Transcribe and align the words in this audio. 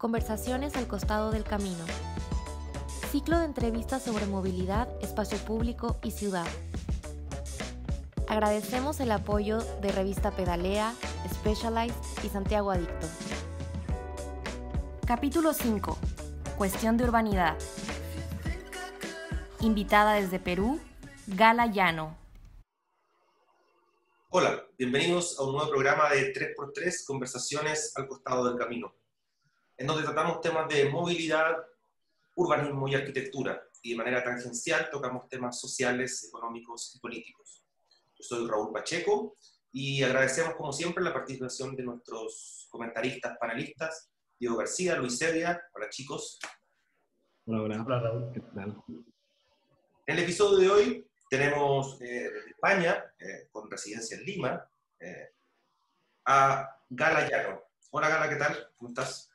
Conversaciones 0.00 0.76
al 0.76 0.88
costado 0.88 1.30
del 1.30 1.44
camino. 1.44 1.84
Ciclo 3.10 3.38
de 3.38 3.44
entrevistas 3.44 4.02
sobre 4.02 4.24
movilidad, 4.24 4.88
espacio 5.02 5.36
público 5.36 5.98
y 6.02 6.12
ciudad. 6.12 6.46
Agradecemos 8.26 8.98
el 9.00 9.12
apoyo 9.12 9.58
de 9.82 9.92
Revista 9.92 10.30
Pedalea, 10.30 10.94
Specialized 11.34 12.24
y 12.24 12.30
Santiago 12.30 12.70
Adicto. 12.70 13.06
Capítulo 15.06 15.52
5. 15.52 15.98
Cuestión 16.56 16.96
de 16.96 17.04
urbanidad. 17.04 17.58
Invitada 19.60 20.14
desde 20.14 20.38
Perú, 20.38 20.80
Gala 21.26 21.66
Llano. 21.66 22.16
Hola, 24.30 24.64
bienvenidos 24.78 25.38
a 25.38 25.42
un 25.42 25.56
nuevo 25.56 25.68
programa 25.68 26.08
de 26.08 26.32
3x3 26.32 27.04
Conversaciones 27.04 27.92
al 27.96 28.08
costado 28.08 28.48
del 28.48 28.56
camino, 28.56 28.94
en 29.80 29.86
donde 29.86 30.02
tratamos 30.02 30.42
temas 30.42 30.68
de 30.68 30.90
movilidad, 30.90 31.56
urbanismo 32.34 32.86
y 32.86 32.94
arquitectura, 32.94 33.66
y 33.80 33.92
de 33.92 33.96
manera 33.96 34.22
tangencial 34.22 34.90
tocamos 34.90 35.26
temas 35.26 35.58
sociales, 35.58 36.22
económicos 36.28 36.94
y 36.94 36.98
políticos. 37.00 37.64
Yo 38.14 38.22
soy 38.22 38.46
Raúl 38.46 38.74
Pacheco 38.74 39.38
y 39.72 40.02
agradecemos 40.02 40.54
como 40.56 40.70
siempre 40.70 41.02
la 41.02 41.14
participación 41.14 41.74
de 41.76 41.84
nuestros 41.84 42.68
comentaristas, 42.68 43.38
panelistas, 43.38 44.10
Diego 44.38 44.58
García, 44.58 44.96
Luis 44.96 45.16
Sedia. 45.16 45.58
Hola 45.72 45.88
chicos. 45.88 46.38
Hola, 47.46 47.62
hola. 47.62 47.82
Hola 47.82 48.00
Raúl. 48.00 48.32
¿Qué 48.34 48.40
tal? 48.54 48.82
En 50.06 50.16
el 50.18 50.24
episodio 50.24 50.58
de 50.58 50.68
hoy 50.68 51.10
tenemos 51.30 51.98
eh, 52.02 52.28
desde 52.30 52.50
España, 52.50 53.02
eh, 53.18 53.48
con 53.50 53.70
residencia 53.70 54.18
en 54.18 54.24
Lima, 54.24 54.70
eh, 54.98 55.30
a 56.26 56.68
Gala 56.90 57.26
Llano. 57.26 57.62
Hola 57.92 58.10
Gala, 58.10 58.28
¿qué 58.28 58.36
tal? 58.36 58.72
¿Cómo 58.76 58.90
estás? 58.90 59.29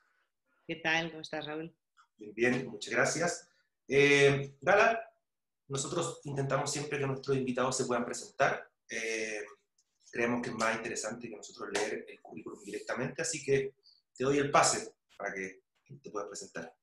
¿Qué 0.68 0.78
tal? 0.78 1.12
¿Cómo 1.12 1.22
estás, 1.22 1.46
Raúl? 1.46 1.76
Bien, 2.18 2.34
bien, 2.34 2.68
muchas 2.68 2.92
gracias. 2.92 3.50
Eh, 3.88 4.56
Gala, 4.62 5.00
nosotros 5.68 6.22
intentamos 6.24 6.72
siempre 6.72 6.98
que 6.98 7.06
nuestros 7.06 7.38
invitados 7.38 7.78
se 7.78 7.86
puedan 7.86 8.04
presentar. 8.04 8.68
Eh, 8.90 9.44
creemos 10.12 10.42
que 10.42 10.50
es 10.50 10.56
más 10.56 10.76
interesante 10.76 11.30
que 11.30 11.36
nosotros 11.36 11.70
leer 11.72 12.06
el 12.08 12.20
currículum 12.20 12.64
directamente, 12.64 13.22
así 13.22 13.44
que 13.44 13.76
te 14.16 14.24
doy 14.24 14.40
el 14.40 14.50
pase 14.50 14.96
para 15.16 15.36
que 15.36 15.62
te 16.02 16.10
puedas 16.10 16.30
presentar. 16.30 16.74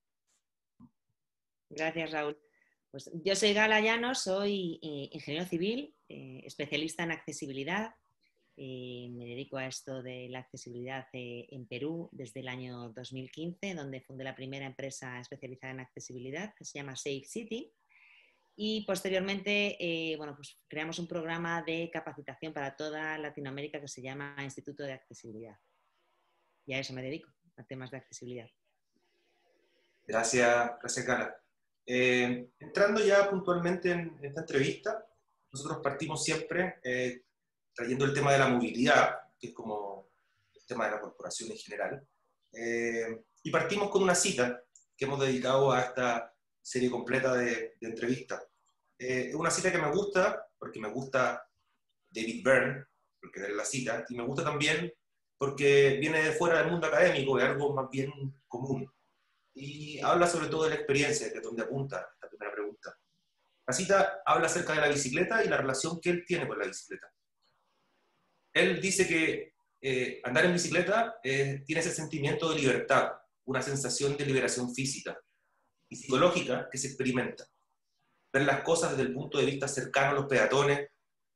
Gracias, 1.69 2.11
Raúl. 2.11 2.39
Pues 2.89 3.11
yo 3.25 3.35
soy 3.35 3.53
Gala 3.53 3.81
Llano, 3.81 4.15
soy 4.15 4.79
eh, 4.81 5.09
ingeniero 5.11 5.45
civil, 5.45 5.93
eh, 6.07 6.41
especialista 6.45 7.03
en 7.03 7.11
accesibilidad. 7.11 7.93
Eh, 8.55 9.09
me 9.11 9.25
dedico 9.25 9.57
a 9.57 9.65
esto 9.65 10.03
de 10.03 10.27
la 10.29 10.39
accesibilidad 10.39 11.07
eh, 11.13 11.47
en 11.49 11.65
Perú 11.65 12.09
desde 12.11 12.41
el 12.41 12.47
año 12.47 12.89
2015, 12.89 13.73
donde 13.73 14.01
fundé 14.01 14.23
la 14.23 14.35
primera 14.35 14.67
empresa 14.67 15.19
especializada 15.19 15.73
en 15.73 15.79
accesibilidad 15.79 16.53
que 16.55 16.63
se 16.63 16.77
llama 16.77 16.95
Safe 16.95 17.23
City. 17.25 17.73
Y 18.55 18.85
posteriormente, 18.85 19.77
eh, 19.79 20.15
bueno, 20.17 20.35
pues 20.35 20.59
creamos 20.67 20.99
un 20.99 21.07
programa 21.07 21.63
de 21.63 21.89
capacitación 21.91 22.53
para 22.53 22.75
toda 22.75 23.17
Latinoamérica 23.17 23.81
que 23.81 23.87
se 23.87 24.03
llama 24.03 24.35
Instituto 24.43 24.83
de 24.83 24.93
Accesibilidad. 24.93 25.57
Y 26.67 26.73
a 26.73 26.79
eso 26.79 26.93
me 26.93 27.01
dedico, 27.01 27.31
a 27.57 27.63
temas 27.63 27.89
de 27.89 27.97
accesibilidad. 27.97 28.49
Gracias, 30.05 30.71
gracias 30.79 31.05
Gala. 31.05 31.35
Eh, 31.87 32.49
entrando 32.59 33.03
ya 33.03 33.27
puntualmente 33.29 33.91
en 33.91 34.19
esta 34.21 34.41
entrevista, 34.41 35.03
nosotros 35.51 35.79
partimos 35.83 36.23
siempre 36.23 36.75
trayendo 37.73 38.05
el 38.05 38.13
tema 38.13 38.31
de 38.31 38.39
la 38.39 38.47
movilidad, 38.47 39.15
que 39.39 39.47
es 39.47 39.53
como 39.53 40.11
el 40.53 40.65
tema 40.65 40.85
de 40.85 40.91
la 40.91 41.01
corporación 41.01 41.51
en 41.51 41.57
general, 41.57 42.07
eh, 42.53 43.23
y 43.43 43.51
partimos 43.51 43.89
con 43.89 44.03
una 44.03 44.15
cita 44.15 44.63
que 44.95 45.05
hemos 45.05 45.19
dedicado 45.19 45.71
a 45.71 45.81
esta 45.81 46.33
serie 46.61 46.89
completa 46.89 47.33
de, 47.35 47.75
de 47.79 47.87
entrevistas. 47.87 48.43
Eh, 48.97 49.29
es 49.29 49.35
una 49.35 49.51
cita 49.51 49.71
que 49.71 49.79
me 49.79 49.91
gusta, 49.91 50.47
porque 50.57 50.79
me 50.79 50.89
gusta 50.89 51.45
David 52.09 52.43
Byrne, 52.43 52.85
porque 53.19 53.41
es 53.41 53.49
la 53.49 53.65
cita, 53.65 54.05
y 54.07 54.15
me 54.15 54.23
gusta 54.23 54.43
también 54.43 54.93
porque 55.43 55.97
viene 55.99 56.23
de 56.23 56.31
fuera 56.31 56.59
del 56.59 56.71
mundo 56.71 56.87
académico, 56.87 57.37
es 57.37 57.43
algo 57.43 57.73
más 57.73 57.89
bien 57.89 58.09
común. 58.47 58.89
Y 59.53 59.99
habla 59.99 60.25
sobre 60.25 60.47
todo 60.47 60.63
de 60.63 60.69
la 60.69 60.75
experiencia, 60.75 61.29
que 61.31 61.39
es 61.39 61.43
donde 61.43 61.63
apunta 61.63 62.07
esta 62.13 62.29
primera 62.29 62.53
pregunta. 62.53 62.97
La 63.67 63.73
cita 63.73 64.21
habla 64.25 64.45
acerca 64.45 64.73
de 64.73 64.79
la 64.79 64.87
bicicleta 64.87 65.43
y 65.43 65.49
la 65.49 65.57
relación 65.57 65.99
que 65.99 66.11
él 66.11 66.23
tiene 66.25 66.47
con 66.47 66.59
la 66.59 66.65
bicicleta. 66.65 67.11
Él 68.53 68.79
dice 68.79 69.07
que 69.07 69.53
eh, 69.81 70.21
andar 70.23 70.45
en 70.45 70.53
bicicleta 70.53 71.15
eh, 71.23 71.63
tiene 71.65 71.81
ese 71.81 71.91
sentimiento 71.91 72.49
de 72.49 72.59
libertad, 72.59 73.11
una 73.45 73.61
sensación 73.61 74.15
de 74.15 74.25
liberación 74.25 74.73
física 74.73 75.17
y 75.89 75.95
psicológica 75.95 76.69
que 76.71 76.77
se 76.77 76.87
experimenta. 76.87 77.45
Ver 78.31 78.43
las 78.45 78.61
cosas 78.61 78.91
desde 78.91 79.03
el 79.03 79.13
punto 79.13 79.37
de 79.37 79.45
vista 79.45 79.67
cercano 79.67 80.11
a 80.11 80.13
los 80.13 80.25
peatones, 80.27 80.89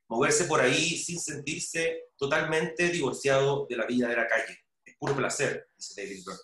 moverse 0.07 0.45
por 0.45 0.61
ahí 0.61 0.97
sin 0.97 1.19
sentirse 1.19 2.05
totalmente 2.15 2.87
divorciado 2.89 3.67
de 3.69 3.75
la 3.75 3.85
vida 3.85 4.07
de 4.07 4.15
la 4.15 4.27
calle. 4.27 4.65
Es 4.85 4.95
puro 4.97 5.15
placer, 5.15 5.69
dice 5.75 6.01
David 6.01 6.23
Byrne. 6.25 6.41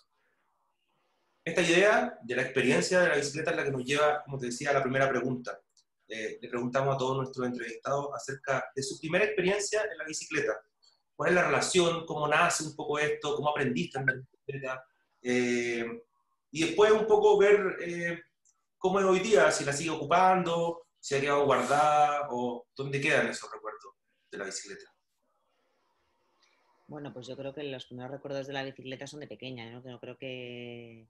Esta 1.46 1.62
idea 1.62 2.18
de 2.22 2.36
la 2.36 2.42
experiencia 2.42 3.00
de 3.00 3.08
la 3.08 3.16
bicicleta 3.16 3.50
es 3.50 3.56
la 3.56 3.64
que 3.64 3.70
nos 3.70 3.84
lleva, 3.84 4.22
como 4.24 4.38
te 4.38 4.46
decía, 4.46 4.70
a 4.70 4.74
la 4.74 4.82
primera 4.82 5.08
pregunta. 5.08 5.60
Eh, 6.08 6.38
le 6.40 6.48
preguntamos 6.48 6.94
a 6.94 6.98
todos 6.98 7.16
nuestros 7.16 7.46
entrevistados 7.46 8.08
acerca 8.14 8.64
de 8.74 8.82
su 8.82 8.98
primera 8.98 9.24
experiencia 9.24 9.82
en 9.82 9.98
la 9.98 10.04
bicicleta. 10.04 10.52
¿Cuál 11.16 11.30
es 11.30 11.34
la 11.36 11.46
relación? 11.46 12.04
¿Cómo 12.06 12.28
nace 12.28 12.64
un 12.64 12.76
poco 12.76 12.98
esto? 12.98 13.36
¿Cómo 13.36 13.50
aprendiste 13.50 13.98
en 13.98 14.06
bicicleta? 14.06 14.84
Eh, 15.22 16.02
y 16.50 16.66
después 16.66 16.92
un 16.92 17.06
poco 17.06 17.38
ver 17.38 17.78
eh, 17.80 18.20
cómo 18.76 19.00
es 19.00 19.06
hoy 19.06 19.20
día, 19.20 19.50
si 19.50 19.64
la 19.64 19.72
sigue 19.72 19.90
ocupando, 19.90 20.86
si 21.00 21.14
ha 21.14 21.20
quedado 21.20 21.46
guardada 21.46 22.28
o 22.30 22.66
dónde 22.76 23.00
quedan 23.00 23.28
esos 23.28 23.50
recuerdos 23.50 23.94
de 24.30 24.38
la 24.38 24.44
bicicleta. 24.44 24.90
Bueno, 26.86 27.12
pues 27.12 27.26
yo 27.26 27.36
creo 27.36 27.54
que 27.54 27.62
los 27.62 27.86
primeros 27.86 28.12
recuerdos 28.12 28.46
de 28.46 28.52
la 28.52 28.62
bicicleta 28.62 29.06
son 29.06 29.20
de 29.20 29.26
pequeña, 29.26 29.70
¿no? 29.70 29.80
No 29.80 29.98
creo 29.98 30.18
que, 30.18 31.08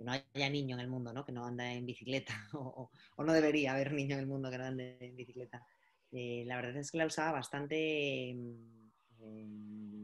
que 0.00 0.04
no 0.04 0.12
haya 0.12 0.48
niño 0.48 0.76
en 0.76 0.80
el 0.80 0.88
mundo, 0.88 1.12
¿no? 1.12 1.26
Que 1.26 1.32
no 1.32 1.44
anda 1.44 1.70
en 1.70 1.84
bicicleta, 1.84 2.32
o, 2.54 2.90
no 3.18 3.32
debería 3.34 3.72
haber 3.74 3.92
niño 3.92 4.14
en 4.14 4.20
el 4.20 4.26
mundo 4.26 4.50
que 4.50 4.56
no 4.56 4.64
ande 4.64 4.96
en 4.98 5.14
bicicleta. 5.14 5.62
Eh, 6.10 6.42
la 6.46 6.56
verdad 6.56 6.76
es 6.78 6.90
que 6.90 6.96
la 6.96 7.04
usaba 7.04 7.32
bastante 7.32 8.30
en 8.30 8.80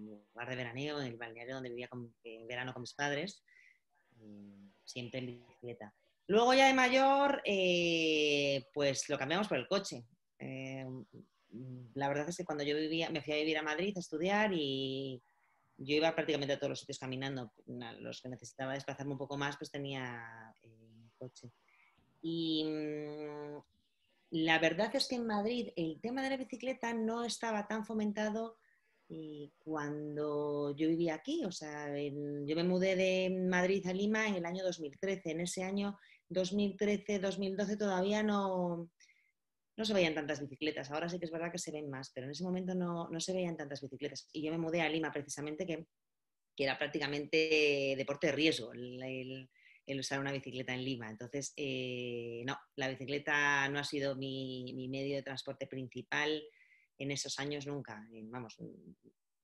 lugar 0.04 0.50
de 0.50 0.56
veraneo, 0.56 1.00
en 1.00 1.06
el 1.06 1.16
balneario 1.16 1.54
donde 1.54 1.70
vivía 1.70 1.88
con- 1.88 2.14
en 2.24 2.46
verano 2.46 2.74
con 2.74 2.82
mis 2.82 2.92
padres, 2.92 3.42
eh, 4.20 4.70
siempre 4.84 5.20
en 5.20 5.26
bicicleta. 5.26 5.94
Luego 6.26 6.52
ya 6.52 6.66
de 6.66 6.74
mayor, 6.74 7.40
eh, 7.46 8.66
pues 8.74 9.08
lo 9.08 9.16
cambiamos 9.16 9.48
por 9.48 9.56
el 9.56 9.66
coche. 9.66 10.04
Eh, 10.38 10.84
la 11.94 12.08
verdad 12.08 12.28
es 12.28 12.36
que 12.36 12.44
cuando 12.44 12.64
yo 12.64 12.76
vivía, 12.76 13.08
me 13.08 13.22
fui 13.22 13.32
a 13.32 13.36
vivir 13.36 13.56
a 13.56 13.62
Madrid 13.62 13.94
a 13.96 14.00
estudiar 14.00 14.52
y 14.52 15.22
yo 15.78 15.96
iba 15.96 16.14
prácticamente 16.14 16.54
a 16.54 16.58
todos 16.58 16.70
los 16.70 16.80
sitios 16.80 16.98
caminando. 16.98 17.52
Los 18.00 18.20
que 18.22 18.28
necesitaba 18.28 18.74
desplazarme 18.74 19.12
un 19.12 19.18
poco 19.18 19.36
más, 19.36 19.56
pues 19.56 19.70
tenía 19.70 20.54
eh, 20.62 21.08
coche. 21.18 21.50
Y 22.22 22.64
mm, 22.64 23.58
la 24.30 24.58
verdad 24.58 24.90
es 24.94 25.06
que 25.06 25.16
en 25.16 25.26
Madrid 25.26 25.68
el 25.76 26.00
tema 26.00 26.22
de 26.22 26.30
la 26.30 26.36
bicicleta 26.36 26.92
no 26.94 27.24
estaba 27.24 27.66
tan 27.66 27.84
fomentado 27.84 28.58
eh, 29.08 29.50
cuando 29.58 30.74
yo 30.76 30.88
vivía 30.88 31.14
aquí. 31.14 31.44
O 31.44 31.52
sea, 31.52 31.96
en- 31.96 32.46
yo 32.46 32.56
me 32.56 32.64
mudé 32.64 32.96
de 32.96 33.30
Madrid 33.48 33.86
a 33.86 33.92
Lima 33.92 34.26
en 34.26 34.34
el 34.36 34.46
año 34.46 34.64
2013. 34.64 35.30
En 35.30 35.40
ese 35.40 35.62
año 35.62 35.96
2013-2012 36.30 37.76
todavía 37.78 38.22
no, 38.22 38.90
no 39.76 39.84
se 39.84 39.94
veían 39.94 40.14
tantas 40.14 40.40
bicicletas. 40.40 40.90
Ahora 40.90 41.08
sí 41.08 41.18
que 41.18 41.26
es 41.26 41.30
verdad 41.30 41.52
que 41.52 41.58
se 41.58 41.72
ven 41.72 41.90
más, 41.90 42.10
pero 42.14 42.26
en 42.26 42.32
ese 42.32 42.44
momento 42.44 42.74
no, 42.74 43.08
no 43.10 43.20
se 43.20 43.32
veían 43.32 43.56
tantas 43.56 43.80
bicicletas. 43.82 44.28
Y 44.32 44.42
yo 44.42 44.50
me 44.52 44.58
mudé 44.58 44.80
a 44.82 44.88
Lima 44.88 45.12
precisamente, 45.12 45.66
que, 45.66 45.86
que 46.56 46.64
era 46.64 46.78
prácticamente 46.78 47.94
deporte 47.96 48.28
de 48.28 48.32
riesgo 48.32 48.72
el, 48.72 49.02
el- 49.02 49.48
usar 50.00 50.18
una 50.18 50.32
bicicleta 50.32 50.74
en 50.74 50.84
Lima. 50.84 51.08
Entonces, 51.10 51.52
eh, 51.56 52.42
no, 52.44 52.58
la 52.76 52.88
bicicleta 52.88 53.68
no 53.68 53.78
ha 53.78 53.84
sido 53.84 54.16
mi, 54.16 54.72
mi 54.74 54.88
medio 54.88 55.14
de 55.16 55.22
transporte 55.22 55.66
principal 55.68 56.42
en 56.98 57.10
esos 57.12 57.38
años 57.38 57.66
nunca. 57.68 58.04
Eh, 58.12 58.22
Vamos, 58.24 58.56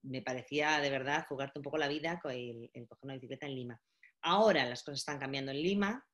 me 0.02 0.20
parecía 0.22 0.80
de 0.80 0.90
verdad 0.90 1.26
jugarte 1.28 1.58
un 1.60 1.62
poco 1.62 1.78
la 1.78 1.86
vida 1.86 2.18
con 2.20 2.32
el, 2.32 2.70
el 2.72 2.88
coger 2.88 3.04
una 3.04 3.14
bicicleta 3.14 3.46
en 3.46 3.54
Lima. 3.54 3.80
Ahora 4.22 4.64
las 4.68 4.82
cosas 4.82 4.98
están 5.00 5.18
cambiando 5.20 5.52
en 5.52 5.62
Lima, 5.62 6.04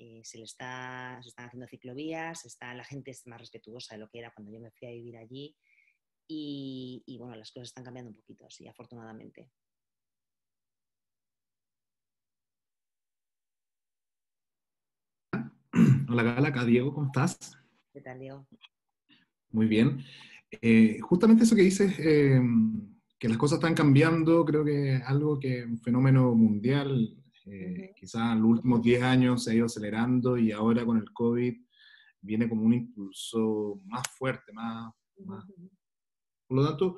eh, 0.00 0.20
se, 0.22 0.38
le 0.38 0.44
está, 0.44 1.18
se 1.22 1.30
están 1.30 1.46
haciendo 1.46 1.66
ciclovías, 1.66 2.44
está, 2.44 2.72
la 2.72 2.84
gente 2.84 3.10
es 3.10 3.26
más 3.26 3.40
respetuosa 3.40 3.96
de 3.96 4.00
lo 4.00 4.08
que 4.08 4.20
era 4.20 4.32
cuando 4.32 4.52
yo 4.52 4.60
me 4.60 4.70
fui 4.70 4.86
a 4.86 4.92
vivir 4.92 5.16
allí 5.16 5.56
y, 6.28 7.02
y, 7.04 7.18
bueno, 7.18 7.34
las 7.34 7.50
cosas 7.50 7.68
están 7.68 7.82
cambiando 7.82 8.10
un 8.10 8.16
poquito, 8.16 8.48
sí, 8.48 8.68
afortunadamente. 8.68 9.50
Hola 16.08 16.22
Gala, 16.22 16.48
acá 16.48 16.64
Diego, 16.64 16.94
¿cómo 16.94 17.06
estás? 17.06 17.58
¿Qué 17.92 18.00
tal, 18.00 18.20
Diego? 18.20 18.46
Muy 19.50 19.66
bien. 19.66 20.04
Eh, 20.62 21.00
justamente 21.00 21.42
eso 21.42 21.56
que 21.56 21.62
dices, 21.62 21.98
eh, 21.98 22.40
que 23.18 23.28
las 23.28 23.36
cosas 23.36 23.58
están 23.58 23.74
cambiando, 23.74 24.44
creo 24.44 24.64
que 24.64 24.94
es 24.94 25.02
algo 25.02 25.40
que 25.40 25.64
un 25.64 25.80
fenómeno 25.80 26.34
mundial, 26.36 27.16
eh, 27.50 27.70
Ujú. 27.70 27.74
que 27.74 27.92
quizás 27.94 28.32
en 28.32 28.42
los 28.42 28.50
últimos 28.50 28.82
10 28.82 29.02
años 29.02 29.44
se 29.44 29.50
ha 29.50 29.54
ido 29.54 29.66
acelerando 29.66 30.36
y 30.36 30.52
ahora 30.52 30.84
con 30.84 30.98
el 30.98 31.10
COVID 31.12 31.54
viene 32.20 32.48
como 32.48 32.62
un 32.62 32.74
impulso 32.74 33.80
más 33.86 34.02
fuerte, 34.16 34.52
más... 34.52 34.92
más. 35.24 35.44
Por 36.46 36.56
lo 36.56 36.66
tanto, 36.66 36.96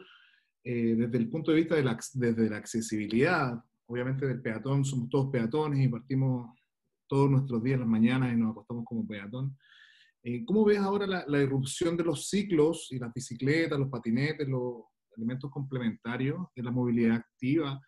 eh, 0.64 0.94
desde 0.94 1.18
el 1.18 1.28
punto 1.28 1.50
de 1.50 1.58
vista 1.58 1.74
de 1.74 1.82
la, 1.82 1.98
desde 2.14 2.50
la 2.50 2.56
accesibilidad, 2.56 3.62
obviamente 3.86 4.26
del 4.26 4.40
peatón, 4.40 4.84
somos 4.84 5.08
todos 5.08 5.30
peatones 5.30 5.80
y 5.80 5.88
partimos 5.88 6.56
todos 7.08 7.30
nuestros 7.30 7.62
días, 7.62 7.80
las 7.80 7.88
mañanas 7.88 8.32
y 8.32 8.36
nos 8.36 8.52
acostamos 8.52 8.84
como 8.84 9.06
peatón. 9.06 9.56
Eh, 10.22 10.44
¿Cómo 10.44 10.64
ves 10.64 10.78
ahora 10.78 11.06
la, 11.06 11.24
la, 11.26 11.42
irrupción 11.42 11.96
de 11.96 12.04
los 12.04 12.28
ciclos 12.28 12.88
y 12.90 12.98
las 12.98 13.12
bicicletas, 13.12 13.78
los 13.78 13.88
patinetes, 13.88 14.46
los 14.48 14.84
elementos 15.16 15.50
complementarios 15.50 16.46
de 16.54 16.62
la 16.62 16.70
movilidad 16.70 17.16
activa 17.16 17.80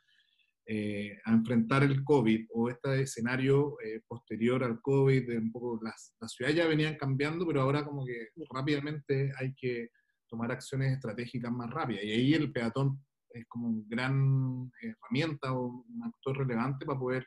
eh, 0.67 1.19
a 1.25 1.33
enfrentar 1.33 1.83
el 1.83 2.05
COVID 2.05 2.47
o 2.55 2.69
este 2.69 3.03
escenario 3.03 3.77
eh, 3.81 4.01
posterior 4.07 4.63
al 4.65 4.81
COVID? 4.81 5.29
De 5.29 5.39
un 5.39 5.53
poco 5.53 5.81
las, 5.83 6.15
las 6.21 6.33
ciudades 6.33 6.57
ya 6.57 6.67
venían 6.67 6.97
cambiando, 6.97 7.47
pero 7.47 7.63
ahora 7.63 7.85
como 7.85 8.05
que 8.05 8.29
rápidamente 8.51 9.33
hay 9.39 9.55
que 9.55 9.91
tomar 10.29 10.51
acciones 10.51 10.93
estratégicas 10.93 11.53
más 11.53 11.71
rápidas. 11.71 12.05
Y 12.05 12.11
ahí 12.11 12.35
el 12.35 12.53
peatón 12.53 13.05
es 13.31 13.47
como 13.47 13.69
una 13.69 13.85
gran 13.89 14.71
herramienta 14.81 15.53
o 15.53 15.85
un 15.89 16.03
actor 16.05 16.39
relevante 16.39 16.87
para 16.87 16.99
poder 16.99 17.27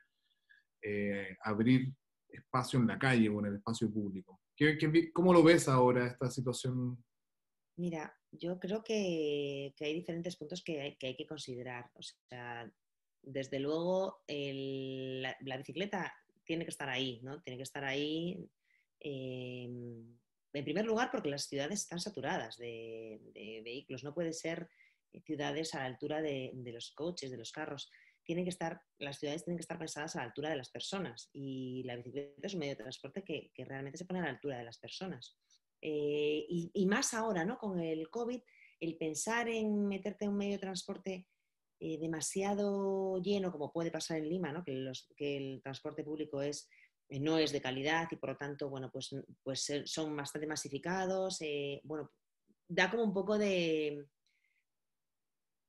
eh, 0.81 1.35
abrir 1.41 1.93
espacio 2.29 2.79
en 2.79 2.87
la 2.87 2.99
calle 2.99 3.29
o 3.29 3.39
en 3.39 3.47
el 3.47 3.55
espacio 3.55 3.91
público. 3.91 4.41
¿Qué, 4.55 4.77
qué, 4.77 5.11
cómo 5.11 5.33
lo 5.33 5.43
ves 5.43 5.67
ahora 5.67 6.07
esta 6.07 6.29
situación? 6.29 7.03
Mira, 7.77 8.13
yo 8.31 8.59
creo 8.59 8.83
que, 8.83 9.73
que 9.75 9.85
hay 9.85 9.93
diferentes 9.93 10.35
puntos 10.35 10.63
que 10.63 10.81
hay, 10.81 10.95
que 10.97 11.07
hay, 11.07 11.15
que 11.15 11.27
considerar. 11.27 11.89
O 11.93 12.01
sea, 12.01 12.71
desde 13.25 13.59
luego 13.59 14.23
la, 14.27 15.57
bicicleta 15.57 16.13
tiene 16.43 16.65
que 16.65 16.71
estar 16.71 16.89
ahí, 16.89 17.19
¿no? 17.23 17.41
Tiene 17.41 17.57
que 17.57 17.63
estar 17.63 17.83
ahí. 17.83 18.47
Eh, 18.99 19.67
en 20.55 20.63
primer 20.63 20.85
lugar, 20.85 21.09
porque 21.11 21.29
las 21.29 21.47
ciudades 21.47 21.81
están 21.81 21.99
saturadas 21.99 22.57
de, 22.57 23.19
vehículos. 23.63 24.03
No 24.03 24.13
puede 24.13 24.31
ser 24.31 24.69
ciudades 25.25 25.75
a 25.75 25.79
la 25.79 25.85
altura 25.85 26.21
de, 26.21 26.51
los 26.73 26.91
coches, 26.91 27.31
de 27.31 27.37
los 27.37 27.51
carros. 27.51 27.91
Tienen 28.23 28.45
que 28.45 28.49
estar, 28.49 28.81
las 28.97 29.19
ciudades 29.19 29.43
tienen 29.43 29.57
que 29.57 29.63
estar 29.63 29.77
pensadas 29.77 30.15
a 30.15 30.19
la 30.19 30.25
altura 30.25 30.49
de 30.49 30.55
las 30.55 30.69
personas 30.69 31.29
y 31.33 31.83
la 31.83 31.95
bicicleta 31.95 32.47
es 32.47 32.53
un 32.53 32.59
medio 32.61 32.71
de 32.71 32.83
transporte 32.83 33.23
que, 33.23 33.51
que 33.53 33.65
realmente 33.65 33.97
se 33.97 34.05
pone 34.05 34.19
a 34.19 34.23
la 34.23 34.29
altura 34.29 34.57
de 34.57 34.63
las 34.63 34.79
personas. 34.79 35.37
Eh, 35.81 36.45
y, 36.49 36.71
y, 36.73 36.85
más 36.87 37.13
ahora, 37.13 37.45
¿no? 37.45 37.59
Con 37.59 37.79
el 37.79 38.09
COVID, 38.09 38.41
el 38.79 38.97
pensar 38.97 39.47
en 39.49 39.87
meterte 39.87 40.25
en 40.25 40.31
un 40.31 40.37
medio 40.37 40.53
de 40.53 40.59
transporte 40.59 41.27
eh, 41.87 41.99
demasiado 41.99 43.21
lleno, 43.21 43.51
como 43.51 43.71
puede 43.71 43.91
pasar 43.91 44.17
en 44.17 44.27
Lima, 44.27 44.51
¿no? 44.51 44.63
que, 44.63 44.73
los, 44.73 45.07
que 45.15 45.37
el 45.37 45.61
transporte 45.61 46.03
público 46.03 46.41
es 46.41 46.67
eh, 47.09 47.19
no 47.19 47.37
es 47.37 47.51
de 47.51 47.61
calidad 47.61 48.07
y 48.09 48.15
por 48.15 48.31
lo 48.31 48.37
tanto, 48.37 48.71
bueno, 48.71 48.89
pues, 48.91 49.15
pues 49.43 49.71
son 49.85 50.15
bastante 50.15 50.47
masificados. 50.47 51.37
Eh, 51.41 51.81
bueno, 51.83 52.11
da 52.67 52.89
como 52.89 53.03
un 53.03 53.13
poco 53.13 53.37
de, 53.37 54.03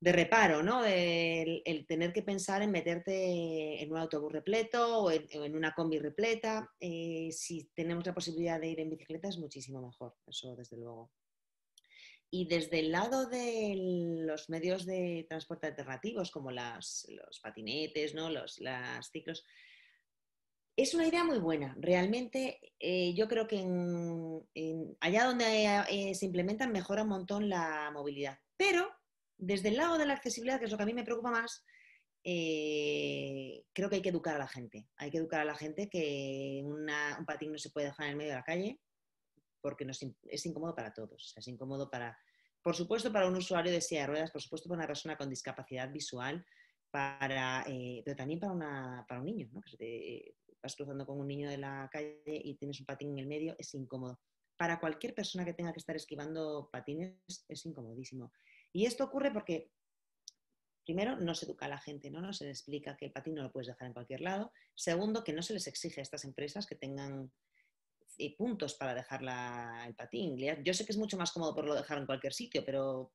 de 0.00 0.12
reparo, 0.12 0.62
¿no? 0.62 0.86
El, 0.86 1.62
tener 1.86 2.14
que 2.14 2.22
pensar 2.22 2.62
en 2.62 2.70
meterte 2.70 3.82
en 3.82 3.92
un 3.92 3.98
autobús 3.98 4.32
repleto 4.32 5.02
o 5.02 5.10
en, 5.10 5.26
en 5.30 5.54
una 5.54 5.74
combi 5.74 5.98
repleta. 5.98 6.66
Si 6.80 7.70
tenemos 7.74 8.06
la 8.06 8.14
posibilidad 8.14 8.58
de 8.58 8.68
ir 8.68 8.80
en 8.80 8.88
bicicleta 8.88 9.28
es 9.28 9.36
muchísimo 9.36 9.82
mejor, 9.82 10.14
eso 10.26 10.56
desde 10.56 10.78
luego. 10.78 11.10
Y 12.36 12.44
desde 12.44 12.80
el 12.80 12.92
lado 12.92 13.26
de 13.26 13.74
los 14.26 14.50
medios 14.50 14.84
de 14.84 15.24
transporte 15.26 15.68
alternativos, 15.68 16.30
como 16.30 16.50
las, 16.50 17.06
los 17.08 17.40
patinetes, 17.40 18.14
¿no? 18.14 18.28
los 18.28 18.60
las 18.60 19.10
ciclos, 19.10 19.42
es 20.76 20.92
una 20.92 21.06
idea 21.06 21.24
muy 21.24 21.38
buena. 21.38 21.74
Realmente 21.80 22.60
eh, 22.78 23.14
yo 23.14 23.26
creo 23.26 23.46
que 23.46 23.60
allá 25.00 25.24
donde 25.24 25.84
eh, 25.88 26.14
se 26.14 26.26
implementan 26.26 26.72
mejora 26.72 27.04
un 27.04 27.08
montón 27.08 27.48
la 27.48 27.90
movilidad. 27.90 28.38
Pero 28.58 28.86
desde 29.38 29.70
el 29.70 29.78
lado 29.78 29.96
de 29.96 30.04
la 30.04 30.12
accesibilidad, 30.12 30.58
que 30.58 30.66
es 30.66 30.70
lo 30.70 30.76
que 30.76 30.82
a 30.82 30.86
mí 30.86 30.92
me 30.92 31.04
preocupa 31.04 31.30
más, 31.30 31.64
eh, 32.22 33.64
creo 33.72 33.88
que 33.88 33.96
hay 33.96 34.02
que 34.02 34.10
educar 34.10 34.34
a 34.34 34.40
la 34.40 34.48
gente. 34.48 34.86
Hay 34.96 35.10
que 35.10 35.18
educar 35.18 35.40
a 35.40 35.46
la 35.46 35.54
gente 35.54 35.88
que 35.88 36.60
un 36.66 37.24
patín 37.24 37.52
no 37.52 37.58
se 37.58 37.70
puede 37.70 37.86
dejar 37.86 38.08
en 38.08 38.10
el 38.10 38.16
medio 38.18 38.32
de 38.32 38.36
la 38.36 38.44
calle 38.44 38.78
porque 39.66 39.84
es, 40.30 40.46
incómodo 40.46 40.76
para 40.76 40.94
todos. 40.94 41.34
Es 41.36 41.48
incómodo 41.48 41.90
para, 41.90 42.16
por 42.66 42.74
supuesto, 42.74 43.12
para 43.12 43.28
un 43.28 43.36
usuario 43.36 43.70
de 43.70 43.80
silla 43.80 44.00
de 44.00 44.06
ruedas, 44.08 44.32
por 44.32 44.42
supuesto, 44.42 44.68
para 44.68 44.80
una 44.80 44.88
persona 44.88 45.16
con 45.16 45.30
discapacidad 45.30 45.88
visual, 45.88 46.44
para, 46.90 47.62
eh, 47.68 48.02
pero 48.04 48.16
también 48.16 48.40
para, 48.40 49.20
un 49.20 49.24
niño, 49.24 49.48
¿no? 49.52 49.60
te, 49.78 50.34
vas 50.60 50.74
cruzando 50.74 51.06
con 51.06 51.20
un 51.20 51.28
niño 51.28 51.48
de 51.48 51.58
la 51.58 51.88
calle 51.92 52.20
y 52.26 52.56
tienes 52.56 52.80
un 52.80 52.86
patín 52.86 53.12
en 53.12 53.18
el 53.18 53.28
medio, 53.28 53.54
es 53.56 53.72
incómodo. 53.74 54.18
Para 54.56 54.80
cualquier 54.80 55.14
persona 55.14 55.44
que 55.44 55.54
tenga 55.54 55.72
que 55.72 55.78
estar 55.78 55.94
esquivando 55.94 56.68
patines 56.72 57.14
es 57.46 57.66
incomodísimo. 57.66 58.32
Y 58.72 58.86
esto 58.86 59.04
ocurre 59.04 59.30
porque, 59.30 59.70
primero, 60.84 61.14
no 61.14 61.36
se 61.36 61.46
educa 61.46 61.66
a 61.66 61.68
la 61.68 61.78
gente, 61.78 62.10
¿no? 62.10 62.20
no 62.20 62.32
se 62.32 62.46
le 62.46 62.50
explica 62.50 62.96
que 62.96 63.04
el 63.04 63.12
patín 63.12 63.36
no 63.36 63.44
lo 63.44 63.52
puedes 63.52 63.68
dejar 63.68 63.86
en 63.86 63.94
cualquier 63.94 64.22
lado. 64.22 64.50
Segundo, 64.74 65.22
que 65.22 65.32
no 65.32 65.42
se 65.42 65.54
les 65.54 65.68
exige 65.68 66.00
a 66.00 66.02
estas 66.02 66.24
empresas 66.24 66.66
que 66.66 66.74
tengan 66.74 67.30
puntos 68.36 68.74
para 68.74 68.94
dejar 68.94 69.22
la, 69.22 69.84
el 69.86 69.94
patín. 69.94 70.36
Yo 70.64 70.74
sé 70.74 70.84
que 70.84 70.92
es 70.92 70.98
mucho 70.98 71.16
más 71.16 71.32
cómodo 71.32 71.54
por 71.54 71.66
lo 71.66 71.74
dejar 71.74 71.98
en 71.98 72.06
cualquier 72.06 72.32
sitio, 72.32 72.64
pero 72.64 73.12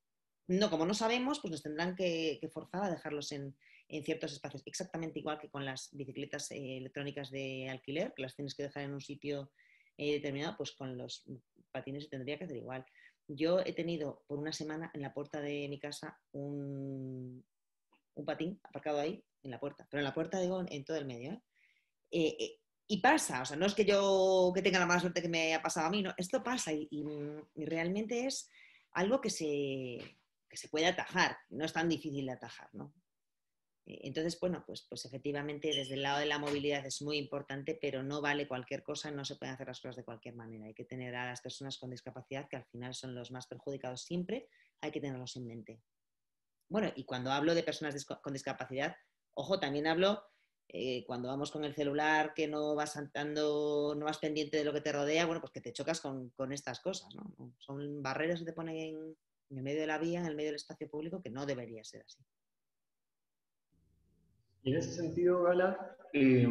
no, 0.48 0.69
como 0.69 0.86
no 0.86 0.94
sabemos, 0.94 1.39
pues 1.39 1.51
nos 1.51 1.63
tendrán 1.63 1.95
que, 1.95 2.38
que 2.39 2.50
forzar 2.50 2.83
a 2.83 2.89
dejarlos 2.89 3.31
en, 3.31 3.56
en 3.88 4.03
ciertos 4.03 4.31
espacios, 4.31 4.63
exactamente 4.65 5.19
igual 5.19 5.39
que 5.39 5.50
con 5.50 5.65
las 5.65 5.89
bicicletas 5.92 6.51
eh, 6.51 6.77
electrónicas 6.77 7.30
de 7.30 7.69
alquiler, 7.69 8.13
que 8.15 8.21
las 8.21 8.36
tienes 8.36 8.56
que 8.56 8.63
dejar 8.63 8.83
en 8.83 8.94
un 8.94 9.01
sitio 9.01 9.51
eh, 9.98 10.13
determinado, 10.13 10.56
pues 10.57 10.71
con 10.71 10.98
los 10.98 11.25
patines 11.71 12.06
se 12.06 12.09
tendría 12.09 12.38
que 12.38 12.45
hacer 12.45 12.57
igual. 12.57 12.86
Yo 13.27 13.59
he 13.59 13.74
tenido 13.74 14.24
por 14.27 14.39
una 14.39 14.53
semana 14.53 14.92
en 14.94 15.01
la 15.01 15.13
puerta 15.13 15.42
de 15.42 15.68
mi 15.69 15.80
casa 15.80 16.19
un, 16.31 17.45
un 18.15 18.25
patín 18.25 18.59
aparcado 18.63 19.00
ahí, 19.00 19.24
en 19.44 19.51
la 19.51 19.59
puerta, 19.59 19.88
pero 19.89 20.00
en 20.00 20.06
la 20.06 20.13
puerta 20.13 20.39
digo 20.39 20.63
en 20.68 20.86
todo 20.86 20.98
el 20.98 21.06
medio. 21.06 21.42
¿eh? 22.12 22.60
Eh, 22.91 22.93
eh, 22.93 22.97
y 22.97 23.01
pasa, 23.01 23.41
o 23.41 23.45
sea, 23.45 23.57
no 23.57 23.65
es 23.65 23.73
que 23.73 23.85
yo 23.85 24.51
que 24.53 24.61
tenga 24.61 24.79
la 24.79 24.85
mala 24.85 24.99
suerte 24.99 25.21
que 25.21 25.29
me 25.29 25.55
ha 25.55 25.61
pasado 25.61 25.88
a 25.88 25.89
mí, 25.89 26.01
no, 26.01 26.13
esto 26.17 26.43
pasa 26.43 26.71
y, 26.73 27.03
realmente 27.55 28.25
es 28.25 28.49
algo 28.91 29.21
que 29.21 29.29
se, 29.29 29.99
que 30.49 30.57
se 30.57 30.69
puede 30.69 30.88
atajar, 30.88 31.38
no 31.49 31.65
es 31.65 31.73
tan 31.73 31.88
difícil 31.88 32.25
de 32.25 32.33
atajar, 32.33 32.69
¿no? 32.73 32.93
Entonces, 33.85 34.39
bueno, 34.39 34.63
pues, 34.65 34.85
pues 34.88 35.05
efectivamente 35.05 35.69
desde 35.69 35.95
el 35.95 36.03
lado 36.03 36.19
de 36.19 36.27
la 36.27 36.38
movilidad 36.38 36.85
es 36.85 37.01
muy 37.01 37.17
importante, 37.17 37.77
pero 37.81 38.03
no 38.03 38.21
vale 38.21 38.47
cualquier 38.47 38.83
cosa, 38.83 39.10
no 39.12 39.25
se 39.25 39.36
pueden 39.36 39.55
hacer 39.55 39.67
las 39.67 39.81
cosas 39.81 39.95
de 39.98 40.03
cualquier 40.03 40.36
manera. 40.36 40.65
Hay 40.65 40.74
que 40.74 40.86
tener 40.86 41.15
a 41.15 41.25
las 41.25 41.41
personas 41.41 41.77
con 41.77 41.89
discapacidad, 41.89 42.48
que 42.48 42.57
al 42.57 42.65
final 42.65 42.93
son 42.93 43.15
los 43.15 43.31
más 43.31 43.48
perjudicados 43.48 44.03
siempre, 44.03 44.48
hay 44.81 44.91
que 44.91 45.01
tenerlos 45.01 45.36
en 45.36 45.48
mente. 45.48 45.81
Bueno, 46.69 46.91
y 46.95 47.05
cuando 47.05 47.31
hablo 47.31 47.55
de 47.55 47.63
personas 47.63 48.05
con 48.05 48.33
discapacidad, 48.33 48.95
ojo, 49.33 49.60
también 49.60 49.88
hablo 49.88 50.24
eh, 50.73 51.03
cuando 51.05 51.27
vamos 51.27 51.51
con 51.51 51.65
el 51.65 51.75
celular, 51.75 52.33
que 52.33 52.47
no 52.47 52.75
vas 52.75 52.95
andando, 52.95 53.93
no 53.97 54.05
vas 54.05 54.19
pendiente 54.19 54.55
de 54.55 54.63
lo 54.63 54.71
que 54.71 54.79
te 54.79 54.93
rodea, 54.93 55.25
bueno, 55.25 55.41
pues 55.41 55.51
que 55.51 55.59
te 55.59 55.73
chocas 55.73 55.99
con, 55.99 56.29
con 56.29 56.53
estas 56.53 56.79
cosas, 56.79 57.13
¿no? 57.13 57.53
Son 57.59 58.01
barreras 58.01 58.39
que 58.39 58.45
te 58.45 58.53
ponen 58.53 58.77
en, 58.77 58.95
en 59.49 59.57
el 59.57 59.63
medio 59.63 59.81
de 59.81 59.87
la 59.87 59.97
vía, 59.97 60.21
en 60.21 60.27
el 60.27 60.35
medio 60.35 60.47
del 60.47 60.55
espacio 60.55 60.89
público, 60.89 61.21
que 61.21 61.29
no 61.29 61.45
debería 61.45 61.83
ser 61.83 62.03
así. 62.05 62.23
Y 64.63 64.71
en 64.71 64.77
ese 64.77 64.93
sentido, 64.93 65.43
Gala, 65.43 65.97
eh, 66.13 66.47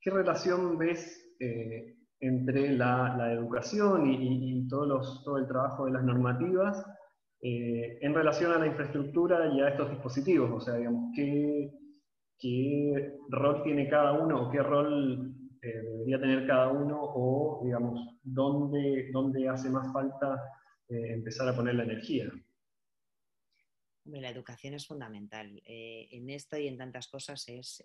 ¿qué 0.00 0.10
relación 0.10 0.78
ves 0.78 1.28
eh, 1.40 1.96
entre 2.20 2.76
la, 2.76 3.16
la 3.16 3.32
educación 3.32 4.06
y, 4.06 4.60
y 4.60 4.68
todos 4.68 4.86
los, 4.86 5.24
todo 5.24 5.38
el 5.38 5.48
trabajo 5.48 5.86
de 5.86 5.92
las 5.92 6.04
normativas 6.04 6.86
eh, 7.40 7.98
en 8.02 8.14
relación 8.14 8.52
a 8.52 8.58
la 8.58 8.68
infraestructura 8.68 9.52
y 9.52 9.62
a 9.62 9.70
estos 9.70 9.90
dispositivos? 9.90 10.50
O 10.52 10.60
sea, 10.60 10.74
digamos, 10.74 11.10
¿qué, 11.16 11.72
qué 12.38 13.14
rol 13.28 13.62
tiene 13.62 13.88
cada 13.88 14.12
uno 14.12 14.46
o 14.46 14.50
qué 14.50 14.62
rol 14.62 15.34
eh, 15.62 15.82
debería 15.82 16.20
tener 16.20 16.46
cada 16.46 16.68
uno 16.68 16.98
o, 17.00 17.62
digamos, 17.64 18.18
dónde, 18.22 19.10
dónde 19.12 19.48
hace 19.48 19.68
más 19.70 19.92
falta 19.92 20.40
eh, 20.88 21.14
empezar 21.14 21.48
a 21.48 21.56
poner 21.56 21.74
la 21.74 21.84
energía? 21.84 22.30
La 24.04 24.30
educación 24.30 24.74
es 24.74 24.86
fundamental. 24.86 25.60
Eh, 25.66 26.06
en 26.12 26.30
esto 26.30 26.56
y 26.56 26.68
en 26.68 26.78
tantas 26.78 27.08
cosas 27.08 27.44
es 27.48 27.82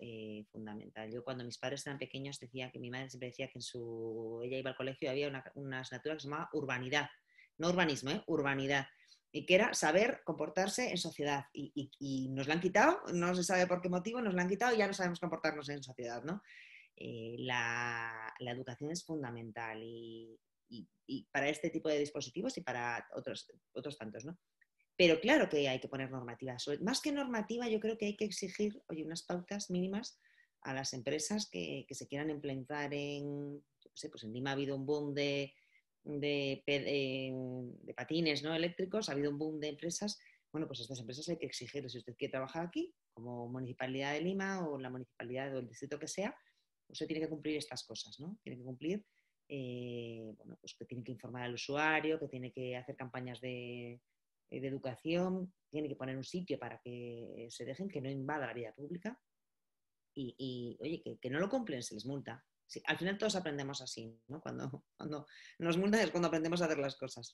fundamental. 0.52 1.10
Yo 1.10 1.24
cuando 1.24 1.44
mis 1.44 1.58
padres 1.58 1.84
eran 1.84 1.98
pequeños 1.98 2.38
decía 2.38 2.70
que 2.70 2.78
mi 2.78 2.90
madre 2.90 3.10
siempre 3.10 3.30
decía 3.30 3.48
que 3.48 3.58
en 3.58 3.62
su 3.62 4.40
ella 4.44 4.58
iba 4.58 4.70
al 4.70 4.76
colegio 4.76 5.06
y 5.06 5.10
había 5.10 5.28
una, 5.28 5.42
una 5.54 5.80
asignatura 5.80 6.14
que 6.14 6.20
se 6.20 6.28
llamaba 6.28 6.48
urbanidad, 6.52 7.08
no 7.58 7.70
urbanismo, 7.70 8.10
¿eh? 8.10 8.22
urbanidad, 8.28 8.86
y 9.32 9.46
que 9.46 9.54
era 9.54 9.72
saber 9.72 10.20
comportarse 10.24 10.90
en 10.90 10.98
sociedad. 10.98 11.46
Y, 11.54 11.72
y, 11.74 11.90
y, 11.98 12.28
nos 12.28 12.46
la 12.46 12.54
han 12.54 12.60
quitado, 12.60 13.00
no 13.14 13.34
se 13.34 13.42
sabe 13.42 13.66
por 13.66 13.80
qué 13.80 13.88
motivo, 13.88 14.20
nos 14.20 14.34
la 14.34 14.42
han 14.42 14.48
quitado 14.48 14.74
y 14.74 14.78
ya 14.78 14.86
no 14.86 14.92
sabemos 14.92 15.18
comportarnos 15.18 15.68
en 15.70 15.82
sociedad. 15.82 16.22
¿no? 16.22 16.42
Eh, 16.96 17.36
la, 17.38 18.32
la, 18.38 18.50
educación 18.50 18.90
es 18.90 19.04
fundamental 19.04 19.82
y, 19.82 20.38
y, 20.68 21.24
para 21.32 21.48
este 21.48 21.70
tipo 21.70 21.88
de 21.88 21.98
dispositivos 21.98 22.56
y 22.58 22.60
para 22.60 23.08
otros, 23.16 23.50
otros 23.72 23.96
tantos. 23.96 24.26
¿no? 24.26 24.38
Pero 24.96 25.18
claro 25.18 25.48
que 25.48 25.66
hay 25.66 25.80
que 25.80 25.88
poner 25.88 26.10
normativas. 26.10 26.66
Más 26.82 27.00
que 27.00 27.10
normativa, 27.10 27.66
yo 27.68 27.80
creo 27.80 27.96
que 27.96 28.06
hay 28.06 28.16
que 28.16 28.26
exigir, 28.26 28.82
oye, 28.88 29.04
unas 29.04 29.22
pautas 29.22 29.70
mínimas 29.70 30.20
a 30.60 30.74
las 30.74 30.92
empresas 30.92 31.48
que, 31.50 31.86
se 31.90 32.06
quieran 32.06 32.30
implementar 32.30 32.92
en, 32.92 33.58
yo 33.58 33.90
sé, 33.94 34.10
pues 34.10 34.24
en 34.24 34.32
Lima 34.32 34.50
ha 34.50 34.52
habido 34.52 34.76
un 34.76 34.86
boom 34.86 35.14
de, 35.14 35.54
de, 36.04 36.62
de, 36.66 37.94
patines 37.94 38.42
¿no? 38.42 38.54
eléctricos, 38.54 39.08
ha 39.08 39.12
habido 39.12 39.30
un 39.30 39.38
boom 39.38 39.60
de 39.60 39.68
empresas. 39.68 40.18
Bueno, 40.52 40.66
pues 40.66 40.80
a 40.80 40.82
estas 40.82 41.00
empresas 41.00 41.28
hay 41.28 41.38
que 41.38 41.46
exigirles, 41.46 41.92
si 41.92 41.98
usted 41.98 42.14
quiere 42.16 42.32
trabajar 42.32 42.66
aquí, 42.66 42.94
como 43.14 43.48
Municipalidad 43.48 44.12
de 44.12 44.20
Lima 44.20 44.66
o 44.68 44.78
la 44.78 44.90
Municipalidad 44.90 45.54
o 45.54 45.60
el 45.60 45.68
distrito 45.68 45.98
que 45.98 46.08
sea, 46.08 46.36
usted 46.88 47.06
tiene 47.06 47.22
que 47.22 47.30
cumplir 47.30 47.56
estas 47.56 47.84
cosas, 47.84 48.18
¿no? 48.20 48.38
Tiene 48.42 48.58
que 48.58 48.64
cumplir, 48.64 49.04
eh, 49.48 50.32
bueno, 50.36 50.56
pues 50.60 50.74
que 50.78 50.84
tiene 50.84 51.02
que 51.04 51.12
informar 51.12 51.44
al 51.44 51.54
usuario, 51.54 52.18
que 52.18 52.28
tiene 52.28 52.52
que 52.52 52.76
hacer 52.76 52.96
campañas 52.96 53.40
de, 53.40 54.00
de 54.60 54.68
educación, 54.68 55.52
tiene 55.70 55.88
que 55.88 55.96
poner 55.96 56.16
un 56.16 56.24
sitio 56.24 56.58
para 56.58 56.78
que 56.84 57.46
se 57.48 57.64
dejen, 57.64 57.88
que 57.88 58.00
no 58.00 58.10
invada 58.10 58.46
la 58.46 58.54
vida 58.54 58.74
pública. 58.74 59.18
Y, 60.14 60.76
oye, 60.80 61.02
que, 61.20 61.30
no 61.30 61.40
lo 61.40 61.48
cumplen, 61.48 61.82
se 61.82 61.94
les 61.94 62.04
multa. 62.04 62.44
Al 62.86 62.98
final 62.98 63.18
todos 63.18 63.36
aprendemos 63.36 63.80
así, 63.80 64.18
¿no? 64.28 64.40
Cuando, 64.40 64.84
cuando 64.96 65.26
nos 65.58 65.76
multan 65.76 66.00
es 66.00 66.10
cuando 66.10 66.28
aprendemos 66.28 66.62
a 66.62 66.66
hacer 66.66 66.78
las 66.78 66.96
cosas. 66.96 67.32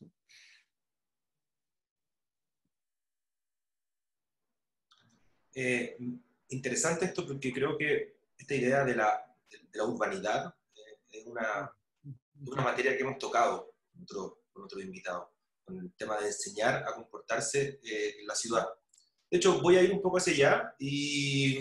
Eh, 5.61 5.97
interesante 6.51 7.07
esto 7.07 7.27
porque 7.27 7.53
creo 7.53 7.77
que 7.77 8.21
esta 8.37 8.55
idea 8.55 8.85
de 8.85 8.95
la, 8.95 9.25
urbanidad 9.85 10.55
eh, 10.77 11.01
es 11.11 11.27
una, 11.27 11.75
materia 12.63 12.97
que 12.97 13.03
hemos 13.03 13.19
tocado 13.19 13.75
con 13.91 14.03
otro, 14.05 14.45
con 14.53 14.81
invitado 14.81 15.33
con 15.65 15.81
el 15.81 15.93
tema 15.95 16.17
de 16.21 16.29
enseñar 16.29 16.85
a 16.87 16.95
comportarse 16.95 17.81
eh, 17.83 18.21
en 18.21 18.27
la 18.29 18.37
ciudad. 18.37 18.69
De 19.29 19.37
hecho, 19.37 19.61
voy 19.61 19.77
a 19.77 19.83
ir 19.83 19.93
un 19.93 20.01
poco 20.01 20.19
hacia 20.19 20.33
allá 20.33 20.77
y 20.79 21.59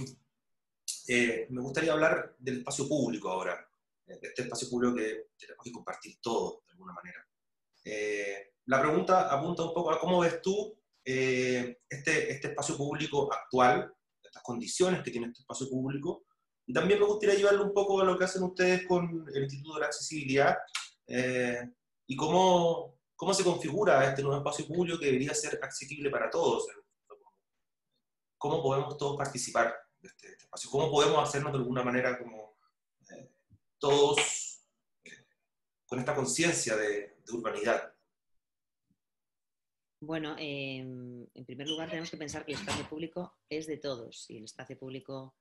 me 1.50 1.62
gustaría 1.62 1.93
hablar 1.93 2.36
del 2.38 2.60
espacio 2.60 2.88
público 2.88 3.29
ahora, 3.29 3.66
este 4.07 4.41
espacio 4.43 4.69
público 4.69 4.95
que 4.95 5.27
tenemos 5.37 5.63
que 5.63 5.71
compartir 5.71 6.17
todos 6.21 6.65
de 6.65 6.71
alguna 6.71 6.93
manera. 6.93 7.27
Eh, 7.83 8.53
la 8.65 8.81
pregunta 8.81 9.33
apunta 9.33 9.63
un 9.63 9.73
poco 9.73 9.91
a 9.91 9.99
cómo 9.99 10.19
ves 10.19 10.41
tú 10.41 10.77
este, 11.03 12.31
este 12.31 12.47
espacio 12.49 12.75
público 12.75 13.31
actual, 13.31 13.93
estas 14.21 14.43
condiciones 14.43 15.01
que 15.01 15.11
tiene 15.11 15.27
este 15.27 15.41
espacio 15.41 15.69
público, 15.69 16.25
y 16.65 16.73
también 16.73 16.99
me 16.99 17.05
gustaría 17.05 17.35
llevarlo 17.35 17.63
un 17.63 17.73
poco 17.73 18.01
a 18.01 18.03
lo 18.03 18.17
que 18.17 18.25
hacen 18.25 18.43
ustedes 18.43 18.85
con 18.85 19.25
el 19.33 19.43
Instituto 19.43 19.75
de 19.75 19.79
la 19.79 19.85
Accesibilidad 19.85 20.57
y 22.07 22.15
cómo, 22.17 22.97
¿Cómo 23.17 23.33
se 23.33 23.43
configura 23.43 24.07
este 24.07 24.21
nuevo 24.21 24.37
espacio 24.37 24.67
público 24.67 24.99
que 24.99 25.07
debería 25.07 25.33
ser 25.33 25.59
accesible 25.63 26.11
para 26.11 26.29
todos? 26.29 26.67
¿Cómo 28.37 28.61
podemos 28.61 28.95
todos 28.95 29.17
participar 29.17 29.75
de 29.97 30.07
este, 30.07 30.27
este 30.27 30.43
espacio? 30.43 30.69
¿Cómo 30.69 30.91
podemos 30.91 31.27
hacernos 31.27 31.51
de 31.51 31.57
alguna 31.57 31.81
manera 31.81 32.19
como 32.19 32.37
eh, 32.37 32.46
todos 33.79 34.63
con 35.86 36.00
esta 36.00 36.15
conciencia 36.15 36.75
de, 36.75 37.17
urbanidad? 37.31 37.93
Bueno, 40.00 40.36
em, 40.38 41.27
en 41.34 41.46
primer 41.46 41.67
lugar 41.67 41.89
tenemos 41.89 42.12
que 42.12 42.17
pensar 42.17 42.46
que 42.46 42.53
el 42.53 42.60
espacio 42.60 42.88
público 42.88 43.38
es 43.50 43.67
de 43.67 43.77
todos 43.77 44.29
y 44.29 44.38
el 44.38 44.43
espacio 44.43 44.77
público 44.77 45.36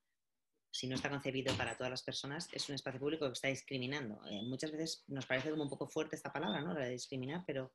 si 0.71 0.87
no 0.87 0.95
está 0.95 1.09
concebido 1.09 1.55
para 1.57 1.75
todas 1.75 1.89
las 1.89 2.03
personas, 2.03 2.49
es 2.51 2.69
un 2.69 2.75
espacio 2.75 2.99
público 2.99 3.25
que 3.25 3.33
está 3.33 3.47
discriminando. 3.47 4.19
Eh, 4.29 4.43
muchas 4.43 4.71
veces 4.71 5.03
nos 5.07 5.25
parece 5.25 5.49
como 5.49 5.63
un 5.63 5.69
poco 5.69 5.87
fuerte 5.87 6.15
esta 6.15 6.31
palabra, 6.31 6.61
¿no? 6.61 6.73
La 6.73 6.85
de 6.85 6.91
discriminar, 6.91 7.43
pero 7.47 7.71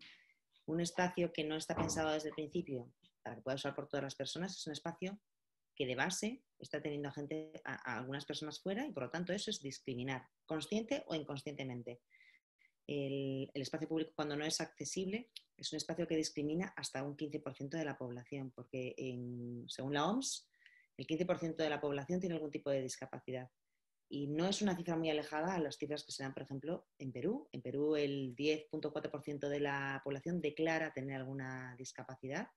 un 0.66 0.80
espacio 0.80 1.32
que 1.32 1.42
no 1.42 1.56
está 1.56 1.74
pensado 1.74 2.12
desde 2.12 2.28
el 2.28 2.34
principio 2.34 2.92
para 3.22 3.36
que 3.36 3.42
pueda 3.42 3.56
usar 3.56 3.74
por 3.74 3.88
todas 3.88 4.04
las 4.04 4.14
personas 4.14 4.56
es 4.56 4.66
un 4.66 4.72
espacio 4.72 5.18
de 5.84 5.94
base 5.94 6.42
está 6.58 6.80
teniendo 6.80 7.08
a 7.08 7.12
gente, 7.12 7.52
a, 7.64 7.98
algunas 7.98 8.24
personas 8.24 8.60
fuera 8.60 8.86
y 8.86 8.92
por 8.92 9.04
lo 9.04 9.10
tanto 9.10 9.32
eso 9.32 9.50
es 9.50 9.60
discriminar, 9.60 10.28
consciente 10.46 11.04
o 11.06 11.14
inconscientemente. 11.14 12.00
El, 12.86 13.50
espacio 13.54 13.88
público 13.88 14.12
cuando 14.14 14.36
no 14.36 14.44
es 14.44 14.60
accesible 14.60 15.30
es 15.56 15.72
un 15.72 15.76
espacio 15.76 16.06
que 16.06 16.16
discrimina 16.16 16.72
hasta 16.76 17.02
un 17.02 17.16
15% 17.16 17.70
de 17.70 17.84
la 17.84 17.96
población, 17.96 18.50
porque 18.50 18.94
según 19.68 19.94
la 19.94 20.06
OMS, 20.06 20.48
el 20.96 21.06
15% 21.06 21.56
de 21.56 21.70
la 21.70 21.80
población 21.80 22.20
tiene 22.20 22.34
algún 22.34 22.50
tipo 22.50 22.70
de 22.70 22.82
discapacidad. 22.82 23.48
Y 24.08 24.26
no 24.26 24.46
es 24.46 24.60
una 24.60 24.76
cifra 24.76 24.96
muy 24.96 25.08
alejada 25.08 25.54
a 25.54 25.58
las 25.58 25.78
cifras 25.78 26.04
que 26.04 26.12
se 26.12 26.22
dan, 26.22 26.34
por 26.34 26.42
ejemplo, 26.42 26.86
en 26.98 27.12
Perú. 27.12 27.48
En 27.50 27.62
Perú 27.62 27.96
el 27.96 28.36
10.4% 28.36 29.48
de 29.48 29.60
la 29.60 30.02
población 30.04 30.42
declara 30.42 30.92
tener 30.92 31.16
alguna 31.16 31.74
discapacidad. 31.78 32.48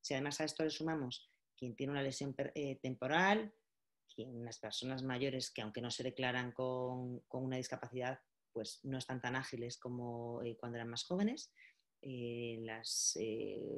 Si 0.00 0.14
además 0.14 0.40
a 0.40 0.44
esto 0.44 0.64
le 0.64 0.70
sumamos 0.70 1.30
quien 1.62 1.76
tiene 1.76 1.92
una 1.92 2.02
lesión 2.02 2.34
eh, 2.56 2.80
temporal, 2.82 3.54
las 4.16 4.58
personas 4.58 5.04
mayores 5.04 5.52
que 5.52 5.62
aunque 5.62 5.80
no 5.80 5.92
se 5.92 6.02
declaran 6.02 6.50
con, 6.50 7.22
una 7.30 7.56
discapacidad, 7.56 8.18
pues 8.52 8.80
no 8.82 8.98
están 8.98 9.20
tan 9.20 9.36
ágiles 9.36 9.78
como 9.78 10.42
eh, 10.42 10.56
cuando 10.58 10.78
eran 10.78 10.88
más 10.88 11.04
jóvenes, 11.04 11.52
eh, 12.00 12.58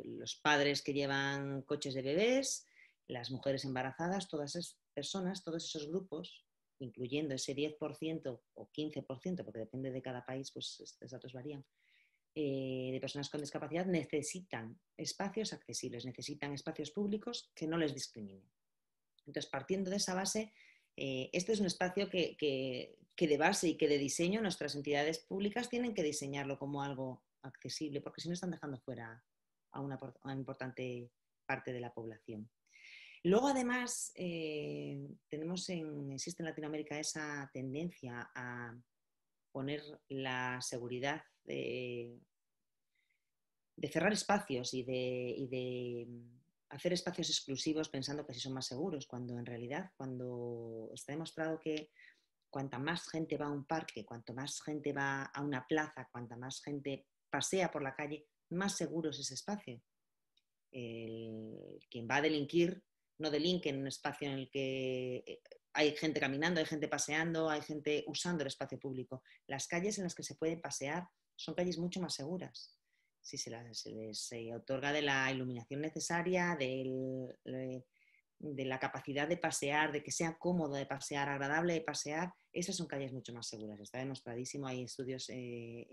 los 0.02 0.40
padres 0.42 0.80
que 0.80 0.94
llevan 0.94 1.60
coches 1.60 1.92
de 1.92 2.00
bebés, 2.00 2.66
las 3.06 3.30
mujeres 3.30 3.66
embarazadas, 3.66 4.28
todas 4.28 4.56
esas 4.56 4.80
personas, 4.94 5.44
todos 5.44 5.66
esos 5.66 5.86
grupos, 5.86 6.46
incluyendo 6.78 7.34
ese 7.34 7.54
10% 7.54 8.40
o 8.54 8.70
15%, 8.70 9.44
porque 9.44 9.58
depende 9.58 9.90
de 9.90 10.00
cada 10.00 10.24
país, 10.24 10.50
pues 10.52 10.80
estos 10.80 11.10
datos 11.10 11.34
varían, 11.34 11.66
eh, 12.34 12.90
de 12.92 13.00
personas 13.00 13.30
con 13.30 13.40
discapacidad 13.40 13.86
necesitan 13.86 14.78
espacios 14.96 15.52
accesibles, 15.52 16.04
necesitan 16.04 16.52
espacios 16.52 16.90
públicos 16.90 17.50
que 17.54 17.66
no 17.66 17.78
les 17.78 17.94
discriminen. 17.94 18.50
Entonces, 19.26 19.50
partiendo 19.50 19.90
de 19.90 19.96
esa 19.96 20.14
base, 20.14 20.52
eh, 20.96 21.30
este 21.32 21.52
es 21.52 21.60
un 21.60 21.66
espacio 21.66 22.10
que, 22.10 22.36
de 23.16 23.36
base 23.38 23.68
y 23.68 23.76
que 23.76 23.88
de 23.88 23.98
diseño 23.98 24.40
nuestras 24.40 24.74
entidades 24.74 25.18
públicas 25.18 25.68
tienen 25.68 25.94
que 25.94 26.02
diseñarlo 26.02 26.58
como 26.58 26.82
algo 26.82 27.22
accesible, 27.42 28.00
porque 28.00 28.20
si 28.20 28.28
no 28.28 28.34
están 28.34 28.50
dejando 28.50 28.78
fuera 28.78 29.24
a 29.70 29.80
una 29.80 29.98
importante 30.32 31.10
parte 31.46 31.72
de 31.72 31.80
la 31.80 31.92
población. 31.92 32.50
Luego, 33.22 33.48
además, 33.48 34.12
eh, 34.16 35.08
tenemos 35.28 35.68
en, 35.70 36.12
existe 36.12 36.42
en 36.42 36.48
Latinoamérica 36.48 36.98
esa 36.98 37.50
tendencia 37.54 38.30
a 38.34 38.76
poner 39.50 39.82
la 40.08 40.60
seguridad 40.60 41.22
de, 41.44 42.20
cerrar 43.90 44.12
espacios 44.12 44.74
y 44.74 44.82
de, 44.82 46.08
hacer 46.70 46.92
espacios 46.92 47.28
exclusivos 47.30 47.88
pensando 47.88 48.24
que 48.24 48.32
así 48.32 48.40
son 48.40 48.54
más 48.54 48.66
seguros, 48.66 49.06
cuando 49.06 49.38
en 49.38 49.46
realidad, 49.46 49.90
cuando 49.96 50.90
está 50.92 51.12
demostrado 51.12 51.60
que 51.60 51.90
cuanta 52.50 52.78
más 52.78 53.08
gente 53.08 53.36
va 53.36 53.46
a 53.46 53.52
un 53.52 53.64
parque, 53.64 54.04
cuanto 54.04 54.34
más 54.34 54.60
gente 54.62 54.92
va 54.92 55.24
a 55.24 55.42
una 55.42 55.66
plaza, 55.66 56.08
cuanta 56.10 56.36
más 56.36 56.60
gente 56.62 57.06
pasea 57.30 57.70
por 57.70 57.82
la 57.82 57.94
calle, 57.94 58.26
más 58.50 58.76
seguro 58.76 59.10
es 59.10 59.18
ese 59.18 59.34
espacio. 59.34 59.80
quien 60.70 62.08
va 62.10 62.16
a 62.16 62.22
delinquir 62.22 62.82
no 63.18 63.30
delinquen 63.30 63.76
en 63.76 63.80
un 63.82 63.88
espacio 63.88 64.28
en 64.28 64.34
el 64.34 64.50
que 64.50 65.22
eh, 65.26 65.40
hay 65.72 65.96
gente 65.96 66.20
caminando, 66.20 66.60
hay 66.60 66.66
gente 66.66 66.88
paseando, 66.88 67.48
hay 67.48 67.62
gente 67.62 68.04
usando 68.06 68.42
el 68.42 68.48
espacio 68.48 68.78
público. 68.78 69.22
Las 69.46 69.66
calles 69.66 69.98
en 69.98 70.04
las 70.04 70.14
que 70.14 70.22
se 70.22 70.34
puede 70.34 70.56
pasear 70.56 71.08
son 71.36 71.54
calles 71.54 71.78
mucho 71.78 72.00
más 72.00 72.14
seguras. 72.14 72.78
Si 73.20 73.38
se, 73.38 73.50
les 73.50 74.32
otorga 74.54 74.92
de 74.92 75.02
la 75.02 75.30
iluminación 75.32 75.80
necesaria, 75.80 76.56
de 76.56 77.84
la 78.38 78.78
capacidad 78.78 79.26
de 79.26 79.38
pasear, 79.38 79.92
de 79.92 80.02
que 80.02 80.10
sea 80.10 80.36
cómodo 80.38 80.74
de 80.74 80.86
pasear, 80.86 81.28
agradable 81.28 81.72
de 81.72 81.80
pasear, 81.80 82.32
esas 82.52 82.76
son 82.76 82.86
calles 82.86 83.12
mucho 83.12 83.32
más 83.32 83.48
seguras. 83.48 83.80
Está 83.80 83.98
demostradísimo, 83.98 84.66
hay 84.66 84.82
estudios 84.82 85.30
eh, 85.30 85.86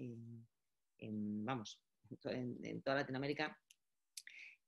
en, 0.97 1.45
vamos, 1.45 1.81
en 2.25 2.81
toda 2.81 2.97
Latinoamérica 2.97 3.57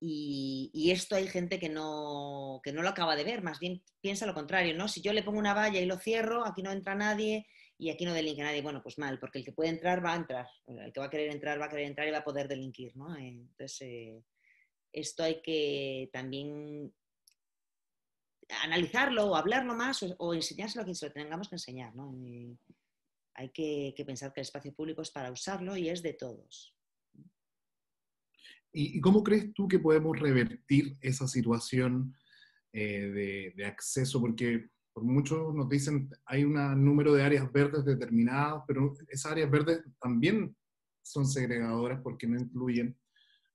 y, 0.06 0.92
esto 0.92 1.16
hay 1.16 1.30
gente 1.30 1.60
que 1.60 1.70
no, 1.70 2.60
que 2.62 2.74
no 2.74 2.82
lo 2.82 2.90
acaba 2.90 3.16
de 3.16 3.24
ver, 3.24 3.42
más 3.42 3.60
bien 3.60 3.82
piensa 4.02 4.26
lo 4.26 4.34
contrario, 4.34 4.76
¿no? 4.76 4.90
Si 4.90 5.02
yo 5.02 5.14
le 5.14 5.24
pongo 5.24 5.40
una 5.40 5.54
valla 5.54 5.80
y 5.80 5.86
lo 5.86 5.98
cierro, 5.98 6.46
aquí 6.46 6.62
no 6.62 6.72
entra 6.74 6.94
nadie 6.94 7.48
y 7.84 7.90
aquí 7.90 8.06
no 8.06 8.14
delinque 8.14 8.44
nadie, 8.44 8.62
bueno, 8.62 8.82
pues 8.82 8.98
mal, 8.98 9.20
porque 9.20 9.40
el 9.40 9.46
que 9.46 9.52
puede 9.52 9.70
entrar 9.70 10.04
va 10.04 10.14
a 10.14 10.18
entrar, 10.18 10.48
el 10.68 10.92
que 10.94 11.00
va 11.00 11.08
a 11.08 11.10
querer 11.10 11.32
entrar 11.32 11.60
va 11.60 11.66
a 11.66 11.70
querer 11.70 11.86
entrar 11.86 12.08
y 12.08 12.12
va 12.12 12.20
a 12.20 12.24
poder 12.24 12.48
delinquir, 12.48 12.96
¿no? 12.96 13.16
Entonces, 13.16 13.82
eh, 13.82 14.24
esto 14.92 15.24
hay 15.24 15.42
que 15.42 16.10
también 16.14 16.94
analizarlo 18.64 19.26
o 19.26 19.36
hablarlo 19.36 19.76
más 19.76 20.04
o, 20.18 20.34
enseñárselo 20.34 20.82
a 20.82 20.86
quien 20.86 20.96
se 20.96 21.08
lo 21.08 21.14
tengamos 21.14 21.50
que 21.50 21.56
enseñar, 21.56 21.96
¿no? 21.96 22.14
hay 23.36 23.50
que 23.50 24.04
pensar 24.06 24.32
que 24.32 24.42
el 24.42 24.46
espacio 24.46 24.76
público 24.76 25.02
es 25.02 25.10
para 25.10 25.32
usarlo 25.32 25.76
y 25.76 25.90
es 25.90 26.04
de 26.04 26.14
todos. 26.14 26.74
¿Y, 28.76 29.00
cómo 29.02 29.24
crees 29.24 29.54
tú 29.54 29.68
que 29.68 29.78
podemos 29.78 30.20
revertir 30.20 30.98
esa 31.00 31.28
situación 31.28 32.18
eh, 32.74 33.54
de, 33.56 33.66
acceso? 33.66 34.20
Porque 34.20 34.72
por 34.94 35.04
muchos 35.04 35.54
nos 35.56 35.68
dicen 35.68 36.10
hay 36.26 36.44
un 36.44 36.54
número 36.84 37.14
de 37.14 37.24
áreas 37.24 37.52
verdes 37.52 37.84
determinadas, 37.84 38.64
pero 38.68 38.94
esas 39.08 39.32
áreas 39.32 39.50
verdes 39.50 39.84
también 40.00 40.56
son 41.02 41.26
segregadoras 41.26 42.00
porque 42.02 42.28
no 42.28 42.40
incluyen. 42.40 42.98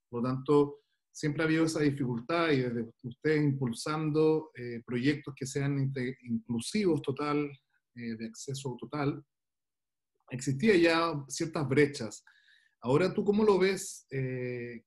Por 0.08 0.22
lo 0.22 0.28
tanto, 0.28 0.80
siempre 1.12 1.42
ha 1.42 1.46
habido 1.46 1.64
esa 1.64 1.80
dificultad 1.80 2.50
y 2.50 2.60
desde 2.62 2.90
ustedes 3.04 3.42
impulsando 3.42 4.50
eh, 4.54 4.82
proyectos 4.84 5.34
que 5.36 5.46
sean 5.46 5.92
inclusivos 6.22 7.02
total, 7.02 7.50
eh, 7.94 8.16
de 8.16 8.26
acceso 8.26 8.76
total, 8.78 9.24
existía 10.30 10.76
ya 10.76 11.24
ciertas 11.28 11.68
brechas. 11.68 12.24
Ahora, 12.80 13.12
¿tú 13.12 13.24
cómo 13.24 13.44
lo 13.44 13.58
ves? 13.58 14.06
Eh, 14.10 14.84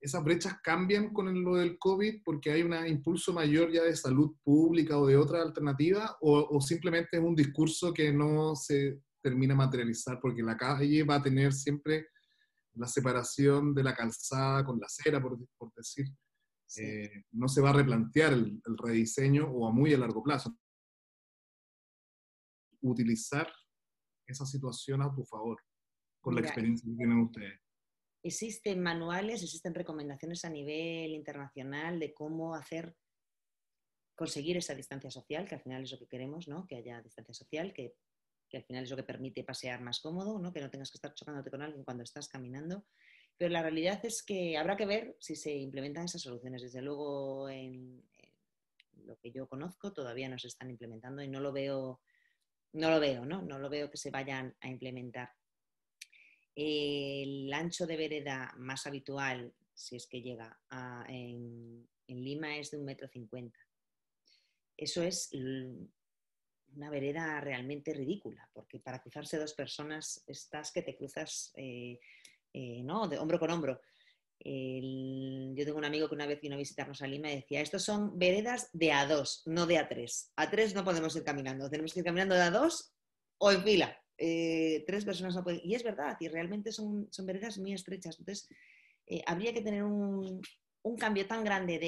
¿Esas 0.00 0.22
brechas 0.22 0.58
cambian 0.62 1.12
con 1.12 1.42
lo 1.42 1.56
del 1.56 1.78
COVID 1.78 2.22
porque 2.24 2.52
hay 2.52 2.62
un 2.62 2.74
impulso 2.86 3.32
mayor 3.32 3.72
ya 3.72 3.82
de 3.82 3.96
salud 3.96 4.36
pública 4.44 4.98
o 4.98 5.06
de 5.06 5.16
otra 5.16 5.42
alternativa? 5.42 6.16
¿O, 6.20 6.38
o 6.38 6.60
simplemente 6.60 7.16
es 7.16 7.22
un 7.22 7.34
discurso 7.34 7.92
que 7.92 8.12
no 8.12 8.54
se 8.54 9.00
termina 9.22 9.54
materializar 9.54 10.20
porque 10.20 10.42
la 10.42 10.56
calle 10.56 11.02
va 11.02 11.16
a 11.16 11.22
tener 11.22 11.52
siempre 11.52 12.08
la 12.76 12.86
separación 12.86 13.74
de 13.74 13.82
la 13.82 13.94
calzada 13.94 14.64
con 14.64 14.78
la 14.78 14.86
acera, 14.86 15.20
por, 15.20 15.38
por 15.58 15.72
decir, 15.74 16.06
eh, 16.78 17.24
no 17.32 17.48
se 17.48 17.60
va 17.60 17.70
a 17.70 17.72
replantear 17.72 18.32
el, 18.32 18.60
rediseño 18.76 19.48
o 19.50 19.66
a 19.66 19.72
muy 19.72 19.94
a 19.94 19.98
largo 19.98 20.22
plazo. 20.22 20.56
Utilizar 22.82 23.50
esa 24.26 24.44
situación 24.44 25.02
a 25.02 25.14
tu 25.14 25.24
favor, 25.24 25.60
con 26.20 26.34
la 26.34 26.40
experiencia 26.42 26.88
que 26.88 26.96
tienen 26.96 27.20
ustedes. 27.20 27.60
Existen 28.26 28.82
manuales, 28.82 29.42
existen 29.42 29.74
recomendaciones 29.74 30.44
a 30.44 30.50
nivel 30.50 31.12
internacional 31.12 31.98
de 32.00 32.12
cómo 32.12 32.54
hacer, 32.54 32.94
conseguir 34.14 34.56
esa 34.56 34.74
distancia 34.74 35.10
social, 35.10 35.46
que 35.46 35.54
al 35.54 35.62
final 35.62 35.82
es 35.82 35.92
lo 35.92 35.98
que 35.98 36.08
queremos, 36.08 36.48
¿no? 36.48 36.66
Que 36.66 36.76
haya 36.76 37.00
distancia 37.02 37.34
social, 37.34 37.72
que 37.72 37.94
que 38.48 38.58
al 38.58 38.64
final 38.64 38.84
es 38.84 38.90
lo 38.90 38.96
que 38.96 39.02
permite 39.02 39.44
pasear 39.44 39.80
más 39.80 40.00
cómodo, 40.00 40.38
¿no? 40.38 40.52
que 40.52 40.60
no 40.60 40.70
tengas 40.70 40.90
que 40.90 40.96
estar 40.96 41.14
chocándote 41.14 41.50
con 41.50 41.62
alguien 41.62 41.84
cuando 41.84 42.02
estás 42.02 42.28
caminando. 42.28 42.84
Pero 43.36 43.50
la 43.50 43.62
realidad 43.62 44.00
es 44.04 44.22
que 44.22 44.56
habrá 44.56 44.76
que 44.76 44.86
ver 44.86 45.16
si 45.20 45.36
se 45.36 45.54
implementan 45.54 46.04
esas 46.04 46.22
soluciones. 46.22 46.62
Desde 46.62 46.80
luego, 46.80 47.48
en, 47.48 48.02
lo 49.04 49.18
que 49.18 49.30
yo 49.30 49.48
conozco, 49.48 49.92
todavía 49.92 50.28
no 50.28 50.38
se 50.38 50.48
están 50.48 50.70
implementando 50.70 51.22
y 51.22 51.28
no 51.28 51.40
lo 51.40 51.52
veo, 51.52 52.00
no 52.72 52.90
lo 52.90 53.00
veo, 53.00 53.26
¿no? 53.26 53.42
No 53.42 53.58
lo 53.58 53.68
veo 53.68 53.90
que 53.90 53.98
se 53.98 54.10
vayan 54.10 54.56
a 54.60 54.68
implementar. 54.68 55.30
El 56.56 57.52
ancho 57.52 57.86
de 57.86 57.98
vereda 57.98 58.52
más 58.56 58.86
habitual, 58.86 59.54
si 59.74 59.96
es 59.96 60.06
que 60.06 60.22
llega 60.22 60.58
en, 61.06 61.86
en 62.06 62.24
Lima, 62.24 62.56
es 62.56 62.70
de 62.70 62.78
un 62.78 62.86
metro 62.86 63.06
cincuenta. 63.08 63.58
Eso 64.74 65.02
es 65.02 65.30
una 66.74 66.90
vereda 66.90 67.40
realmente 67.40 67.92
ridícula, 67.92 68.48
porque 68.52 68.80
para 68.80 69.00
cruzarse 69.00 69.38
dos 69.38 69.54
personas 69.54 70.22
estás 70.26 70.72
que 70.72 70.82
te 70.82 70.96
cruzas 70.96 71.52
eh, 71.56 71.98
eh, 72.52 72.82
¿no? 72.82 73.06
de 73.06 73.18
hombro 73.18 73.38
con 73.38 73.50
hombro. 73.50 73.80
yo 74.38 75.64
tengo 75.64 75.78
un 75.78 75.84
amigo 75.84 76.08
que 76.08 76.14
una 76.14 76.26
vez 76.26 76.40
vino 76.40 76.54
a 76.54 76.58
visitarnos 76.58 77.02
a 77.02 77.06
Lima 77.06 77.30
y 77.30 77.36
decía, 77.36 77.60
estos 77.60 77.82
son 77.82 78.18
veredas 78.18 78.70
de 78.72 78.92
A2, 78.92 79.42
no 79.46 79.66
de 79.66 79.76
A3. 79.76 80.32
A3 80.36 80.74
no 80.74 80.84
podemos 80.84 81.14
ir 81.16 81.24
caminando, 81.24 81.68
tenemos 81.68 81.92
que 81.92 82.00
ir 82.00 82.04
caminando 82.04 82.34
de 82.34 82.42
A2 82.42 82.92
o 83.38 83.52
en 83.52 83.62
fila. 83.62 84.05
Eh, 84.18 84.84
tres 84.86 85.04
personas 85.04 85.34
no 85.34 85.44
pueden. 85.44 85.60
Y 85.64 85.74
es 85.74 85.82
verdad, 85.82 86.16
y 86.20 86.28
realmente 86.28 86.72
son, 86.72 87.08
son 87.10 87.26
veredas 87.26 87.58
muy 87.58 87.72
estrechas. 87.72 88.18
Entonces, 88.18 88.48
habría 89.26 89.52
que 89.52 89.62
tener 89.62 89.84
un, 89.84 90.40
un 90.82 90.96
cambio 90.96 91.26
tan 91.26 91.44
grande 91.44 91.78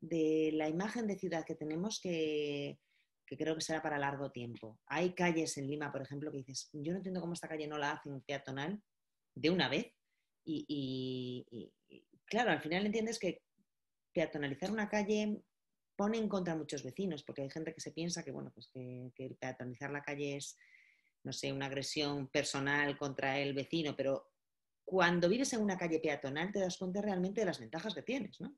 de 0.00 0.50
la 0.54 0.68
imagen 0.68 1.06
de 1.06 1.18
ciudad 1.18 1.44
que 1.44 1.54
tenemos 1.54 2.00
que, 2.00 2.78
que 3.26 3.36
creo 3.36 3.54
que 3.54 3.60
será 3.60 3.82
para 3.82 3.98
largo 3.98 4.30
tiempo. 4.30 4.80
Hay 4.86 5.12
calles 5.12 5.58
en 5.58 5.66
Lima, 5.66 5.92
por 5.92 6.00
ejemplo, 6.00 6.30
que 6.32 6.38
dices, 6.38 6.70
yo 6.72 6.92
no 6.92 6.98
entiendo 6.98 7.20
cómo 7.20 7.34
esta 7.34 7.48
calle 7.48 7.68
no 7.68 7.76
la 7.76 7.92
hacen 7.92 8.22
peatonal 8.22 8.82
de 9.34 9.50
una 9.50 9.68
vez. 9.68 9.92
Y, 10.44 11.70
claro, 12.24 12.50
al 12.50 12.62
final 12.62 12.86
entiendes 12.86 13.18
que 13.18 13.42
peatonalizar 14.14 14.70
una 14.70 14.88
calle 14.88 15.42
pone 15.94 16.16
en 16.16 16.28
contra 16.28 16.54
a 16.54 16.56
muchos 16.56 16.82
vecinos, 16.82 17.22
porque 17.22 17.42
hay 17.42 17.50
gente 17.50 17.74
que 17.74 17.80
se 17.80 17.92
piensa 17.92 18.22
que, 18.22 18.32
bueno, 18.32 18.50
pues 18.54 18.68
que, 18.72 19.12
que 19.14 19.36
peatonalizar 19.38 19.90
la 19.90 20.00
calle 20.00 20.36
es, 20.36 20.56
no 21.24 21.32
sé, 21.32 21.52
una 21.52 21.66
agresión 21.66 22.28
personal 22.28 22.96
contra 22.96 23.38
el 23.38 23.54
vecino, 23.54 23.94
pero 23.96 24.30
cuando 24.84 25.28
vives 25.28 25.52
en 25.52 25.60
una 25.60 25.76
calle 25.76 26.00
peatonal 26.00 26.50
te 26.50 26.60
das 26.60 26.78
cuenta 26.78 27.02
realmente 27.02 27.40
de 27.40 27.46
las 27.46 27.60
ventajas 27.60 27.94
que 27.94 28.02
tienes, 28.02 28.40
¿no? 28.40 28.56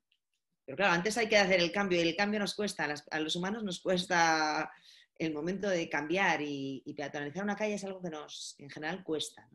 Pero 0.65 0.77
claro, 0.77 0.93
antes 0.93 1.19
hay 1.19 1.29
que 1.29 1.37
hacer 1.37 1.59
el 1.59 1.73
cambio 1.73 1.99
y 1.99 2.09
el 2.09 2.15
cambio 2.15 2.39
nos 2.39 2.55
cuesta, 2.55 2.87
a, 3.11 3.21
los 3.21 3.35
humanos 3.35 3.65
nos 3.65 3.81
cuesta 3.81 4.71
el 5.19 5.35
momento 5.35 5.69
de 5.69 5.89
cambiar 5.89 6.41
y, 6.41 6.95
peatonalizar 6.97 7.43
una 7.43 7.57
calle 7.57 7.75
es 7.75 7.85
algo 7.85 8.01
que 8.01 8.11
nos 8.11 8.55
en 8.59 8.71
general 8.71 9.03
cuesta. 9.03 9.49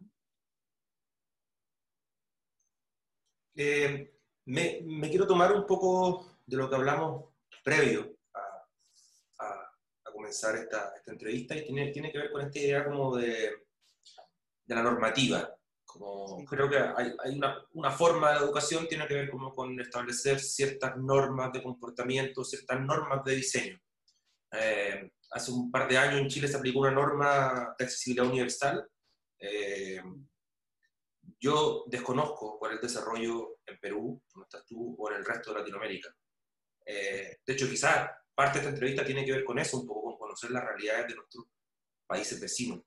Eh, 3.55 4.13
me, 4.45 5.09
quiero 5.09 5.25
tomar 5.25 5.53
un 5.53 5.65
poco 5.65 6.39
de 6.45 6.57
lo 6.57 6.69
que 6.69 6.75
hablamos 6.75 7.25
previo 7.63 8.14
comenzar 10.35 10.55
esta, 10.55 10.93
entrevista 11.07 11.55
y 11.55 11.65
tiene, 11.65 11.91
tiene, 11.91 12.11
que 12.11 12.17
ver 12.17 12.31
con 12.31 12.41
esta 12.41 12.59
idea 12.59 12.85
como 12.85 13.15
de, 13.15 13.51
de 14.65 14.75
la 14.75 14.83
normativa. 14.83 15.49
Como 15.85 16.43
creo 16.45 16.69
que 16.69 16.77
hay, 16.77 17.39
una, 17.73 17.91
forma 17.91 18.31
de 18.31 18.39
educación 18.39 18.87
tiene 18.87 19.07
que 19.07 19.13
ver 19.13 19.29
como 19.29 19.53
con 19.53 19.79
establecer 19.79 20.39
ciertas 20.39 20.97
normas 20.97 21.53
de 21.53 21.63
comportamiento, 21.63 22.43
ciertas 22.43 22.81
normas 22.81 23.23
de 23.23 23.35
diseño. 23.35 23.79
Eh, 24.51 25.11
hace 25.31 25.51
un 25.51 25.71
par 25.71 25.87
de 25.87 25.97
años 25.97 26.19
en 26.19 26.27
Chile 26.27 26.47
se 26.47 26.57
aplicó 26.57 26.79
una 26.79 26.91
norma 26.91 27.75
de 27.77 27.85
accesibilidad 27.85 28.27
universal. 28.27 28.85
Eh, 29.39 30.01
yo 31.39 31.85
desconozco 31.87 32.57
cuál 32.59 32.73
es 32.73 32.77
el 32.77 32.87
desarrollo 32.87 33.59
en 33.65 33.79
Perú, 33.79 34.21
donde 34.33 34.45
estás 34.45 34.65
tú, 34.65 34.95
o 34.97 35.11
en 35.11 35.17
el 35.17 35.25
resto 35.25 35.53
de 35.53 35.59
Latinoamérica. 35.59 36.13
Eh, 36.85 37.37
de 37.45 37.53
hecho, 37.53 37.69
quizás 37.69 38.09
parte 38.35 38.59
de 38.59 38.65
esta 38.65 38.69
entrevista 38.69 39.05
tiene 39.05 39.25
que 39.25 39.31
ver 39.31 39.45
con 39.45 39.57
eso, 39.57 39.79
un 39.79 39.87
poco 39.87 40.04
conocer 40.35 40.51
las 40.51 40.65
realidades 40.65 41.07
de 41.07 41.15
nuestros 41.15 41.45
países 42.07 42.39
vecinos. 42.39 42.81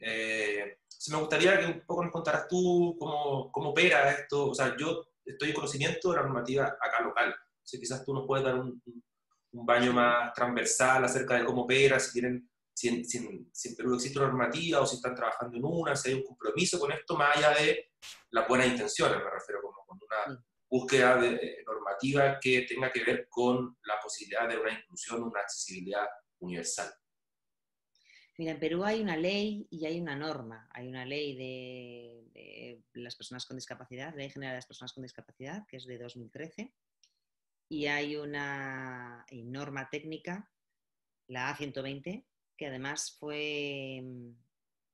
Eh, 0.00 0.78
me 1.10 1.18
gustaría 1.18 1.58
que 1.58 1.66
un 1.66 1.84
poco 1.86 2.02
nos 2.02 2.12
contaras 2.12 2.48
tú 2.48 2.96
cómo, 2.98 3.50
cómo 3.52 3.70
opera 3.70 4.10
esto. 4.10 4.50
O 4.50 4.54
sea, 4.54 4.76
yo 4.76 5.06
estoy 5.24 5.50
en 5.50 5.54
conocimiento 5.54 6.10
de 6.10 6.16
la 6.16 6.22
normativa 6.22 6.76
acá 6.80 7.02
local. 7.02 7.34
Si 7.62 7.78
quizás 7.78 8.04
tú 8.04 8.14
nos 8.14 8.26
puedes 8.26 8.44
dar 8.44 8.54
un, 8.56 8.82
un, 9.52 9.66
baño 9.66 9.92
más 9.92 10.32
transversal 10.32 11.04
acerca 11.04 11.36
de 11.36 11.44
cómo 11.44 11.62
opera, 11.62 12.00
si 12.00 12.12
tienen 12.12 12.48
si 12.74 12.88
en, 12.88 13.04
si, 13.04 13.68
en, 13.68 13.76
Perú 13.76 13.94
existe 13.94 14.18
una 14.18 14.28
normativa 14.28 14.80
o 14.80 14.86
si 14.86 14.96
están 14.96 15.14
trabajando 15.14 15.56
en 15.56 15.64
una, 15.64 15.94
si 15.94 16.08
hay 16.08 16.14
un 16.16 16.24
compromiso 16.24 16.80
con 16.80 16.90
esto, 16.90 17.16
más 17.16 17.36
allá 17.36 17.50
de 17.54 17.92
las 18.30 18.48
buenas 18.48 18.66
intenciones, 18.66 19.16
me 19.18 19.30
refiero 19.30 19.62
como 19.62 19.86
con 19.86 19.98
una 20.02 20.44
búsqueda 20.68 21.16
de, 21.18 21.34
eh, 21.36 21.64
normativa 21.64 22.38
que 22.40 22.62
tenga 22.62 22.90
que 22.90 23.04
ver 23.04 23.28
con 23.28 23.76
la 23.84 24.00
posibilidad 24.02 24.48
de 24.48 24.58
una 24.58 24.72
inclusión, 24.72 25.22
una 25.22 25.40
accesibilidad 25.40 26.04
universal. 26.44 26.92
Mira, 28.36 28.52
en 28.52 28.58
Perú 28.58 28.84
hay 28.84 29.00
una 29.00 29.16
ley 29.16 29.68
y 29.70 29.86
hay 29.86 30.00
una 30.00 30.16
norma. 30.16 30.68
Hay 30.72 30.88
una 30.88 31.04
ley 31.04 31.36
de, 31.36 32.82
las 32.94 33.14
personas 33.14 33.46
con 33.46 33.56
discapacidad, 33.56 34.14
Ley 34.14 34.30
General 34.30 34.54
de 34.54 34.58
las 34.58 34.66
Personas 34.66 34.92
con 34.92 35.02
Discapacidad, 35.02 35.66
que 35.68 35.76
es 35.76 35.86
de 35.86 35.98
2013, 35.98 36.74
y 37.68 37.86
hay 37.86 38.16
una 38.16 39.24
norma 39.30 39.88
técnica, 39.88 40.50
la 41.28 41.56
A120, 41.56 42.26
que 42.56 42.66
además 42.66 43.16
fue 43.18 44.00
mm, 44.02 44.30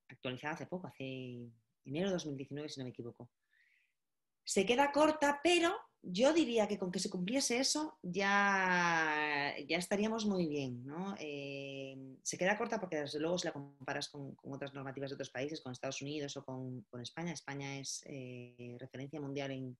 actualizada 0.09 0.55
hace 0.55 0.67
poco, 0.67 0.87
hace 0.87 1.51
enero 1.85 2.09
de 2.09 2.15
2019, 2.15 2.69
si 2.69 2.81
no 2.81 2.85
me 2.85 2.91
equivoco. 2.91 3.31
Se 4.45 4.67
queda 4.67 4.93
corta, 4.93 5.41
pero 5.43 5.77
yo 6.03 6.33
diría 6.33 6.67
que 6.67 6.79
con 6.79 6.91
que 6.91 6.99
se 6.99 7.11
cumpliese 7.11 7.59
eso 7.59 7.99
ya, 8.03 9.55
ya 9.69 9.77
estaríamos 9.77 10.25
muy 10.25 10.47
bien. 10.47 10.85
¿no? 10.85 11.15
Eh, 11.19 11.97
se 12.23 12.39
queda 12.39 12.57
corta 12.57 12.81
porque 12.81 12.97
desde 12.97 13.21
luego 13.21 13.39
si 13.39 13.47
la 13.47 13.53
comparas 13.53 14.09
con, 14.09 14.37
otras 14.43 14.73
normativas 14.73 15.11
de 15.11 15.15
otros 15.15 15.31
países, 15.31 15.61
con 15.61 15.73
Estados 15.73 16.01
Unidos 16.01 16.37
o 16.37 16.45
con, 16.45 16.85
España, 17.01 17.33
España 17.33 17.79
es 17.79 18.03
eh, 18.07 18.77
referencia 18.79 19.21
mundial 19.21 19.51
en, 19.51 19.77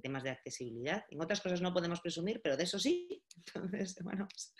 temas 0.00 0.22
de 0.22 0.30
accesibilidad. 0.30 1.04
En 1.10 1.20
otras 1.20 1.42
cosas 1.42 1.60
no 1.60 1.74
podemos 1.74 2.00
presumir, 2.00 2.40
pero 2.42 2.56
de 2.56 2.64
eso 2.64 2.78
sí. 2.78 3.22
Entonces, 3.36 3.94
bueno, 4.02 4.26
pues, 4.26 4.54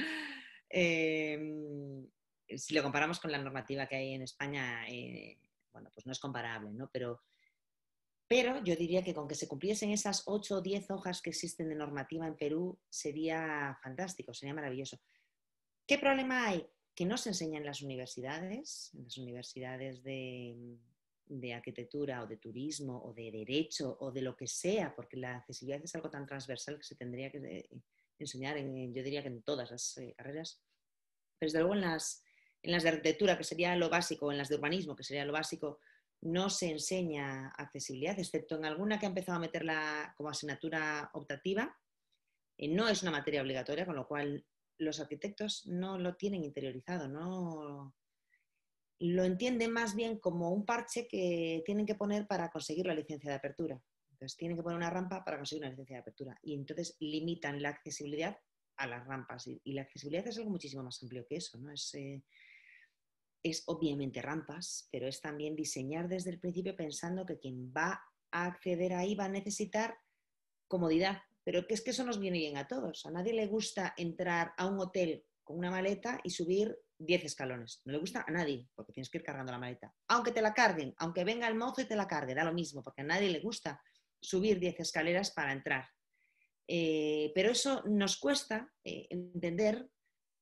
eh, 0.69 1.41
si 2.55 2.75
lo 2.75 2.83
comparamos 2.83 3.19
con 3.19 3.33
la 3.33 3.39
normativa 3.39 3.87
que 3.87 3.97
hay 3.97 4.13
en 4.13 4.23
España, 4.23 4.85
bueno, 5.73 5.91
pues 5.95 6.05
no 6.05 6.13
es 6.13 6.21
comparable, 6.21 6.71
¿no? 6.73 6.91
Pero 6.93 7.23
pero 8.33 8.65
yo 8.65 8.75
diría 8.77 9.03
que 9.03 9.13
con 9.13 9.29
que 9.29 9.35
se 9.35 9.47
cumpliesen 9.47 9.91
esas 9.91 10.23
8 10.25 10.57
o 10.57 10.61
10 10.63 10.91
hojas 10.93 11.21
que 11.21 11.29
existen 11.29 11.69
de 11.69 11.75
normativa 11.75 12.27
en 12.27 12.35
Perú 12.35 12.81
sería 12.89 13.79
fantástico, 13.83 14.33
sería 14.33 14.55
maravilloso. 14.55 14.99
¿Qué 15.87 15.99
problema 15.99 16.49
hay? 16.49 16.67
Que 16.95 17.05
no 17.05 17.19
se 17.19 17.29
enseña 17.29 17.59
en 17.59 17.67
las 17.67 17.83
universidades, 17.83 18.91
en 18.95 19.05
las 19.05 19.19
universidades 19.19 20.03
de, 20.03 20.79
arquitectura 21.55 22.23
o 22.23 22.27
de 22.27 22.39
turismo 22.39 23.03
o 23.05 23.13
de 23.13 23.31
derecho 23.31 23.99
o 24.01 24.11
de 24.11 24.23
lo 24.23 24.35
que 24.35 24.47
sea, 24.47 24.97
porque 24.97 25.19
la 25.19 25.37
accesibilidad 25.37 25.85
es 25.85 25.95
algo 25.95 26.09
tan 26.09 26.25
transversal 26.25 26.79
que 26.79 26.85
se 26.85 26.97
tendría 26.97 27.31
que 27.31 27.37
eh, 27.37 27.69
enseñar, 28.19 28.57
en, 28.57 28.95
yo 28.95 29.03
diría 29.03 29.21
que 29.21 29.29
en 29.29 29.43
todas 29.43 29.71
las 29.71 29.99
eh, 29.99 30.15
carreras. 30.17 30.63
Pero 31.39 31.49
desde 31.49 31.59
luego 31.59 31.75
en 31.75 31.83
las, 31.83 32.25
en 32.63 32.73
las 32.73 32.83
de 32.83 32.89
arquitectura, 32.89 33.37
que 33.37 33.45
sería 33.45 33.77
lo 33.77 33.91
básico, 33.91 34.33
en 34.33 34.39
las 34.39 34.49
de 34.49 34.55
urbanismo, 34.55 34.97
que 34.97 35.05
sería 35.05 35.27
lo 35.27 35.35
básico, 35.35 35.81
no 36.23 36.51
se 36.51 36.71
enseña 36.71 37.49
accesibilidad, 37.49 38.19
excepto 38.19 38.57
en 38.57 38.65
alguna 38.65 38.99
que 38.99 39.07
ha 39.07 39.09
empezado 39.09 39.37
a 39.37 39.41
meterla 39.41 40.15
como 40.17 40.31
asignatura 40.31 41.11
optativa. 41.15 41.77
Eh, 42.57 42.69
no 42.69 42.89
es 42.89 43.03
una 43.03 43.11
materia 43.11 43.43
obligatoria, 43.43 43.85
con 43.85 43.97
lo 43.97 44.07
cual 44.07 44.45
los 44.79 45.01
arquitectos 45.01 45.67
no 45.67 45.99
lo 45.99 46.15
tienen 46.15 46.45
interiorizado, 46.45 47.09
no 47.09 47.95
lo 49.01 49.25
entienden 49.25 49.73
más 49.73 49.97
bien 49.97 50.19
como 50.19 50.51
un 50.51 50.65
parche 50.65 51.09
que 51.09 51.63
tienen 51.67 51.87
que 51.87 51.97
poner 51.97 52.27
para 52.29 52.51
conseguir 52.51 52.87
la 52.87 52.95
licencia 52.95 53.31
de 53.31 53.37
apertura. 53.37 53.83
Entonces 54.13 54.37
tienen 54.37 54.57
que 54.57 54.63
poner 54.63 54.77
una 54.77 54.91
rampa 54.91 55.25
para 55.25 55.39
conseguir 55.39 55.65
una 55.65 55.71
licencia 55.71 55.97
de 55.97 56.03
apertura 56.03 56.39
y 56.41 56.55
entonces 56.55 56.97
limitan 57.01 57.61
la 57.61 57.71
accesibilidad 57.71 58.39
a 58.77 58.87
las 58.87 59.05
rampas 59.05 59.49
y, 59.49 59.61
la 59.73 59.83
accesibilidad 59.83 60.29
es 60.29 60.39
algo 60.39 60.51
muchísimo 60.51 60.85
más 60.85 61.03
amplio 61.03 61.27
que 61.27 61.37
eso, 61.37 61.59
¿no? 61.59 61.73
Es, 61.73 61.93
eh, 61.95 62.23
es 63.43 63.65
obviamente 63.67 64.23
rampas, 64.23 64.89
pero 64.91 65.07
es 65.07 65.21
también 65.21 65.57
diseñar 65.57 66.09
desde 66.09 66.31
el 66.31 66.39
principio 66.39 66.77
pensando 66.77 67.27
que 67.27 67.39
quien 67.39 67.73
va 67.77 68.01
a 68.31 68.47
acceder 68.47 68.95
ahí 68.95 69.15
va 69.15 69.25
a 69.25 69.29
necesitar 69.29 69.97
comodidad, 70.69 71.23
pero 71.45 71.67
que 71.67 71.75
es 71.75 71.83
que 71.83 71.91
eso 71.91 72.05
nos 72.05 72.19
viene 72.19 72.39
bien 72.39 72.57
a 72.57 72.69
todos. 72.69 73.05
A 73.05 73.11
nadie 73.11 73.33
le 73.33 73.47
gusta 73.47 73.95
entrar 73.97 74.55
a 74.57 74.67
un 74.67 74.79
hotel 74.81 75.25
con 75.43 75.59
una 75.59 75.71
maleta 75.71 76.21
y 76.23 76.31
subir 76.31 76.79
10 76.99 77.25
escalones. 77.25 77.83
No 77.85 77.93
le 77.93 77.99
gusta 77.99 78.25
a 78.27 78.31
nadie, 78.31 78.69
porque 78.75 78.93
tienes 78.93 79.11
que 79.11 79.19
ir 79.19 79.25
cargando 79.25 79.53
la 79.53 79.59
maleta. 79.59 79.93
Aunque 80.09 80.33
te 80.33 80.41
la 80.41 80.55
carguen, 80.55 80.95
aunque 80.99 81.25
venga 81.25 81.49
el 81.49 81.57
mozo 81.57 81.83
y 81.83 81.87
te 81.87 81.97
la 81.97 82.07
cargue, 82.07 82.35
da 82.35 82.45
lo 82.45 82.55
mismo, 82.55 82.83
porque 82.83 83.03
a 83.03 83.05
nadie 83.05 83.29
le 83.29 83.41
gusta 83.41 83.83
subir 84.21 84.61
10 84.61 84.81
escaleras 84.81 85.33
para 85.33 85.53
entrar. 85.53 85.89
Eh, 86.69 87.33
pero 87.35 87.51
eso 87.51 87.83
nos 87.87 88.17
cuesta 88.19 88.73
eh, 88.85 89.09
entender, 89.11 89.89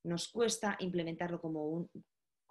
nos 0.03 0.29
cuesta 0.29 0.77
implementarlo 0.79 1.41
como 1.41 1.67
un, 1.67 1.89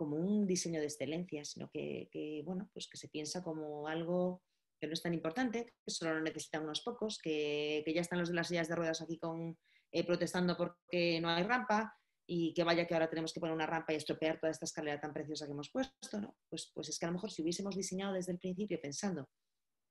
como 0.01 0.17
un 0.17 0.47
diseño 0.47 0.81
de 0.81 0.87
excelencia, 0.87 1.45
sino 1.45 1.69
que, 1.71 2.43
bueno, 2.47 2.71
pues 2.73 2.89
que 2.89 2.97
se 2.97 3.11
piensa 3.11 3.43
como 3.43 3.87
algo 3.87 4.43
que 4.81 4.87
no 4.87 4.95
es 4.95 5.03
tan 5.03 5.13
importante, 5.13 5.75
que 5.85 5.91
solo 5.91 6.15
lo 6.15 6.23
necesitan 6.23 6.63
unos 6.63 6.81
pocos, 6.81 7.19
que, 7.19 7.85
ya 7.87 8.01
están 8.01 8.19
los 8.19 8.31
de 8.31 8.35
las 8.35 8.49
sillas 8.49 8.67
de 8.67 8.77
ruedas 8.77 9.03
aquí 9.03 9.19
con, 9.19 9.59
eh, 9.93 10.07
protestando 10.07 10.57
porque 10.57 11.21
no 11.21 11.29
hay 11.29 11.43
rampa 11.43 11.95
y 12.27 12.55
que 12.55 12.65
vaya 12.65 12.87
que 12.87 12.95
ahora 12.95 13.11
tenemos 13.11 13.35
que 13.35 13.41
poner 13.41 13.55
una 13.55 13.67
rampa 13.67 13.93
y 13.93 13.97
estropear 13.97 14.41
toda 14.41 14.51
esta 14.51 14.65
escalera 14.65 14.99
tan 14.99 15.13
preciosa 15.13 15.45
que 15.45 15.53
hemos 15.53 15.69
puesto, 15.69 16.19
¿no? 16.19 16.35
Pues, 16.49 16.73
pues 16.73 16.89
es 16.89 16.99
que 16.99 17.05
a 17.05 17.09
lo 17.09 17.17
mejor 17.17 17.31
si 17.31 17.43
hubiésemos 17.43 17.77
diseñado 17.77 18.15
desde 18.15 18.33
el 18.33 18.39
principio 18.39 18.81
pensando 18.81 19.29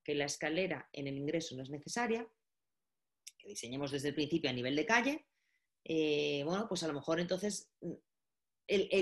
que 0.04 0.16
la 0.16 0.26
escalera 0.26 0.90
en 0.92 1.06
el 1.06 1.18
ingreso 1.18 1.56
no 1.56 1.62
es 1.62 1.70
necesaria, 1.70 2.28
que 3.38 3.50
diseñemos 3.50 3.92
desde 3.92 4.08
el 4.08 4.16
principio 4.16 4.50
a 4.50 4.54
nivel 4.54 4.76
de 4.76 4.88
calle, 4.88 5.28
eh, 5.84 6.42
bueno, 6.46 6.68
pues 6.68 6.82
a 6.82 6.88
lo 6.88 6.94
mejor 6.94 7.20
entonces 7.20 7.70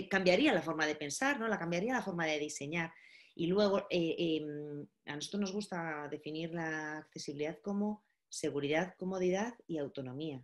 cambiaría 0.09 0.53
la 0.53 0.61
forma 0.61 0.85
de 0.85 0.95
pensar, 0.95 1.39
¿no? 1.39 1.47
la 1.47 1.59
cambiaría 1.59 1.93
la 1.93 2.01
forma 2.01 2.25
de 2.25 2.39
diseñar. 2.39 2.91
Y 3.35 3.47
luego, 3.47 3.85
eh, 3.89 4.15
em, 4.17 4.87
a 5.05 5.15
nosotros 5.15 5.41
nos 5.41 5.53
gusta 5.53 6.07
definir 6.09 6.51
la 6.51 6.97
accesibilidad 6.97 7.59
como 7.61 8.03
seguridad, 8.29 8.95
comodidad 8.97 9.53
y 9.67 9.77
autonomía. 9.77 10.43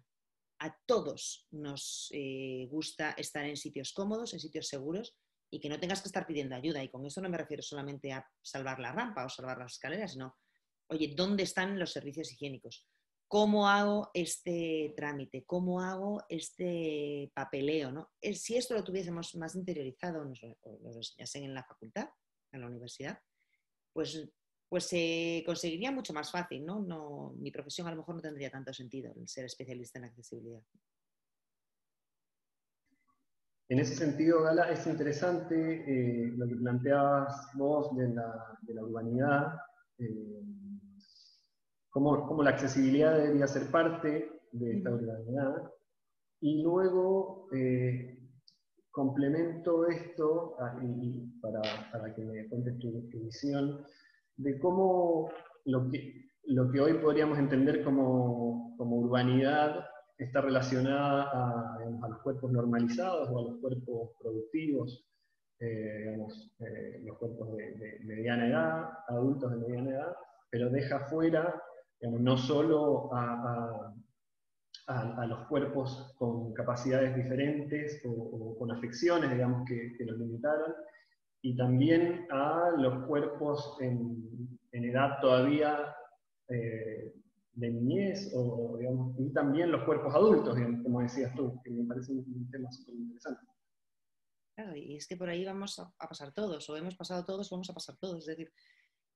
A 0.59 0.77
todos 0.85 1.47
nos 1.51 2.09
eh, 2.13 2.67
gusta 2.69 3.11
estar 3.17 3.45
en 3.45 3.57
sitios 3.57 3.93
cómodos, 3.93 4.33
en 4.33 4.39
sitios 4.39 4.67
seguros 4.67 5.15
y 5.49 5.59
que 5.59 5.69
no 5.69 5.79
tengas 5.79 6.01
que 6.01 6.07
estar 6.07 6.27
pidiendo 6.27 6.55
ayuda. 6.55 6.83
Y 6.83 6.89
con 6.89 7.05
eso 7.05 7.19
no 7.19 7.29
me 7.29 7.37
refiero 7.37 7.63
solamente 7.63 8.11
a 8.11 8.25
salvar 8.41 8.79
la 8.79 8.91
rampa 8.91 9.25
o 9.25 9.29
salvar 9.29 9.57
las 9.57 9.73
escaleras, 9.73 10.13
sino, 10.13 10.37
oye, 10.87 11.13
¿dónde 11.15 11.43
están 11.43 11.79
los 11.79 11.91
servicios 11.91 12.31
higiénicos? 12.31 12.87
¿Cómo 13.33 13.67
hago 13.67 14.11
este 14.13 14.93
trámite? 14.95 15.43
¿Cómo 15.43 15.81
hago 15.81 16.23
este 16.29 17.31
papeleo? 17.33 17.91
¿no? 17.91 18.11
Si 18.21 18.55
esto 18.55 18.75
lo 18.75 18.83
tuviésemos 18.83 19.33
más 19.37 19.55
interiorizado, 19.55 20.23
nos 20.23 20.39
lo, 20.43 20.55
enseñasen 20.95 21.45
en 21.45 21.55
la 21.55 21.63
facultad, 21.63 22.09
en 22.51 22.61
la 22.61 22.67
universidad, 22.67 23.17
pues, 23.91 24.31
pues 24.69 24.83
se 24.83 25.41
conseguiría 25.47 25.91
mucho 25.91 26.13
más 26.13 26.29
fácil. 26.29 26.63
No, 26.63 27.33
mi 27.39 27.49
profesión 27.49 27.87
a 27.87 27.89
lo 27.89 27.97
mejor 27.97 28.13
no 28.13 28.21
tendría 28.21 28.51
tanto 28.51 28.71
sentido 28.71 29.11
el 29.15 29.27
ser 29.27 29.45
especialista 29.45 29.97
en 29.97 30.05
accesibilidad. 30.05 30.61
En 33.67 33.79
ese 33.79 33.95
sentido, 33.95 34.43
Gala, 34.43 34.71
es 34.71 34.85
interesante 34.85 35.55
eh, 35.55 36.31
lo 36.37 36.47
que 36.47 36.55
planteabas 36.57 37.49
vos 37.55 37.97
de 37.97 38.09
la, 38.09 38.59
de 38.61 38.75
la 38.75 38.83
urbanidad. 38.83 39.55
Eh, 39.97 40.42
cómo, 41.93 42.43
la 42.43 42.49
accesibilidad 42.49 43.17
debería 43.17 43.47
ser 43.47 43.71
parte 43.71 44.29
de 44.51 44.77
esta 44.77 44.89
urbanidad. 44.89 45.71
Y 46.41 46.61
luego 46.61 47.47
eh, 47.53 48.19
complemento 48.91 49.87
esto, 49.87 50.57
ah, 50.59 50.75
para, 51.41 52.13
que 52.13 52.21
me 52.23 52.49
cuentes 52.49 52.77
tu, 52.79 53.07
visión, 53.23 53.85
de 54.35 54.59
cómo 54.59 55.29
lo 55.65 55.89
que, 55.89 56.29
lo 56.45 56.69
que 56.71 56.81
hoy 56.81 56.93
podríamos 56.95 57.37
entender 57.37 57.83
como, 57.83 58.75
urbanidad 58.79 59.85
está 60.17 60.41
relacionada 60.41 61.29
a, 61.31 62.09
los 62.09 62.21
cuerpos 62.21 62.51
normalizados 62.51 63.29
o 63.29 63.39
a 63.39 63.41
los 63.43 63.61
cuerpos 63.61 64.11
productivos, 64.19 65.05
eh, 65.59 66.17
eh, 66.59 67.01
los 67.05 67.17
cuerpos 67.17 67.55
de, 67.55 67.71
de, 67.75 67.99
mediana 68.03 68.47
edad, 68.47 68.89
adultos 69.07 69.51
de 69.51 69.57
mediana 69.57 69.91
edad, 69.91 70.15
pero 70.49 70.69
deja 70.69 70.99
fuera 71.07 71.61
no 72.11 72.37
solo 72.37 73.09
a, 73.13 73.93
los 75.27 75.47
cuerpos 75.47 76.13
con 76.17 76.53
capacidades 76.53 77.15
diferentes 77.15 78.01
o, 78.05 78.55
con 78.57 78.71
afecciones, 78.71 79.31
digamos, 79.31 79.67
que, 79.67 79.95
los 80.05 80.17
limitaran, 80.17 80.73
y 81.41 81.55
también 81.55 82.27
a 82.29 82.71
los 82.77 83.05
cuerpos 83.05 83.77
en, 83.79 84.59
edad 84.71 85.19
todavía 85.21 85.95
eh, 86.49 87.13
de 87.53 87.69
niñez, 87.69 88.33
o, 88.35 88.79
y 89.17 89.31
también 89.31 89.71
los 89.71 89.83
cuerpos 89.83 90.13
adultos, 90.13 90.57
como 90.83 91.01
decías 91.01 91.33
tú, 91.35 91.61
que 91.63 91.69
me 91.69 91.85
parece 91.85 92.11
un, 92.11 92.49
tema 92.51 92.71
súper 92.71 92.95
interesante. 92.95 93.41
Claro, 94.55 94.75
y 94.75 94.97
es 94.97 95.07
que 95.07 95.15
por 95.15 95.29
ahí 95.29 95.45
vamos 95.45 95.79
a, 95.79 95.91
a, 95.97 96.07
pasar 96.07 96.33
todos, 96.33 96.69
o 96.69 96.77
hemos 96.77 96.95
pasado 96.95 97.23
todos, 97.23 97.51
o 97.51 97.55
vamos 97.55 97.69
a 97.69 97.73
pasar 97.73 97.95
todos. 97.97 98.19
Es 98.19 98.25
decir, 98.25 98.51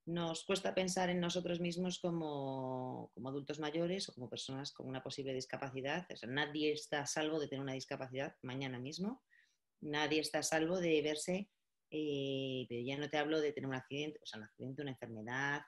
nos 0.08 0.46
cuesta 0.46 0.74
pensar 0.74 1.10
en 1.10 1.20
nosotros 1.20 1.60
mismos 1.60 2.00
como, 2.00 3.12
adultos 3.26 3.60
mayores 3.60 4.08
o 4.08 4.14
como 4.14 4.30
personas 4.30 4.72
con 4.72 4.88
una 4.88 5.04
posible 5.04 5.34
discapacidad. 5.34 6.08
nadie 6.28 6.72
está 6.72 7.02
a 7.02 7.06
salvo 7.06 7.40
de 7.40 7.50
tener 7.50 7.62
una 7.62 7.74
discapacidad 7.74 8.34
mañana 8.42 8.80
mismo. 8.80 9.22
Nadie 9.82 10.22
está 10.22 10.40
a 10.40 10.44
salvo 10.44 10.80
de 10.80 11.02
verse, 11.02 11.50
eh, 11.92 12.66
pero 12.70 12.82
ya 12.82 12.98
no 12.98 13.10
te 13.10 13.18
hablo 13.18 13.42
de 13.42 13.52
tener 13.52 13.68
un 13.68 13.76
accidente, 13.76 14.18
o 14.24 14.26
sea, 14.26 14.40
un 14.40 14.46
accidente, 14.46 14.82
una 14.82 14.92
enfermedad, 14.92 15.62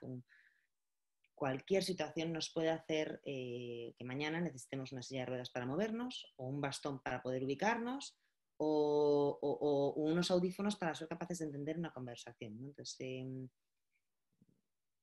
cualquier 1.36 1.84
situación 1.84 2.32
nos 2.32 2.50
puede 2.50 2.70
hacer 2.70 3.22
eh, 3.26 3.94
que 3.98 4.06
mañana 4.06 4.40
necesitemos 4.40 4.94
una 4.94 5.02
silla 5.02 5.22
de 5.22 5.26
ruedas 5.28 5.50
para 5.50 5.66
movernos 5.66 6.34
o 6.38 6.48
un 6.48 6.62
bastón 6.62 7.02
para 7.02 7.22
poder 7.22 7.44
ubicarnos 7.44 8.18
o, 8.56 9.94
unos 9.98 10.32
audífonos 10.32 10.78
para 10.78 10.96
ser 10.96 11.10
capaces 11.10 11.40
de 11.40 11.46
entender 11.46 11.78
una 11.78 11.92
conversación. 11.92 12.58
Entonces, 12.62 12.96
em, 13.00 13.50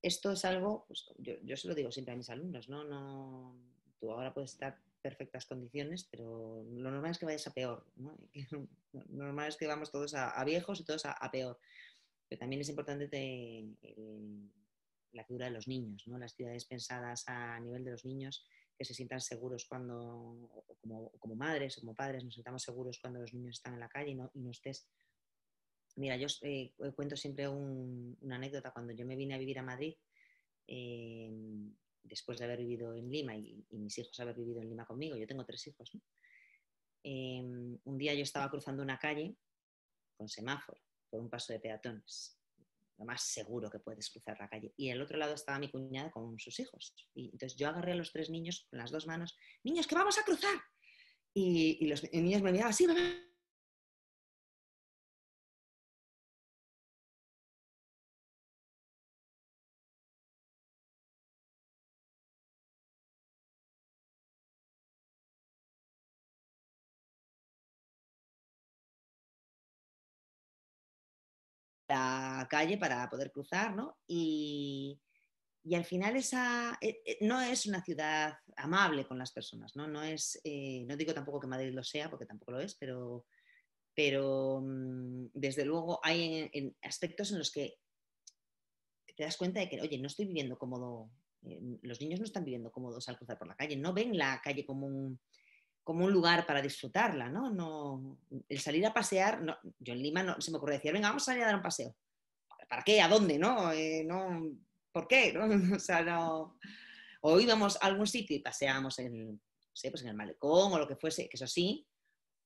esto 0.06 0.32
es 0.32 0.44
algo, 0.44 0.84
pues, 0.86 1.04
yo, 1.18 1.56
se 1.56 1.66
lo 1.66 1.74
digo 1.74 1.90
siempre 1.90 2.14
a 2.14 2.16
mis 2.16 2.30
alumnos, 2.30 2.68
¿no? 2.68 2.84
no 2.84 3.56
tú 3.98 4.12
ahora 4.12 4.32
puedes 4.32 4.52
estar 4.52 4.78
perfectas 5.02 5.46
condiciones, 5.46 6.04
pero 6.04 6.64
lo 6.64 6.90
normal 6.90 7.10
es 7.10 7.18
que 7.18 7.26
vayas 7.26 7.46
a 7.46 7.54
peor, 7.54 7.84
¿no? 7.96 8.16
Lo 8.92 9.24
normal 9.24 9.48
es 9.48 9.56
que 9.56 9.66
vamos 9.66 9.92
todos 9.92 10.14
a, 10.14 10.42
viejos 10.44 10.80
y 10.80 10.84
todos 10.84 11.04
a, 11.04 11.30
peor. 11.30 11.58
Pero 12.28 12.40
también 12.40 12.62
es 12.62 12.68
importante 12.68 13.08
la 15.12 15.24
figura 15.24 15.46
de 15.46 15.52
los 15.52 15.68
niños, 15.68 16.06
¿no? 16.06 16.18
Las 16.18 16.34
ciudades 16.34 16.64
pensadas 16.64 17.24
a 17.26 17.60
nivel 17.60 17.84
de 17.84 17.90
los 17.92 18.04
niños, 18.04 18.46
que 18.76 18.84
se 18.84 18.94
sientan 18.94 19.20
seguros 19.20 19.66
cuando, 19.66 20.64
como, 20.80 21.34
madres 21.36 21.78
o 21.78 21.80
como 21.82 21.94
padres, 21.94 22.24
nos 22.24 22.34
sentamos 22.34 22.62
seguros 22.62 22.98
cuando 23.00 23.20
los 23.20 23.34
niños 23.34 23.56
están 23.56 23.74
en 23.74 23.80
la 23.80 23.88
calle 23.88 24.10
y 24.10 24.14
no, 24.14 24.30
y 24.34 24.40
no 24.40 24.50
estés 24.50 24.88
Mira, 25.96 26.16
yo 26.16 26.26
eh, 26.42 26.72
cuento 26.94 27.16
siempre 27.16 27.48
una 27.48 28.36
anécdota. 28.36 28.70
Cuando 28.70 28.92
yo 28.92 29.06
me 29.06 29.16
vine 29.16 29.34
a 29.34 29.38
vivir 29.38 29.58
a 29.58 29.62
Madrid, 29.62 29.94
em, 30.66 31.74
después 32.02 32.38
de 32.38 32.44
haber 32.44 32.58
vivido 32.58 32.94
en 32.94 33.10
Lima 33.10 33.36
y, 33.36 33.64
mis 33.70 33.96
hijos 33.98 34.18
haber 34.20 34.36
vivido 34.36 34.60
en 34.60 34.68
Lima 34.68 34.84
conmigo, 34.84 35.16
yo 35.16 35.26
tengo 35.26 35.44
tres 35.44 35.66
hijos, 35.66 35.90
em, 37.02 37.78
un 37.84 37.98
día 37.98 38.14
yo 38.14 38.22
estaba 38.22 38.50
cruzando 38.50 38.82
una 38.82 38.98
calle 38.98 39.36
con 40.16 40.28
semáforo 40.28 40.80
por 41.08 41.20
un 41.20 41.30
paso 41.30 41.52
de 41.52 41.60
peatones, 41.60 42.38
lo 42.98 43.04
más 43.04 43.22
seguro 43.22 43.70
que 43.70 43.78
puedes 43.78 44.10
cruzar 44.10 44.38
la 44.38 44.48
calle. 44.48 44.74
Y 44.76 44.90
al 44.90 45.00
otro 45.00 45.16
lado 45.16 45.34
estaba 45.34 45.58
mi 45.58 45.70
cuñada 45.70 46.10
con 46.10 46.38
sus 46.38 46.58
hijos. 46.60 46.94
Y 47.14 47.30
entonces 47.32 47.56
yo 47.56 47.68
agarré 47.68 47.92
a 47.92 47.96
los 47.96 48.12
tres 48.12 48.28
niños 48.28 48.66
con 48.68 48.78
las 48.78 48.90
dos 48.90 49.06
manos, 49.06 49.36
niños, 49.62 49.86
que 49.86 49.94
vamos 49.94 50.18
a 50.18 50.24
cruzar. 50.24 50.58
Y, 51.32 51.86
los 51.86 52.02
niños 52.12 52.42
me 52.42 52.52
miraban, 52.52 52.72
sí, 52.72 52.86
mamá, 52.86 53.25
calle 72.48 72.78
para 72.78 73.08
poder 73.08 73.32
cruzar, 73.32 73.74
¿no? 73.74 73.98
Y, 74.06 75.00
y 75.66 75.74
al 75.74 75.84
final 75.84 76.14
esa 76.14 76.78
eh, 76.80 77.02
eh, 77.04 77.18
no 77.22 77.40
es 77.40 77.66
una 77.66 77.82
ciudad 77.82 78.38
amable 78.56 79.04
con 79.04 79.18
las 79.18 79.32
personas, 79.32 79.74
¿no? 79.74 79.88
No 79.88 80.00
es, 80.00 80.40
eh, 80.44 80.84
no 80.86 80.96
digo 80.96 81.12
tampoco 81.12 81.40
que 81.40 81.48
Madrid 81.48 81.74
lo 81.74 81.82
sea, 81.82 82.08
porque 82.08 82.24
tampoco 82.24 82.52
lo 82.52 82.60
es, 82.60 82.76
pero, 82.76 83.26
pero 83.92 84.62
mm, 84.64 85.30
desde 85.34 85.64
luego 85.64 85.98
hay 86.04 86.72
aspectos 86.82 87.32
en 87.32 87.38
los 87.38 87.50
que 87.50 87.74
te 89.16 89.24
das 89.24 89.36
cuenta 89.36 89.58
de 89.58 89.68
que, 89.68 89.80
oye, 89.80 89.98
no 89.98 90.06
estoy 90.06 90.26
viviendo 90.26 90.56
cómodo, 90.56 91.10
los 91.82 92.00
niños 92.00 92.20
no 92.20 92.26
están 92.26 92.44
viviendo 92.44 92.70
cómodos 92.70 93.08
al 93.08 93.16
cruzar 93.16 93.36
por 93.36 93.48
la 93.48 93.56
calle, 93.56 93.76
no 93.76 93.92
ven 93.92 94.16
la 94.16 94.40
calle 94.44 94.64
como 94.64 94.86
un, 94.86 95.18
como 95.82 96.04
un 96.04 96.12
lugar 96.12 96.46
para 96.46 96.62
disfrutarla, 96.62 97.28
¿no? 97.28 97.50
no 97.50 98.20
el 98.48 98.60
salir 98.60 98.86
a 98.86 98.94
pasear, 98.94 99.44
yo 99.80 99.94
en 99.94 100.02
Lima 100.02 100.22
no 100.22 100.40
se 100.40 100.52
me 100.52 100.58
ocurre 100.58 100.74
decir, 100.74 100.92
venga, 100.92 101.08
vamos 101.08 101.24
a 101.24 101.26
salir 101.26 101.42
a 101.42 101.46
dar 101.46 101.56
un 101.56 101.62
paseo. 101.62 101.96
¿Para 102.68 102.82
qué? 102.82 103.00
¿A 103.00 103.08
dónde? 103.08 103.38
¿No? 103.38 103.72
Eh, 103.72 104.06
¿Por 104.92 105.08
qué? 105.08 105.32
¿no? 105.34 105.76
O 105.76 105.78
sea, 105.78 106.02
no... 106.02 106.58
O 107.22 107.40
íbamos 107.40 107.76
a 107.80 107.86
algún 107.86 108.06
sitio 108.06 108.36
y 108.36 108.40
paseábamos 108.40 108.98
en, 108.98 109.40
pues 109.72 110.02
en 110.02 110.08
el 110.08 110.14
malecón 110.14 110.72
o 110.72 110.78
lo 110.78 110.86
que 110.86 110.96
fuese, 110.96 111.28
que 111.28 111.36
eso 111.36 111.46
sí, 111.46 111.86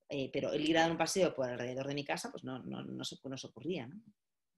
eh, 0.08 0.30
pero 0.32 0.52
el 0.52 0.68
ir 0.68 0.78
a 0.78 0.82
dar 0.82 0.90
un 0.90 0.96
paseo 0.96 1.34
por 1.34 1.48
alrededor 1.48 1.86
de 1.86 1.94
mi 1.94 2.04
casa, 2.04 2.30
pues 2.30 2.44
no, 2.44 2.58
no, 2.60 2.82
no, 2.82 3.04
se, 3.04 3.16
nos 3.24 3.44
ocurría. 3.44 3.90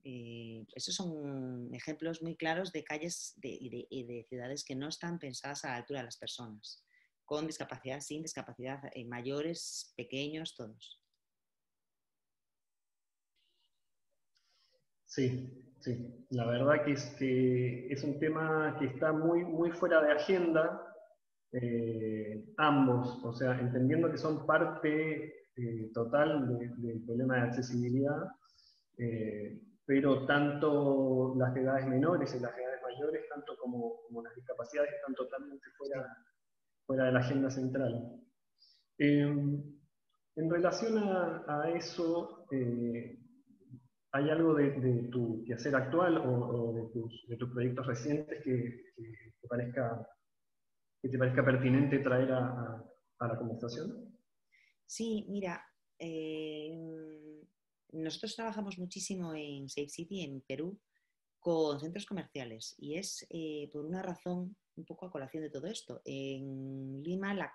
Eh, 0.04 0.64
esos 0.74 0.94
son 0.94 1.74
ejemplos 1.74 2.22
muy 2.22 2.36
claros 2.36 2.72
de 2.72 2.84
calles 2.84 3.34
y 3.42 3.68
de, 3.68 3.86
de, 3.90 4.26
ciudades 4.28 4.64
que 4.64 4.74
no 4.74 4.88
están 4.88 5.18
pensadas 5.18 5.64
a 5.64 5.68
la 5.68 5.76
altura 5.76 6.00
de 6.00 6.06
las 6.06 6.16
personas 6.16 6.84
con 7.24 7.46
discapacidad, 7.46 8.00
sin 8.00 8.22
discapacidad, 8.22 8.82
mayores, 9.06 9.92
pequeños, 9.96 10.54
todos. 10.54 11.01
Sí, 15.14 15.62
sí. 15.80 16.26
La 16.30 16.46
verdad 16.46 16.84
que 16.84 16.92
es, 16.92 17.04
que 17.18 17.86
es 17.92 18.02
un 18.02 18.18
tema 18.18 18.74
que 18.78 18.86
está 18.86 19.12
muy, 19.12 19.44
muy 19.44 19.70
fuera 19.70 20.00
de 20.00 20.12
agenda, 20.12 20.90
eh, 21.52 22.46
ambos, 22.56 23.22
o 23.22 23.34
sea, 23.34 23.60
entendiendo 23.60 24.10
que 24.10 24.16
son 24.16 24.46
parte 24.46 25.50
eh, 25.54 25.90
total 25.92 26.58
del 26.78 27.04
problema 27.04 27.36
de 27.36 27.42
accesibilidad, 27.42 28.22
pero 29.84 30.24
tanto 30.24 31.34
las 31.36 31.54
edades 31.56 31.86
menores 31.86 32.34
y 32.34 32.40
las 32.40 32.56
edades 32.56 32.80
mayores, 32.82 33.28
tanto 33.28 33.54
como, 33.58 34.00
como 34.06 34.22
las 34.22 34.34
discapacidades, 34.34 34.94
están 34.94 35.14
totalmente 35.14 35.68
fuera, 35.76 36.06
fuera 36.86 37.04
de 37.04 37.12
la 37.12 37.20
agenda 37.20 37.50
central. 37.50 38.18
En 38.96 40.50
relación 40.50 40.96
a, 40.96 41.70
eso, 41.74 42.46
eh, 42.50 43.18
¿hay 44.12 44.30
algo 44.30 44.54
de, 44.54 45.08
tu 45.10 45.42
quehacer 45.44 45.74
actual 45.74 46.18
o, 46.18 46.72
de, 46.74 47.36
tus, 47.36 47.52
proyectos 47.52 47.86
recientes 47.86 48.42
que, 48.42 48.92
te 49.40 49.48
parezca, 49.48 50.06
que 51.00 51.08
te 51.08 51.18
parezca 51.18 51.44
pertinente 51.44 51.98
traer 51.98 52.32
a, 52.32 52.84
la 53.20 53.38
conversación? 53.38 54.18
Sí, 54.84 55.24
mira, 55.28 55.64
em, 55.98 57.40
nosotros 57.92 58.34
trabajamos 58.34 58.78
muchísimo 58.78 59.32
en 59.34 59.68
Safe 59.68 59.88
City, 59.88 60.22
en 60.22 60.40
Perú, 60.40 60.78
con 61.38 61.80
centros 61.80 62.06
comerciales 62.06 62.74
y 62.78 62.96
es 62.96 63.26
eh, 63.30 63.68
por 63.72 63.84
una 63.84 64.02
razón 64.02 64.56
un 64.76 64.84
poco 64.84 65.06
a 65.06 65.10
colación 65.10 65.42
de 65.42 65.50
todo 65.50 65.66
esto. 65.66 66.02
En 66.04 67.02
Lima 67.02 67.34
la 67.34 67.52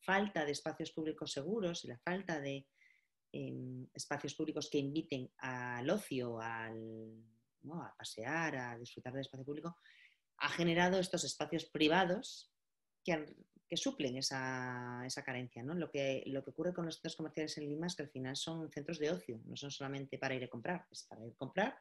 falta 0.00 0.44
de 0.44 0.52
espacios 0.52 0.92
públicos 0.92 1.32
seguros 1.32 1.84
y 1.84 1.88
la 1.88 1.98
falta 1.98 2.40
de 2.40 2.66
espacios 3.94 4.34
públicos 4.34 4.68
que 4.70 4.78
inviten 4.78 5.30
al 5.38 5.88
ocio, 5.88 6.40
al, 6.40 7.14
a 7.72 7.94
pasear, 7.96 8.56
a 8.56 8.78
disfrutar 8.78 9.12
del 9.12 9.22
espacio 9.22 9.44
público, 9.44 9.76
ha 10.38 10.48
generado 10.48 10.98
estos 10.98 11.24
espacios 11.24 11.66
privados 11.66 12.50
que, 13.04 13.36
que 13.68 13.76
suplen 13.76 14.16
esa, 14.16 15.02
esa 15.06 15.22
carencia. 15.22 15.62
¿no? 15.62 15.74
Lo, 15.74 15.90
que, 15.90 16.22
lo 16.26 16.42
que 16.42 16.50
ocurre 16.50 16.74
con 16.74 16.86
los 16.86 16.96
centros 16.96 17.16
comerciales 17.16 17.56
en 17.58 17.68
Lima 17.68 17.86
es 17.86 17.94
que 17.94 18.02
al 18.02 18.10
final 18.10 18.36
son 18.36 18.70
centros 18.70 18.98
de 18.98 19.10
ocio, 19.10 19.40
no 19.44 19.56
son 19.56 19.70
solamente 19.70 20.18
para 20.18 20.34
ir 20.34 20.44
a 20.44 20.48
comprar, 20.48 20.86
es 20.90 21.04
para 21.04 21.24
ir 21.24 21.32
a 21.32 21.36
comprar 21.36 21.78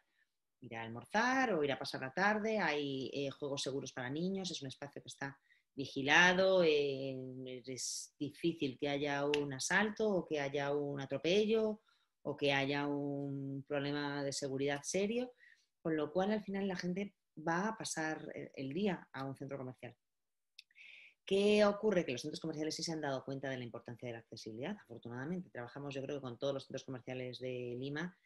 ir 0.62 0.76
a 0.76 0.84
almorzar 0.84 1.54
o 1.54 1.64
ir 1.64 1.72
a 1.72 1.80
pasar 1.80 2.02
la 2.02 2.14
tarde, 2.14 2.60
hay 2.60 3.10
eh, 3.14 3.30
juegos 3.32 3.62
seguros 3.62 3.94
para 3.94 4.10
niños, 4.10 4.52
es 4.52 4.62
un 4.62 4.68
espacio 4.68 5.02
que 5.02 5.08
está 5.08 5.38
vigilado, 5.76 6.64
es 6.64 8.16
difícil 8.20 8.78
que 8.80 8.90
haya 8.90 9.26
un 9.26 9.54
asalto 9.54 10.10
o 10.10 10.26
que 10.26 10.40
haya 10.40 10.74
un 10.74 11.00
atropello 11.00 11.82
o 12.22 12.36
que 12.36 12.52
haya 12.52 12.86
un 12.88 13.64
problema 13.68 14.24
de 14.24 14.34
seguridad 14.34 14.82
serio, 14.84 15.32
con 15.82 15.96
lo 15.96 16.12
cual 16.12 16.32
al 16.32 16.44
final 16.44 16.68
la 16.68 16.76
gente 16.76 17.16
va 17.38 17.70
a 17.70 17.78
pasar 17.78 18.28
el 18.56 18.74
día 18.74 19.08
a 19.14 19.26
un 19.26 19.36
centro 19.36 19.58
comercial. 19.58 19.96
¿Qué 21.26 21.64
ocurre? 21.64 22.06
Que 22.06 22.12
los 22.12 22.22
centros 22.22 22.40
comerciales 22.40 22.76
sí 22.76 22.84
se 22.84 22.92
han 22.92 23.02
dado 23.02 23.24
cuenta 23.24 23.50
de 23.50 23.58
la 23.58 23.64
importancia 23.64 24.08
de 24.08 24.14
la 24.14 24.20
accesibilidad. 24.20 24.76
Afortunadamente, 24.82 25.52
trabajamos 25.52 25.94
yo 25.94 26.02
creo 26.02 26.20
con 26.20 26.38
todos 26.40 26.56
los 26.56 26.66
centros 26.66 26.84
comerciales 26.84 27.40
de 27.40 27.78
Lima 27.80 28.18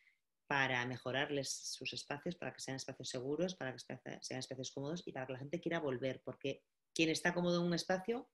para 0.47 0.85
mejorarles 0.85 1.51
sus 1.51 1.93
espacios, 1.93 2.35
para 2.35 2.53
que 2.53 2.61
sean 2.61 2.77
espacios 2.77 3.09
seguros, 3.09 3.55
para 3.55 3.73
que 3.73 3.79
sean 3.79 4.39
espacios 4.39 4.71
cómodos 4.71 5.03
y 5.05 5.11
para 5.11 5.27
que 5.27 5.33
la 5.33 5.39
gente 5.39 5.59
quiera 5.59 5.79
volver, 5.79 6.21
porque 6.23 6.63
quien 6.93 7.09
está 7.09 7.33
cómodo 7.33 7.59
en 7.59 7.67
un 7.67 7.73
espacio 7.73 8.29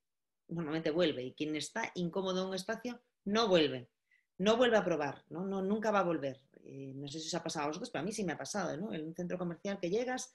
normalmente 0.47 0.91
vuelve 0.91 1.23
y 1.23 1.33
quien 1.33 1.55
está 1.55 1.91
incómodo 1.95 2.41
en 2.41 2.49
un 2.49 2.55
espacio 2.55 3.01
no 3.25 3.47
vuelve, 3.47 3.89
no 4.37 4.57
vuelve 4.57 4.77
a 4.77 4.83
probar, 4.83 5.23
no, 5.29 5.45
no 5.45 5.61
nunca 5.61 5.91
va 5.91 5.99
a 5.99 6.03
volver. 6.03 6.41
Eh, 6.63 6.93
no 6.95 7.07
sé 7.07 7.19
si 7.19 7.27
os 7.27 7.33
ha 7.33 7.43
pasado 7.43 7.65
a 7.65 7.67
vosotros, 7.67 7.89
pero 7.89 8.01
a 8.01 8.05
mí 8.05 8.11
sí 8.11 8.23
me 8.23 8.33
ha 8.33 8.37
pasado, 8.37 8.75
¿no? 8.77 8.93
En 8.93 9.05
un 9.05 9.15
centro 9.15 9.37
comercial 9.37 9.79
que 9.79 9.89
llegas 9.89 10.33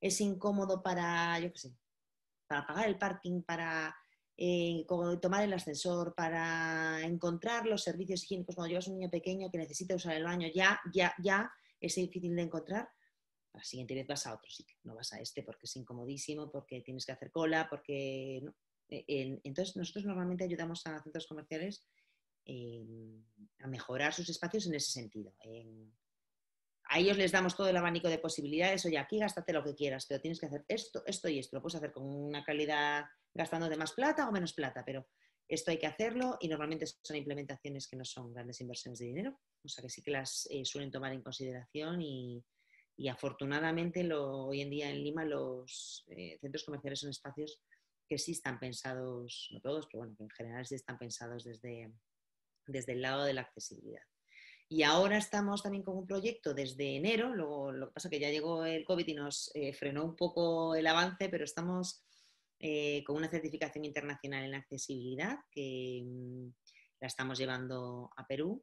es 0.00 0.20
incómodo 0.20 0.82
para, 0.82 1.38
yo 1.40 1.52
qué 1.52 1.58
sé, 1.58 1.74
para 2.46 2.66
pagar 2.66 2.88
el 2.88 2.98
parking, 2.98 3.42
para 3.42 3.94
eh, 4.36 4.86
tomar 5.20 5.44
el 5.44 5.52
ascensor, 5.52 6.14
para 6.14 7.00
encontrar 7.02 7.66
los 7.66 7.82
servicios 7.82 8.24
higiénicos 8.24 8.54
cuando 8.54 8.70
llevas 8.70 8.88
un 8.88 8.98
niño 8.98 9.10
pequeño 9.10 9.50
que 9.50 9.58
necesita 9.58 9.94
usar 9.94 10.16
el 10.16 10.24
baño, 10.24 10.48
ya, 10.54 10.80
ya, 10.92 11.14
ya 11.22 11.52
es 11.80 11.94
difícil 11.94 12.34
de 12.34 12.42
encontrar. 12.42 12.88
La 13.52 13.64
siguiente 13.64 13.94
vez 13.94 14.06
vas 14.06 14.26
a 14.26 14.34
otro 14.34 14.50
sitio, 14.50 14.76
no 14.84 14.94
vas 14.94 15.12
a 15.12 15.20
este 15.20 15.42
porque 15.42 15.66
es 15.66 15.76
incomodísimo, 15.76 16.50
porque 16.50 16.80
tienes 16.82 17.04
que 17.04 17.12
hacer 17.12 17.30
cola, 17.30 17.68
porque... 17.68 18.42
E, 18.88 19.40
entonces 19.44 19.76
nosotros 19.76 20.04
normalmente 20.04 20.44
ayudamos 20.44 20.84
a 20.86 21.00
centros 21.02 21.26
comerciales 21.28 21.86
a 23.60 23.66
mejorar 23.68 24.12
sus 24.12 24.28
espacios 24.28 24.66
en 24.66 24.74
ese 24.74 24.90
sentido. 24.90 25.32
a 26.88 26.98
ellos 26.98 27.16
les 27.16 27.30
damos 27.30 27.56
todo 27.56 27.68
el 27.68 27.76
abanico 27.76 28.08
de 28.08 28.18
posibilidades, 28.18 28.84
oye, 28.84 28.98
aquí 28.98 29.18
gástate 29.18 29.52
lo 29.52 29.62
que 29.62 29.76
quieras, 29.76 30.06
pero 30.08 30.20
tienes 30.20 30.40
que 30.40 30.46
hacer 30.46 30.64
esto, 30.66 31.04
esto 31.06 31.28
y 31.28 31.38
esto. 31.38 31.56
Lo 31.56 31.62
puedes 31.62 31.76
hacer 31.76 31.92
con 31.92 32.04
una 32.04 32.42
calidad 32.42 33.04
gastando 33.32 33.68
de 33.68 33.76
más 33.76 33.92
plata 33.92 34.28
o 34.28 34.32
menos 34.32 34.54
plata, 34.54 34.82
pero 34.84 35.06
esto 35.46 35.70
hay 35.70 35.78
que 35.78 35.86
hacerlo 35.86 36.36
y 36.40 36.48
normalmente 36.48 36.86
son 36.86 37.16
implementaciones 37.16 37.88
que 37.88 37.96
no 37.96 38.04
son 38.04 38.32
grandes 38.32 38.60
inversiones 38.60 38.98
de 38.98 39.06
dinero, 39.06 39.40
o 39.64 39.68
sea 39.68 39.82
que 39.82 39.90
sí 39.90 40.02
que 40.02 40.10
las 40.10 40.48
eh, 40.50 40.64
suelen 40.64 40.90
tomar 40.90 41.12
en 41.12 41.22
consideración 41.22 42.00
y, 42.00 42.44
afortunadamente 43.08 44.08
hoy 44.12 44.60
en 44.60 44.70
día 44.70 44.90
en 44.90 45.02
Lima 45.02 45.24
los 45.24 46.04
eh, 46.08 46.38
centros 46.40 46.64
comerciales 46.64 47.00
son 47.00 47.10
espacios 47.10 47.62
que 48.08 48.18
sí 48.18 48.32
están 48.32 48.58
pensados, 48.58 49.48
no 49.52 49.60
todos, 49.60 49.86
pero 49.86 50.00
bueno, 50.00 50.16
que 50.16 50.24
en 50.24 50.30
general 50.30 50.66
sí 50.66 50.74
están 50.74 50.98
pensados 50.98 51.44
desde, 51.44 51.92
desde 52.66 52.92
el 52.92 53.02
lado 53.02 53.24
de 53.24 53.34
la 53.34 53.42
accesibilidad. 53.42 54.02
Y 54.68 54.82
ahora 54.82 55.16
estamos 55.16 55.62
también 55.62 55.82
con 55.82 55.96
un 55.96 56.06
proyecto 56.06 56.54
desde 56.54 56.96
enero, 56.96 57.34
luego 57.34 57.72
lo 57.72 57.88
que 57.88 57.94
pasa 57.94 58.08
es 58.08 58.10
que 58.10 58.20
ya 58.20 58.30
llegó 58.30 58.64
el 58.64 58.84
COVID 58.84 59.06
y 59.06 59.14
nos 59.14 59.50
eh, 59.54 59.72
frenó 59.72 60.04
un 60.04 60.14
poco 60.14 60.74
el 60.74 60.86
avance, 60.86 61.28
pero 61.28 61.44
estamos 61.44 62.04
eh, 62.60 63.02
con 63.04 63.16
una 63.16 63.30
certificación 63.30 63.84
internacional 63.84 64.44
en 64.44 64.54
accesibilidad 64.54 65.38
que 65.50 66.02
mm, 66.04 66.48
la 67.00 67.06
estamos 67.06 67.38
llevando 67.38 68.10
a 68.16 68.26
Perú. 68.26 68.62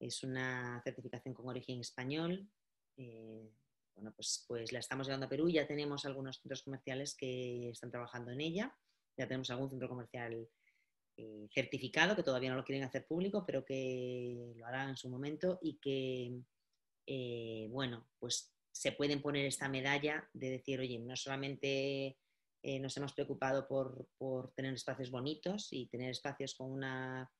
Es 0.00 0.22
una 0.22 0.80
certificación 0.82 1.34
con 1.34 1.48
origen 1.48 1.78
español. 1.80 2.48
Eh, 2.96 3.50
bueno, 3.94 4.12
pues, 4.14 4.44
pues 4.48 4.72
la 4.72 4.78
estamos 4.78 5.06
llevando 5.06 5.26
a 5.26 5.28
Perú. 5.28 5.48
Ya 5.48 5.66
tenemos 5.66 6.04
algunos 6.04 6.40
centros 6.40 6.62
comerciales 6.62 7.14
que 7.14 7.70
están 7.70 7.90
trabajando 7.90 8.30
en 8.30 8.40
ella. 8.40 8.76
Ya 9.16 9.26
tenemos 9.26 9.50
algún 9.50 9.70
centro 9.70 9.88
comercial 9.88 10.48
eh, 11.16 11.48
certificado 11.52 12.14
que 12.14 12.22
todavía 12.22 12.50
no 12.50 12.56
lo 12.56 12.64
quieren 12.64 12.84
hacer 12.84 13.06
público, 13.06 13.44
pero 13.46 13.64
que 13.64 14.52
lo 14.56 14.66
harán 14.66 14.90
en 14.90 14.96
su 14.96 15.08
momento 15.08 15.58
y 15.62 15.78
que, 15.78 16.42
bueno, 17.70 18.08
pues 18.18 18.54
se 18.70 18.92
pueden 18.92 19.22
poner 19.22 19.46
esta 19.46 19.68
medalla 19.70 20.28
de 20.34 20.50
decir, 20.50 20.78
oye, 20.80 20.98
no 20.98 21.16
solamente 21.16 22.18
eh, 22.62 22.80
nos 22.80 22.96
hemos 22.96 23.12
preocupado 23.12 23.68
por, 23.68 24.52
tener 24.54 24.74
espacios 24.74 25.10
bonitos 25.10 25.72
y 25.72 25.86
tener 25.86 26.10
espacios 26.10 26.54
con 26.56 26.72
una 26.72 27.30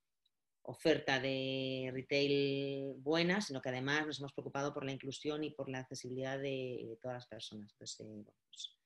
oferta 0.66 1.20
de 1.20 1.90
retail 1.92 2.94
buena, 2.98 3.40
sino 3.40 3.60
que 3.60 3.68
además 3.68 4.06
nos 4.06 4.18
hemos 4.18 4.32
preocupado 4.32 4.72
por 4.74 4.84
la 4.84 4.92
inclusión 4.92 5.44
y 5.44 5.50
por 5.50 5.68
la 5.68 5.80
accesibilidad 5.80 6.38
de, 6.38 6.98
todas 7.00 7.16
las 7.16 7.26
personas. 7.26 7.72
Entonces, 7.72 8.00
eh, 8.00 8.24
pues, 8.48 8.76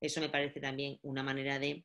eso 0.00 0.20
me 0.20 0.28
parece 0.28 0.60
también 0.60 0.98
una 1.02 1.22
manera 1.22 1.58
de, 1.58 1.84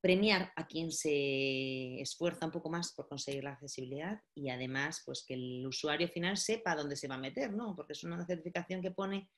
premiar 0.00 0.52
a 0.54 0.66
quien 0.66 0.92
se 0.92 2.00
esfuerza 2.00 2.46
un 2.46 2.52
poco 2.52 2.70
más 2.70 2.92
por 2.92 3.08
conseguir 3.08 3.44
la 3.44 3.52
accesibilidad 3.52 4.20
y 4.34 4.48
además 4.48 5.02
pues 5.04 5.24
que 5.26 5.34
el 5.34 5.66
usuario 5.66 6.08
final 6.08 6.36
sepa 6.36 6.76
dónde 6.76 6.96
se 6.96 7.08
va 7.08 7.16
a 7.16 7.18
meter, 7.18 7.52
¿no? 7.52 7.74
Porque 7.74 7.94
es 7.94 8.04
una 8.04 8.24
certificación 8.24 8.80
que 8.80 8.92
pone 8.92 9.28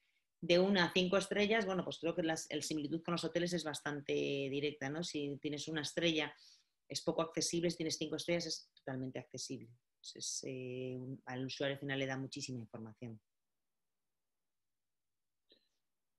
de 0.43 0.59
una 0.59 0.87
a 0.87 0.93
cinco 0.93 1.17
estrellas, 1.17 1.67
bueno, 1.67 1.85
pues 1.85 1.99
creo 1.99 2.15
que 2.15 2.23
el 2.23 2.63
similitud 2.63 3.03
con 3.03 3.13
los 3.13 3.25
hoteles 3.25 3.53
es 3.53 3.65
bastante 3.65 4.13
directa, 4.13 4.89
¿no? 4.89 5.03
Si 5.03 5.37
tienes 5.41 5.69
una 5.69 5.83
estrella 5.83 6.35
es 6.91 7.03
poco 7.03 7.23
accesible, 7.23 7.71
si 7.71 7.77
tienes 7.77 7.97
cinco 7.97 8.17
estrellas 8.17 8.47
es 8.47 8.69
totalmente 8.75 9.21
accesible. 9.21 9.71
Entonces, 9.95 10.43
eh, 10.47 10.99
al 11.27 11.47
usuario 11.47 11.79
final 11.79 11.99
le 11.99 12.07
da 12.07 12.19
muchísima 12.19 12.59
información. 12.59 13.21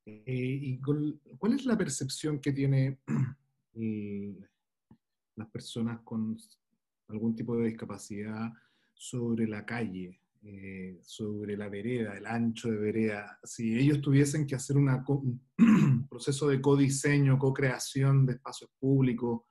Eh, 0.05 0.23
¿Y 0.25 0.79
cuál 0.79 1.53
es 1.53 1.65
la 1.65 1.77
percepción 1.77 2.39
que 2.39 2.53
tiene 2.53 2.99
las 5.35 5.49
personas 5.49 6.01
con 6.03 6.37
algún 7.09 7.35
tipo 7.35 7.57
de 7.57 7.67
discapacidad 7.67 8.51
sobre 8.93 9.47
la 9.47 9.65
calle? 9.65 10.21
Eh, 10.43 10.99
sobre 11.03 11.55
la 11.55 11.69
vereda, 11.69 12.17
el 12.17 12.25
ancho 12.25 12.71
de 12.71 12.77
vereda, 12.77 13.39
si 13.43 13.77
ellos 13.77 14.01
tuviesen 14.01 14.47
que 14.47 14.55
hacer 14.55 14.75
un 14.77 16.07
proceso 16.09 16.47
de 16.47 16.59
codiseño, 16.59 17.37
co-creación 17.37 18.25
de 18.25 18.33
espacios 18.33 18.71
públicos, 18.79 19.43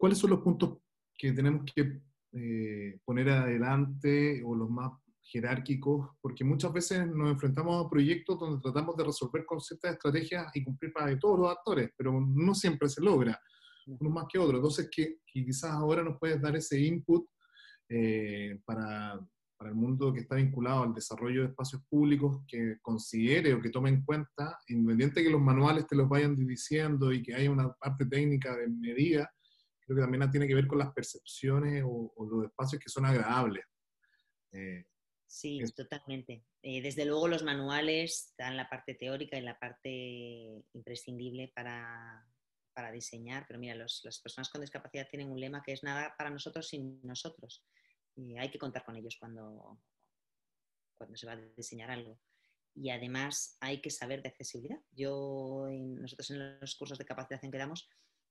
¿cuáles 0.00 0.18
son 0.18 0.30
los 0.30 0.40
puntos 0.40 0.78
que 1.14 1.32
tenemos 1.32 1.62
que 1.74 2.00
eh, 2.32 2.98
poner 3.04 3.28
adelante 3.28 4.42
o 4.42 4.54
los 4.54 4.70
más 4.70 4.92
jerárquicos? 5.22 6.08
Porque 6.22 6.42
muchas 6.42 6.72
veces 6.72 7.06
nos 7.06 7.30
enfrentamos 7.30 7.84
a 7.84 7.90
proyectos 7.90 8.40
donde 8.40 8.62
tratamos 8.62 8.96
de 8.96 9.04
resolver 9.04 9.44
con 9.44 9.60
ciertas 9.60 9.92
estrategias 9.92 10.50
y 10.54 10.64
cumplir 10.64 10.90
para 10.94 11.18
todos 11.18 11.38
los 11.38 11.50
actores, 11.50 11.90
pero 11.98 12.18
no 12.18 12.54
siempre 12.54 12.88
se 12.88 13.02
logra, 13.02 13.38
unos 13.86 14.12
más 14.12 14.24
que 14.32 14.38
otros. 14.38 14.56
Entonces, 14.56 14.88
que, 14.90 15.18
quizás 15.26 15.72
ahora 15.72 16.02
nos 16.02 16.18
puedes 16.18 16.40
dar 16.40 16.56
ese 16.56 16.80
input 16.80 17.26
eh, 17.90 18.58
para 18.64 19.20
para 19.60 19.72
el 19.72 19.76
mundo 19.76 20.10
que 20.10 20.20
está 20.20 20.36
vinculado 20.36 20.84
al 20.84 20.94
desarrollo 20.94 21.42
de 21.42 21.48
espacios 21.48 21.82
públicos 21.90 22.42
que 22.48 22.78
considere 22.80 23.52
o 23.52 23.60
que 23.60 23.68
tome 23.68 23.90
en 23.90 24.02
cuenta, 24.02 24.58
independiente 24.68 25.20
de 25.20 25.26
que 25.26 25.32
los 25.32 25.42
manuales 25.42 25.86
te 25.86 25.96
los 25.96 26.08
vayan 26.08 26.34
diciendo 26.34 27.12
y 27.12 27.22
que 27.22 27.34
haya 27.34 27.50
una 27.50 27.70
parte 27.74 28.06
técnica 28.06 28.56
de 28.56 28.68
medida, 28.68 29.30
creo 29.94 30.06
que 30.06 30.10
también 30.10 30.30
tiene 30.30 30.46
que 30.46 30.54
ver 30.54 30.66
con 30.66 30.78
las 30.78 30.92
percepciones 30.92 31.82
o, 31.86 32.12
los 32.30 32.44
espacios 32.46 32.82
que 32.82 32.88
son 32.88 33.06
agradables. 33.06 33.64
Eh, 34.52 34.84
sí, 35.26 35.60
totalmente. 35.74 36.44
Eh, 36.62 36.82
desde 36.82 37.04
luego 37.04 37.28
los 37.28 37.42
manuales 37.42 38.34
dan 38.36 38.56
la 38.56 38.68
parte 38.68 38.94
teórica 38.94 39.36
y 39.36 39.42
la 39.42 39.58
parte 39.58 39.88
imprescindible 40.72 41.52
para, 41.54 42.24
para 42.74 42.92
diseñar, 42.92 43.46
pero 43.46 43.58
mira, 43.58 43.74
las 43.74 44.20
personas 44.22 44.50
con 44.50 44.60
discapacidad 44.60 45.08
tienen 45.08 45.30
un 45.30 45.40
lema 45.40 45.62
que 45.62 45.72
es 45.72 45.82
nada 45.82 46.14
para 46.16 46.30
nosotros 46.30 46.68
sin 46.68 47.00
nosotros 47.02 47.64
hay 48.38 48.50
que 48.50 48.58
contar 48.58 48.84
con 48.84 48.96
ellos 48.96 49.16
cuando, 49.18 49.80
cuando 50.96 51.16
se 51.16 51.26
va 51.26 51.32
a 51.32 51.36
diseñar 51.56 51.90
algo. 51.90 52.18
Y 52.74 52.90
además 52.90 53.56
hay 53.60 53.80
que 53.80 53.90
saber 53.90 54.22
de 54.22 54.28
accesibilidad. 54.28 54.80
Yo, 54.92 55.66
nosotros 55.70 56.30
en 56.30 56.60
los 56.60 56.76
cursos 56.76 56.98
de 56.98 57.04
capacitación 57.04 57.50
que 57.50 57.58
damos, 57.58 57.88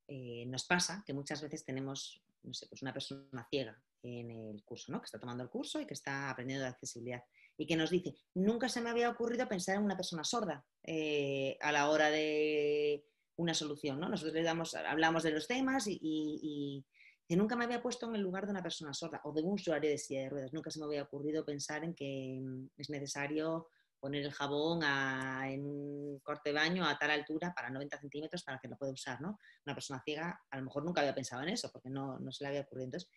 eh, 0.10 0.45
nos 0.48 0.65
pasa 0.65 1.04
que 1.06 1.13
muchas 1.13 1.41
veces 1.41 1.63
tenemos 1.63 2.22
no 2.43 2.54
sé, 2.54 2.67
pues 2.67 2.82
una 2.82 2.93
persona 2.93 3.48
ciega 3.50 3.80
en 4.02 4.32
el 4.32 4.63
curso, 4.63 4.91
¿no? 4.91 5.00
que 5.00 5.06
está 5.06 5.19
tomando 5.19 5.43
el 5.43 5.50
curso 5.50 5.80
y 5.80 5.86
que 5.86 5.93
está 5.93 6.30
aprendiendo 6.30 6.63
de 6.63 6.69
accesibilidad 6.69 7.24
y 7.58 7.65
que 7.65 7.76
nos 7.76 7.89
dice, 7.89 8.15
nunca 8.36 8.69
se 8.69 8.80
me 8.80 8.89
había 8.89 9.10
ocurrido 9.10 9.48
pensar 9.48 9.76
en 9.76 9.84
una 9.84 9.98
persona 9.98 10.24
sorda 10.24 10.65
eh, 10.84 11.58
a 11.62 11.74
la 11.74 11.89
hora 11.89 12.10
de 12.10 13.06
una 13.36 13.54
solución. 13.54 14.00
¿no? 14.00 14.08
Nosotros 14.08 14.34
le 14.34 14.43
damos, 14.43 14.74
hablamos 14.76 15.24
de 15.24 15.32
los 15.32 15.45
temas 15.45 15.86
y, 15.88 16.86
que 17.28 17.36
nunca 17.36 17.56
me 17.56 17.65
había 17.65 17.82
puesto 17.82 18.08
en 18.08 18.15
el 18.15 18.22
lugar 18.22 18.45
de 18.45 18.52
una 18.52 18.63
persona 18.63 18.91
sorda 18.91 19.22
o 19.24 19.32
de 19.32 19.43
un 19.43 19.54
usuario 19.54 19.88
de 19.89 20.00
silla 20.00 20.22
de 20.22 20.30
ruedas. 20.30 20.54
Nunca 20.54 20.72
se 20.72 20.80
me 20.80 20.86
había 20.86 21.04
ocurrido 21.04 21.45
pensar 21.45 21.84
en 21.84 21.93
que 21.93 22.39
mm, 22.41 22.69
es 22.78 22.89
necesario 22.89 23.67
poner 24.00 24.24
el 24.24 24.32
jabón 24.32 24.82
en 24.84 25.66
un 25.66 26.20
corte 26.20 26.50
de 26.50 26.56
baño 26.56 26.86
a 26.86 26.98
tal 26.98 27.12
altura 27.12 27.54
para 27.54 27.70
90 27.70 28.00
centímetros 28.00 28.44
para 28.44 28.60
que 28.60 28.68
lo 28.68 28.78
pueda 28.78 28.92
usar, 28.92 29.22
¿no? 29.22 29.38
Una 29.66 29.76
persona 29.76 30.02
ciega 30.04 30.42
a 30.50 30.58
lo 30.58 30.64
mejor 30.64 30.86
nunca 30.86 31.02
había 31.02 31.16
pensado 31.16 31.44
en 31.44 31.50
eso 31.50 31.70
porque 31.72 31.90
no, 31.90 32.20
no 32.20 32.32
se 32.32 32.44
le 32.44 32.50
había 32.50 32.62
ocurrido. 32.62 32.86
Entonces, 32.86 33.10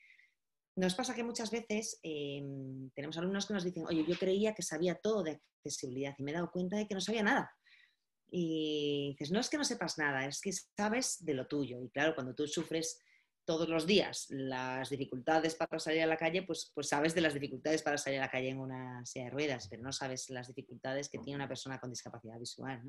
nos 0.74 0.94
pasa 0.94 1.14
que 1.14 1.24
muchas 1.24 1.50
veces 1.50 1.98
em, 2.02 2.90
tenemos 2.90 3.16
alumnos 3.18 3.46
que 3.46 3.54
nos 3.54 3.64
dicen, 3.64 3.84
oye, 3.86 4.04
yo 4.06 4.16
creía 4.18 4.54
que 4.54 4.62
sabía 4.62 4.94
todo 4.94 5.22
de 5.22 5.42
accesibilidad 5.58 6.14
y 6.18 6.22
me 6.22 6.30
he 6.30 6.34
dado 6.34 6.50
cuenta 6.50 6.76
de 6.76 6.86
que 6.86 6.94
no 6.94 7.00
sabía 7.00 7.22
nada. 7.22 7.52
Y 8.30 9.10
dices, 9.10 9.30
no 9.30 9.40
es 9.40 9.50
que 9.50 9.58
no 9.58 9.64
sepas 9.64 9.98
nada, 9.98 10.24
es 10.26 10.40
que 10.40 10.50
sabes 10.52 11.22
de 11.24 11.34
lo 11.34 11.46
tuyo. 11.46 11.78
Y 11.82 11.90
claro, 11.90 12.14
cuando 12.14 12.34
tú 12.34 12.46
sufres 12.46 12.98
todos 13.44 13.68
los 13.68 13.86
días 13.86 14.26
las 14.30 14.90
dificultades 14.90 15.54
para 15.54 15.78
salir 15.78 16.02
a 16.02 16.06
la 16.06 16.16
calle, 16.16 16.42
pues, 16.42 16.70
pues 16.74 16.88
sabes 16.88 17.14
de 17.14 17.20
las 17.20 17.34
dificultades 17.34 17.82
para 17.82 17.98
salir 17.98 18.20
a 18.20 18.22
la 18.22 18.30
calle 18.30 18.50
en 18.50 18.58
una 18.58 19.04
silla 19.04 19.26
de 19.26 19.30
ruedas, 19.30 19.68
pero 19.68 19.82
no 19.82 19.92
sabes 19.92 20.30
las 20.30 20.48
dificultades 20.48 21.08
que 21.08 21.18
tiene 21.18 21.36
una 21.36 21.48
persona 21.48 21.78
con 21.80 21.90
discapacidad 21.90 22.38
visual. 22.38 22.82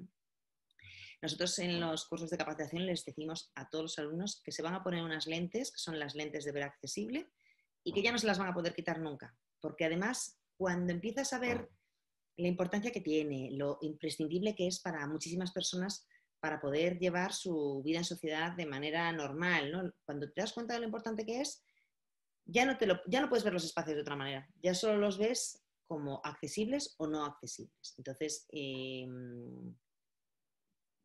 Nosotros 1.21 1.57
en 1.59 1.79
los 1.79 2.05
cursos 2.05 2.29
de 2.29 2.37
capacitación 2.37 2.85
les 2.85 3.05
decimos 3.05 3.51
a 3.55 3.69
todos 3.69 3.83
los 3.83 3.99
alumnos 3.99 4.41
que 4.43 4.51
se 4.51 4.61
van 4.61 4.75
a 4.75 4.83
poner 4.83 5.03
unas 5.03 5.25
lentes, 5.25 5.71
que 5.71 5.79
son 5.79 5.97
las 5.97 6.15
lentes 6.15 6.43
de 6.43 6.51
ver 6.51 6.63
accesible, 6.63 7.31
y 7.83 7.93
que 7.93 8.03
ya 8.03 8.11
no 8.11 8.17
se 8.17 8.27
las 8.27 8.37
van 8.37 8.49
a 8.49 8.53
poder 8.53 8.75
quitar 8.75 8.99
nunca, 8.99 9.35
porque 9.59 9.85
además 9.85 10.39
cuando 10.57 10.91
empiezas 10.91 11.33
a 11.33 11.39
ver 11.39 11.69
la 12.37 12.47
importancia 12.47 12.91
que 12.91 13.01
tiene, 13.01 13.51
lo 13.51 13.77
imprescindible 13.81 14.55
que 14.55 14.67
es 14.67 14.79
para 14.79 15.05
muchísimas 15.07 15.51
personas 15.51 16.07
para 16.43 16.59
poder 16.59 16.99
llevar 16.99 17.31
su 17.31 17.81
vida 17.85 17.99
en 17.99 18.03
sociedad 18.03 18.51
de 18.51 18.65
manera 18.65 19.09
normal. 19.13 19.71
¿no? 19.71 19.93
Cuando 20.03 20.29
te 20.29 20.41
das 20.41 20.51
cuenta 20.51 20.73
de 20.73 20.81
lo 20.81 20.85
importante 20.87 21.25
que 21.25 21.39
es, 21.39 21.63
ya 22.43 22.65
no, 22.65 22.77
te 22.77 22.85
lo, 22.85 22.99
ya 23.07 23.21
no 23.21 23.29
puedes 23.29 23.45
ver 23.45 23.53
los 23.53 23.63
espacios 23.63 23.95
de 23.95 24.01
otra 24.01 24.17
manera, 24.17 24.45
ya 24.61 24.73
solo 24.73 24.97
los 24.97 25.17
ves 25.17 25.63
como 25.87 26.19
accesibles 26.21 26.95
o 26.97 27.07
no 27.07 27.23
accesibles. 27.23 27.95
Entonces, 27.97 28.45
em, 28.49 29.73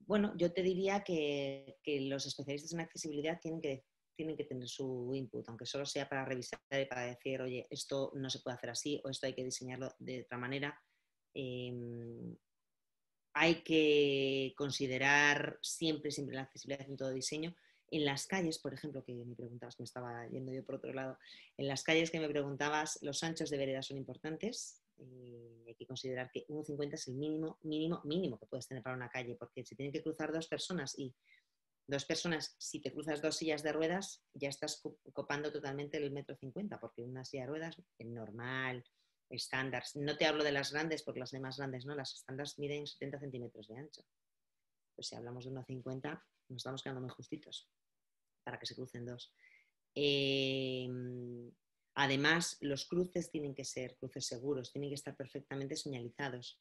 bueno, 0.00 0.34
yo 0.36 0.52
te 0.52 0.64
diría 0.64 1.04
que, 1.04 1.76
los 1.86 2.26
especialistas 2.26 2.72
en 2.72 2.80
accesibilidad 2.80 3.38
tienen 3.40 3.60
que, 3.60 3.84
tienen 4.16 4.36
que 4.36 4.44
tener 4.44 4.66
su 4.66 5.14
input, 5.14 5.48
aunque 5.48 5.66
solo 5.66 5.86
sea 5.86 6.08
para 6.08 6.24
revisar 6.24 6.58
y 6.72 6.86
para 6.86 7.02
decir, 7.02 7.40
oye, 7.42 7.64
esto 7.70 8.10
no 8.16 8.28
se 8.28 8.40
puede 8.40 8.56
hacer 8.56 8.70
así 8.70 9.00
o 9.04 9.08
esto 9.08 9.28
hay 9.28 9.34
que 9.34 9.44
diseñarlo 9.44 9.94
de 10.00 10.22
otra 10.22 10.36
manera. 10.36 10.76
Em, 11.32 12.36
hay 13.40 13.62
que 13.62 14.52
considerar 14.56 15.60
siempre, 15.62 16.10
siempre 16.10 16.34
la 16.34 16.42
accesibilidad 16.42 16.88
en 16.88 16.96
todo 16.96 17.10
diseño. 17.10 17.54
En 17.88 18.04
las 18.04 18.26
calles, 18.26 18.58
por 18.58 18.74
ejemplo, 18.74 19.04
que 19.04 19.14
me 19.14 19.36
preguntabas, 19.36 19.78
me 19.78 19.84
estaba 19.84 20.26
yendo 20.26 20.52
yo 20.52 20.64
por 20.64 20.74
otro 20.74 20.92
lado, 20.92 21.16
en 21.56 21.68
las 21.68 21.84
calles 21.84 22.10
que 22.10 22.18
me 22.18 22.28
preguntabas, 22.28 22.98
los 23.00 23.22
anchos 23.22 23.48
de 23.48 23.56
vereda 23.56 23.80
son 23.80 23.96
importantes. 23.96 24.82
Eh, 24.98 25.64
hay 25.68 25.74
que 25.76 25.86
considerar 25.86 26.32
que 26.32 26.46
1,50 26.48 26.94
es 26.94 27.06
el 27.06 27.14
mínimo, 27.14 27.58
mínimo, 27.62 28.02
mínimo 28.04 28.40
que 28.40 28.46
puedes 28.46 28.66
tener 28.66 28.82
para 28.82 28.96
una 28.96 29.08
calle, 29.08 29.36
porque 29.38 29.64
si 29.64 29.76
tienen 29.76 29.92
que 29.92 30.02
cruzar 30.02 30.32
dos 30.32 30.48
personas 30.48 30.98
y 30.98 31.14
dos 31.86 32.04
personas, 32.06 32.56
si 32.58 32.80
te 32.80 32.92
cruzas 32.92 33.22
dos 33.22 33.36
sillas 33.36 33.62
de 33.62 33.72
ruedas, 33.72 34.24
ya 34.34 34.48
estás 34.48 34.82
copando 35.12 35.52
totalmente 35.52 35.96
el 35.96 36.10
metro 36.10 36.34
cincuenta, 36.34 36.80
porque 36.80 37.02
una 37.02 37.24
silla 37.24 37.44
de 37.44 37.50
ruedas 37.50 37.80
es 37.98 38.06
normal, 38.08 38.84
estándar. 39.30 39.84
No 39.94 40.16
te 40.16 40.26
hablo 40.26 40.44
de 40.44 40.52
las 40.52 40.72
grandes, 40.72 41.02
porque 41.02 41.20
las 41.20 41.30
demás 41.30 41.58
grandes 41.58 41.86
no, 41.86 41.94
las 41.94 42.14
estándares 42.14 42.58
miden 42.58 42.86
70 42.86 43.20
centímetros 43.20 43.68
de 43.68 43.76
ancho. 43.76 44.02
Pues 44.94 45.08
si 45.08 45.16
hablamos 45.16 45.44
de 45.44 45.52
1,50, 45.52 46.22
nos 46.48 46.56
estamos 46.56 46.82
quedando 46.82 47.00
muy 47.00 47.10
justitos 47.10 47.70
para 48.42 48.58
que 48.58 48.66
se 48.66 48.74
crucen 48.74 49.04
dos. 49.04 49.34
Em, 49.94 51.50
además, 51.94 52.56
los 52.60 52.86
cruces 52.86 53.30
tienen 53.30 53.54
que 53.54 53.64
ser 53.64 53.96
cruces 53.98 54.26
seguros, 54.26 54.72
tienen 54.72 54.90
que 54.90 54.94
estar 54.94 55.16
perfectamente 55.16 55.76
señalizados. 55.76 56.60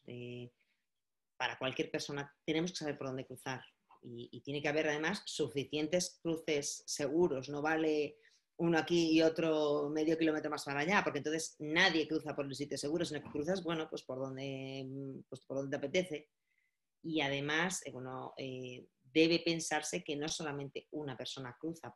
Para 1.37 1.57
cualquier 1.57 1.91
persona 1.91 2.35
tenemos 2.45 2.71
que 2.71 2.77
saber 2.77 2.97
por 2.97 3.07
dónde 3.07 3.25
cruzar 3.25 3.63
y, 4.01 4.41
tiene 4.41 4.61
que 4.61 4.67
haber 4.67 4.87
además 4.87 5.21
suficientes 5.25 6.19
cruces 6.21 6.83
seguros. 6.85 7.49
No 7.49 7.61
vale 7.61 8.17
uno 8.57 8.77
aquí 8.77 9.11
y 9.11 9.21
otro 9.21 9.89
medio 9.89 10.17
kilómetro 10.17 10.49
más 10.49 10.65
para 10.65 10.79
allá, 10.79 11.01
porque 11.03 11.19
entonces 11.19 11.55
nadie 11.59 12.07
cruza 12.07 12.35
por 12.35 12.45
el 12.45 12.55
sitio 12.55 12.77
seguro, 12.77 13.05
sino 13.05 13.21
que 13.21 13.29
cruzas, 13.29 13.63
bueno, 13.63 13.87
pues 13.89 14.03
por 14.03 14.19
donde, 14.19 14.87
pues 15.29 15.41
por 15.41 15.57
donde 15.57 15.77
te 15.77 15.77
apetece. 15.77 16.29
Y 17.03 17.21
además, 17.21 17.85
eh, 17.85 17.91
bueno, 17.91 18.33
eh, 18.37 18.87
debe 19.01 19.39
pensarse 19.39 20.03
que 20.03 20.15
no 20.15 20.27
solamente 20.27 20.87
una 20.91 21.15
persona 21.15 21.55
cruza 21.59 21.95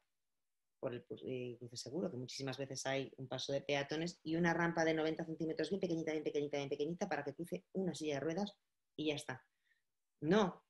por 0.79 0.93
el 0.93 1.05
eh, 1.27 1.57
cruce 1.59 1.77
seguro, 1.77 2.09
que 2.11 2.17
muchísimas 2.17 2.57
veces 2.57 2.85
hay 2.85 3.11
un 3.17 3.27
paso 3.27 3.53
de 3.53 3.61
peatones 3.61 4.19
y 4.23 4.35
una 4.35 4.53
rampa 4.53 4.85
de 4.85 4.93
90 4.93 5.25
centímetros 5.25 5.69
bien 5.69 5.79
pequeñita, 5.79 6.11
bien 6.11 6.23
pequeñita, 6.23 6.57
bien 6.57 6.69
pequeñita 6.69 7.09
para 7.09 7.23
que 7.23 7.33
cruce 7.33 7.65
una 7.73 7.93
silla 7.93 8.15
de 8.15 8.19
ruedas 8.19 8.57
y 8.95 9.07
ya 9.07 9.15
está. 9.15 9.43
No, 10.21 10.63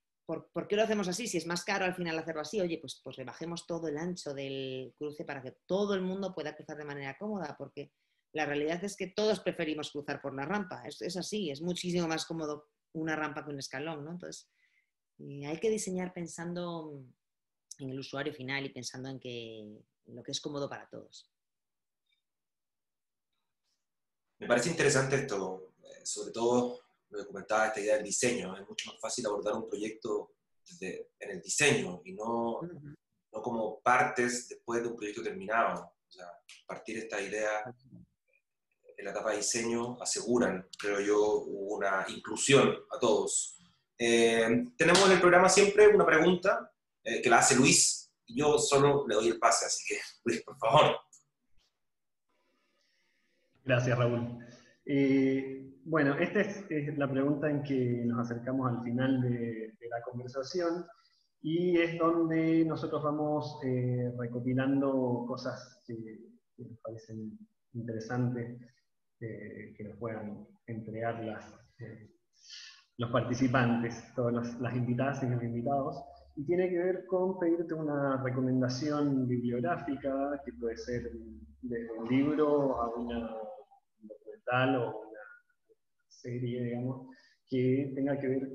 ¿Por, 0.53 0.67
qué 0.67 0.77
lo 0.77 0.84
hacemos 0.84 1.09
así? 1.09 1.27
Si 1.27 1.38
es 1.38 1.45
más 1.45 1.65
caro 1.65 1.84
al 1.84 1.93
final 1.93 2.17
hacerlo 2.17 2.41
así, 2.41 2.61
oye, 2.61 2.77
pues, 2.77 3.01
pues 3.03 3.17
rebajemos 3.17 3.67
todo 3.67 3.88
el 3.89 3.97
ancho 3.97 4.34
del 4.34 4.93
cruce 4.97 5.25
para 5.25 5.41
que 5.41 5.57
todo 5.65 5.93
el 5.93 6.01
mundo 6.01 6.34
pueda 6.34 6.55
cruzar 6.55 6.77
de 6.77 6.86
manera 6.86 7.17
cómoda, 7.17 7.55
porque 7.57 7.91
la 8.34 8.45
realidad 8.45 8.82
es 8.84 8.95
que 8.95 9.07
todos 9.07 9.41
preferimos 9.41 9.91
cruzar 9.91 10.21
por 10.21 10.34
la 10.34 10.45
rampa. 10.45 10.84
Es, 10.86 11.17
así, 11.17 11.51
es 11.51 11.61
muchísimo 11.61 12.07
más 12.07 12.25
cómodo 12.25 12.69
una 12.93 13.15
rampa 13.15 13.43
que 13.43 13.51
un 13.51 13.59
escalón, 13.59 14.05
¿no? 14.05 14.11
Entonces, 14.11 14.49
hay 15.19 15.59
que 15.59 15.69
diseñar 15.69 16.13
pensando 16.13 17.03
en 17.79 17.89
el 17.89 17.99
usuario 17.99 18.34
final 18.34 18.65
y 18.65 18.69
pensando 18.69 19.09
en, 19.09 19.19
que, 19.19 19.84
lo 20.05 20.23
que 20.23 20.32
es 20.32 20.39
cómodo 20.39 20.69
para 20.69 20.88
todos. 20.88 21.29
Me 24.39 24.47
parece 24.47 24.69
interesante 24.69 25.17
esto, 25.17 25.73
eh, 25.84 26.05
sobre 26.05 26.32
todo 26.32 26.79
lo 27.12 27.20
que 27.20 27.28
comentaba, 27.28 27.68
esta 27.68 27.80
idea 27.80 27.95
del 27.95 28.05
diseño. 28.05 28.55
Es 28.57 28.68
mucho 28.68 28.91
más 28.91 28.99
fácil 28.99 29.26
abordar 29.26 29.53
un 29.55 29.68
proyecto 29.68 30.34
en 30.80 31.30
el 31.30 31.41
diseño 31.41 32.01
y 32.05 32.14
no, 32.14 32.62
no 32.62 33.41
como 33.41 33.82
partes 33.82 34.47
después 34.47 34.82
de 34.82 34.89
un 34.89 34.95
proyecto 34.95 35.22
terminado. 35.22 35.93
O 36.07 36.12
sea, 36.12 36.28
partir 36.66 36.97
esta 36.97 37.22
idea 37.22 37.64
en 38.97 39.05
la 39.05 39.12
etapa 39.12 39.32
de 39.32 39.38
diseño 39.38 39.97
aseguran, 40.01 40.68
creo 40.78 40.99
yo, 40.99 41.43
una 41.43 42.05
inclusión 42.09 42.78
a 42.89 42.99
todos. 42.99 43.57
Eh, 43.97 44.66
tenemos 44.78 45.05
en 45.05 45.14
el 45.14 45.20
programa 45.20 45.49
siempre 45.49 45.88
una 45.88 46.05
pregunta 46.05 46.72
eh, 47.03 47.22
que 47.22 47.30
la 47.30 47.39
hace 47.39 47.55
Luis 47.55 48.12
y 48.26 48.39
yo 48.39 48.57
solo 48.57 49.05
le 49.07 49.16
doy 49.16 49.28
el 49.30 49.39
pase, 49.39 49.66
así 49.66 49.84
que 49.88 49.99
Luis, 50.26 50.43
por 50.43 50.57
favor. 50.57 50.99
Gracias, 53.64 53.97
Raúl. 53.97 54.39
Eh, 54.86 55.73
bueno, 55.86 56.15
esta 56.15 56.41
es, 56.41 56.97
la 56.97 57.09
pregunta 57.09 57.49
en 57.49 57.63
que 57.63 58.03
nos 58.05 58.29
acercamos 58.29 58.71
al 58.71 58.84
final 58.84 59.21
de, 59.21 59.73
la 59.89 60.01
conversación 60.03 60.86
y 61.41 61.77
es 61.77 61.97
donde 61.97 62.63
nosotros 62.65 63.03
vamos 63.03 63.59
recopilando 64.17 65.25
cosas 65.27 65.82
que, 65.86 65.95
nos 66.57 66.79
parecen 66.79 67.38
interesantes 67.73 68.57
que 69.19 69.84
nos 69.84 69.97
puedan 69.97 70.47
entregar 70.67 71.23
las, 71.23 71.53
los 73.01 73.09
participantes, 73.09 74.13
todas 74.15 74.55
las, 74.59 74.75
invitadas 74.75 75.23
y 75.23 75.27
los 75.27 75.43
invitados, 75.43 76.03
y 76.36 76.45
tiene 76.45 76.69
que 76.69 76.77
ver 76.77 77.05
con 77.07 77.39
pedirte 77.39 77.73
una 77.73 78.21
recomendación 78.23 79.27
bibliográfica, 79.27 80.39
que 80.45 80.53
puede 80.53 80.77
ser 80.77 81.11
desde 81.61 81.91
un 81.97 82.07
libro 82.07 82.79
a 82.79 82.89
una 82.95 83.36
documental 84.45 84.75
o 84.75 84.99
una 84.99 85.19
serie, 86.07 86.63
digamos, 86.63 87.15
que 87.47 87.91
tenga 87.95 88.19
que 88.19 88.27
ver 88.27 88.49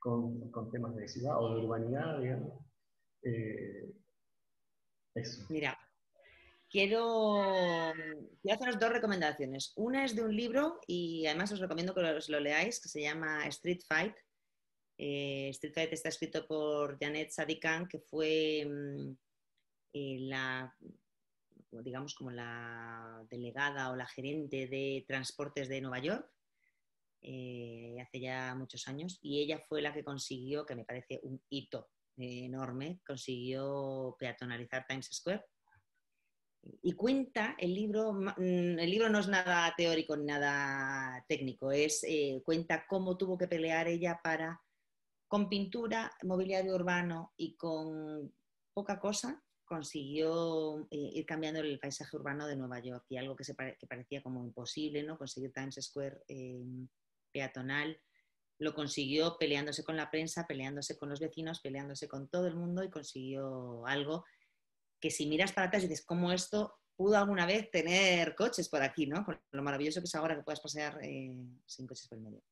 con, 0.00 0.70
temas 0.70 0.94
de 0.96 1.08
ciudad 1.08 1.38
o 1.38 1.54
de 1.54 1.64
urbanidad, 1.64 2.20
digamos. 2.20 2.64
Eh, 3.22 3.92
eso. 5.14 5.46
Mira, 5.50 5.78
quiero, 6.68 7.92
quiero 8.40 8.54
haceros 8.54 8.80
dos 8.80 8.90
recomendaciones. 8.90 9.72
Una 9.76 10.04
es 10.04 10.14
de 10.16 10.24
un 10.24 10.34
libro 10.34 10.80
y 10.86 11.26
además 11.26 11.52
os 11.52 11.60
recomiendo 11.60 11.94
que 11.94 12.00
os 12.00 12.28
lo 12.28 12.40
leáis, 12.40 12.80
que 12.80 12.88
se 12.88 13.02
llama 13.02 13.46
Street 13.48 13.82
Fight. 13.86 14.16
Eh, 14.98 15.48
Street 15.50 15.74
Fight 15.74 15.92
está 15.92 16.08
escrito 16.08 16.46
por 16.46 16.98
Janet 16.98 17.30
Sadikan, 17.30 17.86
que 17.86 17.98
fue 18.00 18.66
mm, 18.66 19.16
eh, 19.94 20.16
la, 20.20 20.74
digamos, 21.82 22.14
como 22.14 22.30
la 22.30 23.24
delegada 23.30 23.90
o 23.90 23.96
la 23.96 24.06
gerente 24.06 24.66
de 24.66 25.04
transportes 25.08 25.68
de 25.68 25.80
Nueva 25.80 26.00
York 26.00 26.28
eh, 27.22 27.96
hace 28.00 28.20
ya 28.20 28.54
muchos 28.54 28.88
años 28.88 29.18
y 29.22 29.40
ella 29.40 29.58
fue 29.68 29.80
la 29.80 29.92
que 29.92 30.04
consiguió, 30.04 30.66
que 30.66 30.74
me 30.74 30.84
parece 30.84 31.20
un 31.22 31.40
hito 31.48 31.88
enorme, 32.16 33.00
consiguió 33.06 34.16
peatonalizar 34.18 34.86
Times 34.86 35.08
Square. 35.12 35.44
Y 36.82 36.92
cuenta 36.92 37.56
el 37.58 37.74
libro, 37.74 38.12
mm, 38.12 38.78
el 38.78 38.90
libro 38.90 39.08
no 39.08 39.18
es 39.18 39.28
nada 39.28 39.72
teórico 39.76 40.16
ni 40.16 40.26
nada 40.26 41.24
técnico, 41.28 41.72
es 41.72 42.04
eh, 42.04 42.40
cuenta 42.44 42.86
cómo 42.86 43.16
tuvo 43.16 43.36
que 43.38 43.48
pelear 43.48 43.88
ella 43.88 44.20
para, 44.22 44.60
con 45.26 45.48
pintura, 45.48 46.12
mobiliario 46.24 46.74
urbano 46.74 47.32
y 47.36 47.56
con 47.56 48.32
poca 48.72 49.00
cosa, 49.00 49.42
consiguió 49.64 50.86
eh, 50.90 51.10
ir 51.14 51.26
cambiando 51.26 51.60
el 51.60 51.78
paisaje 51.78 52.16
urbano 52.16 52.46
de 52.46 52.56
Nueva 52.56 52.80
York 52.80 53.04
y 53.08 53.16
algo 53.16 53.36
que, 53.36 53.44
se 53.44 53.54
que 53.54 53.86
parecía 53.86 54.22
como 54.22 54.44
imposible, 54.44 55.02
¿no? 55.02 55.18
Conseguir 55.18 55.52
Times 55.52 55.78
Square 55.80 56.22
eh, 56.28 56.64
peatonal, 57.32 57.98
lo 58.58 58.74
consiguió 58.74 59.36
peleándose 59.38 59.82
con 59.82 59.96
la 59.96 60.10
prensa, 60.10 60.46
peleándose 60.46 60.96
con 60.96 61.08
los 61.08 61.20
vecinos, 61.20 61.60
peleándose 61.60 62.08
con 62.08 62.28
todo 62.28 62.46
el 62.46 62.54
mundo 62.54 62.84
y 62.84 62.90
consiguió 62.90 63.86
algo 63.86 64.24
que 65.00 65.10
si 65.10 65.26
miras 65.26 65.52
para 65.52 65.66
atrás 65.66 65.82
y 65.82 65.88
dices, 65.88 66.04
¿cómo 66.04 66.30
esto 66.30 66.78
pudo 66.96 67.18
alguna 67.18 67.46
vez 67.46 67.70
tener 67.70 68.34
coches 68.36 68.68
por 68.68 68.82
aquí, 68.82 69.06
¿no? 69.06 69.26
lo 69.50 69.62
maravilloso 69.62 70.00
que 70.00 70.04
es 70.06 70.14
ahora 70.14 70.36
que 70.36 70.42
puedas 70.42 70.60
pasear 70.60 71.00
eh, 71.02 71.34
sin 71.66 71.86
coches 71.86 72.06
por 72.06 72.18
el 72.18 72.24
medio. 72.24 72.42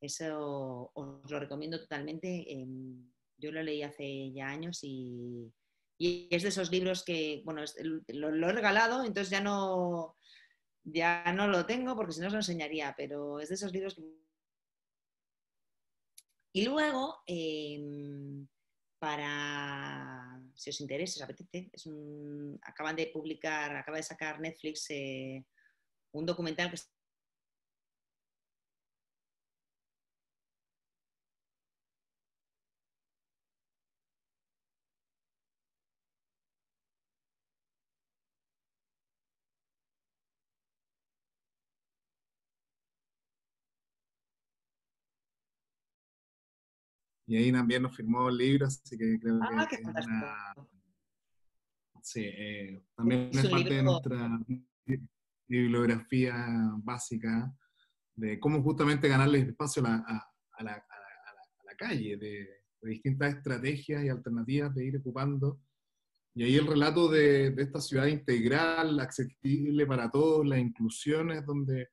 Eso 0.00 0.90
os 0.92 1.30
lo 1.30 1.38
recomiendo 1.38 1.78
totalmente. 1.78 2.52
Em, 2.52 3.10
yo 3.36 3.52
lo 3.52 3.62
leí 3.62 3.82
hace 3.82 4.32
ya 4.32 4.48
años 4.48 4.80
y, 4.82 5.52
es 5.98 6.42
de 6.42 6.48
esos 6.48 6.70
libros 6.70 7.04
que, 7.04 7.42
bueno, 7.44 7.62
lo, 8.08 8.48
he 8.48 8.52
regalado, 8.52 9.04
entonces 9.04 9.30
ya 9.30 9.40
no, 9.40 10.16
ya 10.82 11.32
no 11.32 11.46
lo 11.46 11.66
tengo 11.66 11.96
porque 11.96 12.12
si 12.12 12.20
no 12.20 12.26
os 12.26 12.32
lo 12.32 12.38
enseñaría, 12.40 12.94
pero 12.96 13.40
es 13.40 13.48
de 13.48 13.54
esos 13.54 13.72
libros 13.72 13.94
que... 13.94 14.02
Y 16.52 16.64
luego, 16.64 17.22
em, 17.26 18.46
para 18.98 20.40
si 20.54 20.70
os 20.70 20.80
interesa, 20.80 21.18
os 21.18 21.22
apetece, 21.22 21.70
es 21.72 21.88
acaban 22.62 22.96
de 22.96 23.08
publicar, 23.08 23.76
acaba 23.76 23.96
de 23.96 24.02
sacar 24.04 24.40
Netflix 24.40 24.86
eh, 24.90 25.44
un 26.12 26.24
documental 26.24 26.70
que 26.70 26.76
Y 47.26 47.36
ahí 47.36 47.52
también 47.52 47.82
nos 47.82 47.96
firmó 47.96 48.30
libros, 48.30 48.80
así 48.84 48.98
que 48.98 49.18
creo 49.18 49.38
ah, 49.42 49.66
que 49.68 49.76
es 49.76 49.82
Sí, 52.02 52.20
eh, 52.22 52.84
también 52.94 53.30
es, 53.32 53.48
parte 53.48 53.74
de 53.74 53.82
nuestra 53.82 54.38
bibliografía 55.48 56.34
básica 56.82 57.50
de 58.14 58.38
cómo 58.38 58.62
justamente 58.62 59.08
ganarle 59.08 59.38
espacio 59.38 59.82
a 59.86 59.88
la, 59.88 59.94
a, 60.58 60.62
la, 60.62 60.72
a 60.74 61.64
la 61.64 61.76
calle, 61.76 62.18
de, 62.18 62.46
distintas 62.82 63.36
estrategias 63.36 64.04
y 64.04 64.10
alternativas 64.10 64.74
de 64.74 64.84
ir 64.84 64.98
ocupando. 64.98 65.58
Y 66.34 66.44
ahí 66.44 66.56
el 66.56 66.66
relato 66.66 67.08
de, 67.08 67.50
de, 67.52 67.62
esta 67.62 67.80
ciudad 67.80 68.06
integral, 68.06 69.00
accesible 69.00 69.86
para 69.86 70.10
todos, 70.10 70.46
las 70.46 70.58
inclusiones, 70.58 71.46
donde 71.46 71.88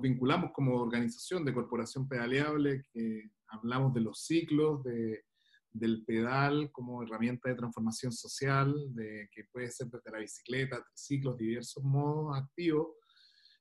nos 0.00 0.02
vinculamos 0.02 0.52
como 0.52 0.80
organización 0.80 1.44
de 1.44 1.52
corporación 1.52 2.08
pedaleable, 2.08 2.86
que 2.90 3.30
hablamos 3.48 3.92
de 3.92 4.00
los 4.00 4.24
ciclos, 4.24 4.82
de, 4.82 5.24
del 5.72 6.04
pedal 6.06 6.70
como 6.72 7.02
herramienta 7.02 7.50
de 7.50 7.56
transformación 7.56 8.10
social, 8.10 8.74
de, 8.94 9.28
que 9.30 9.44
puede 9.52 9.70
ser 9.70 9.88
desde 9.88 10.10
la 10.10 10.20
bicicleta, 10.20 10.82
ciclos, 10.94 11.36
diversos 11.36 11.84
modos 11.84 12.38
activos. 12.38 12.88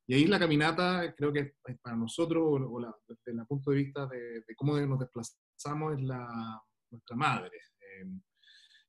Y 0.07 0.13
ahí 0.13 0.27
la 0.27 0.39
caminata, 0.39 1.13
creo 1.13 1.33
que 1.33 1.55
para 1.81 1.97
nosotros, 1.97 2.41
o, 2.41 2.79
desde 3.07 3.37
el 3.37 3.45
punto 3.45 3.71
de 3.71 3.77
vista 3.77 4.07
de, 4.07 4.43
cómo 4.55 4.79
nos 4.79 4.99
desplazamos, 4.99 5.97
es 5.97 6.01
la, 6.01 6.61
nuestra 6.89 7.17
madre. 7.17 7.57
Eh, 7.81 8.05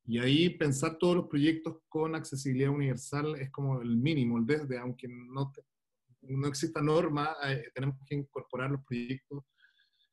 y 0.07 0.19
ahí 0.19 0.51
pensar 0.51 0.99
todos 0.99 1.17
los 1.17 1.27
proyectos 1.27 1.79
con 1.89 2.15
accesibilidad 2.15 2.71
universal 2.71 3.35
es 3.41 3.51
como 3.51 3.83
el 3.83 3.97
mínimo, 3.97 4.39
el 4.39 4.47
desde, 4.47 4.79
aunque 4.79 5.09
no, 5.09 5.53
no 6.23 6.49
exista 6.49 6.81
norma, 6.81 7.35
eh, 7.45 7.71
tenemos 7.75 7.97
que 8.07 8.15
incorporar 8.15 8.71
los 8.71 8.85
proyectos 8.85 9.45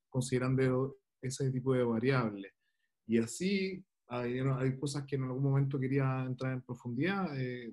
considerando 0.09 0.97
ese 1.21 1.51
tipo 1.51 1.73
de 1.73 1.83
variables. 1.83 2.53
Y 3.07 3.17
así 3.19 3.83
hay, 4.07 4.39
hay, 4.39 4.77
cosas 4.79 5.05
que 5.05 5.15
en 5.15 5.23
algún 5.23 5.43
momento 5.43 5.79
quería 5.79 6.23
entrar 6.25 6.53
en 6.53 6.61
profundidad, 6.61 7.27
eh, 7.39 7.71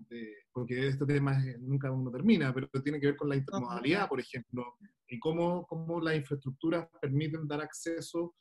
porque 0.53 0.89
este 0.89 1.07
tema 1.07 1.43
nunca 1.61 1.91
uno 1.91 2.11
termina, 2.11 2.53
pero 2.53 2.69
tiene 2.83 3.01
que 3.01 3.07
ver 3.07 3.17
con 3.17 3.29
la 3.29 3.37
intermodalidad, 3.37 4.09
por 4.09 4.21
ejemplo, 4.21 4.77
y 5.09 5.19
cómo, 5.19 5.67
cómo 5.67 6.01
las 6.01 6.17
infraestructuras 6.17 6.89
permiten 7.01 7.47
dar 7.47 7.61
acceso 7.61 8.35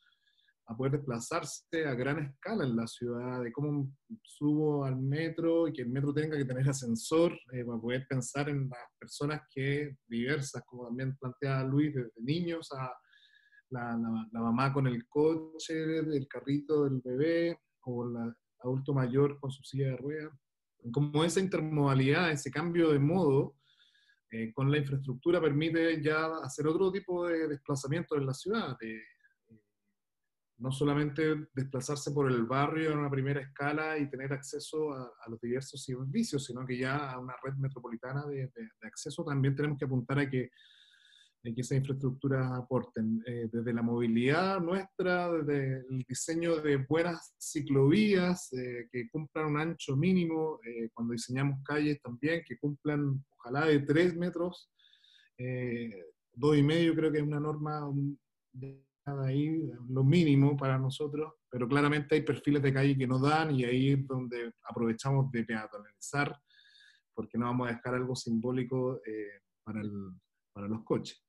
a 0.68 0.78
poder 0.78 0.93
desplazarse 0.93 1.86
a 1.86 1.93
gran 1.93 2.20
escala 2.20 2.64
en 2.64 2.76
la 2.76 2.88
ciudad, 2.88 3.43
de 3.43 3.51
cómo 3.51 3.91
subo 4.24 4.86
al 4.86 4.97
metro 4.97 5.68
y 5.68 5.74
que 5.74 5.82
el 5.82 5.89
metro 5.89 6.14
tenga 6.14 6.38
que 6.38 6.45
tener 6.45 6.68
ascensor 6.70 7.34
eh, 7.51 7.66
para 7.66 7.80
poder 7.80 8.07
pensar 8.07 8.49
en 8.49 8.70
las 8.70 8.80
personas 8.97 9.41
que 9.53 9.97
diversas, 10.07 10.64
como 10.66 10.88
también 10.88 11.18
plantea 11.18 11.64
Luis, 11.64 11.93
desde 11.93 12.11
niños 12.22 12.72
a 12.72 12.91
la, 13.72 13.97
la, 14.32 14.39
mamá 14.39 14.72
con 14.72 14.88
el 14.88 15.07
coche, 15.07 15.99
el 15.99 16.28
carrito 16.28 16.86
del 16.86 17.01
bebé, 17.03 17.59
o 17.86 18.05
el 18.05 18.34
adulto 18.59 18.93
mayor 18.93 19.39
con 19.39 19.51
su 19.51 19.64
silla 19.64 19.88
de 19.88 19.97
ruedas. 19.97 20.34
Como 20.91 21.24
esa 21.24 21.39
intermodalidad, 21.39 22.32
ese 22.32 22.51
cambio 22.51 22.91
de 22.91 22.99
modo 22.99 23.55
eh, 24.32 24.51
con 24.53 24.72
la 24.72 24.78
infraestructura 24.78 25.41
permite 25.41 26.01
ya 26.01 26.38
hacer 26.43 26.68
otro 26.68 26.91
tipo 26.91 27.28
de 27.28 27.47
desplazamiento 27.47 28.16
en 28.16 28.26
la 28.26 28.34
ciudad, 28.34 28.78
de, 28.80 29.01
no 30.58 30.72
solamente 30.72 31.47
desplazarse 31.54 32.12
por 32.12 32.32
el 32.32 32.43
barrio 32.43 32.91
en 32.91 32.99
una 32.99 33.10
primera 33.10 33.41
escala 33.41 33.97
y 33.97 34.10
tener 34.10 34.34
acceso 34.34 34.93
a, 34.93 35.12
los 35.28 35.39
diversos 35.41 35.84
servicios, 35.84 36.45
sino 36.45 36.66
que 36.66 36.78
ya 36.78 37.12
a 37.12 37.20
una 37.20 37.34
red 37.43 37.56
metropolitana 37.56 38.26
de, 38.28 38.49
acceso 38.84 39.24
también 39.24 39.56
tenemos 39.56 39.78
que 39.78 39.86
apuntar 39.86 40.20
a 40.20 40.30
que, 40.30 40.51
que 41.41 41.62
esas 41.62 41.80
infraestructuras 41.80 42.51
aporten, 42.54 43.22
eh, 43.26 43.49
desde 43.51 43.74
la 43.74 43.82
movilidad 43.82 44.62
nuestra, 44.62 45.32
desde 45.32 45.86
el 45.89 46.06
diseño 46.08 46.58
de 46.58 46.78
buenas 46.78 47.36
ciclovías 47.39 48.54
eh, 48.54 48.88
que 48.91 49.10
cumplan 49.10 49.47
un 49.47 49.60
ancho 49.60 49.97
mínimo, 49.97 50.60
eh, 50.64 50.89
cuando 50.93 51.14
diseñamos 51.14 51.62
calles 51.66 52.01
también, 52.01 52.43
que 52.47 52.58
cumplan 52.58 53.24
ojalá 53.38 53.66
de 53.66 53.80
tres 53.80 54.16
metros, 54.16 54.70
dos 56.36 56.56
y 56.56 56.64
medio 56.64 56.95
creo 56.95 57.12
que 57.12 57.18
es 57.18 57.24
una 57.24 57.39
norma 57.39 57.82
ahí, 59.06 59.72
lo 59.89 60.04
mínimo 60.04 60.56
para 60.56 60.78
nosotros, 60.78 61.34
pero 61.49 61.68
claramente 61.68 62.16
hay 62.16 62.22
perfiles 62.22 62.62
de 62.62 62.74
calle 62.74 62.97
que 62.97 63.08
nos 63.08 63.22
dan 63.22 63.51
y 63.51 63.64
ahí 63.64 63.91
es 63.91 64.08
donde 64.08 64.54
aprovechamos 64.64 65.32
de 65.32 65.43
peatonalizar, 65.43 66.36
porque 67.14 67.38
no 67.38 67.45
vamos 67.45 67.68
a 67.68 67.74
dejar 67.74 67.95
algo 67.95 68.16
simbólico 68.16 69.01
eh, 69.06 69.41
para, 69.64 69.82
el, 69.82 69.91
para, 70.54 70.68
los 70.68 70.84
coches. 70.84 71.22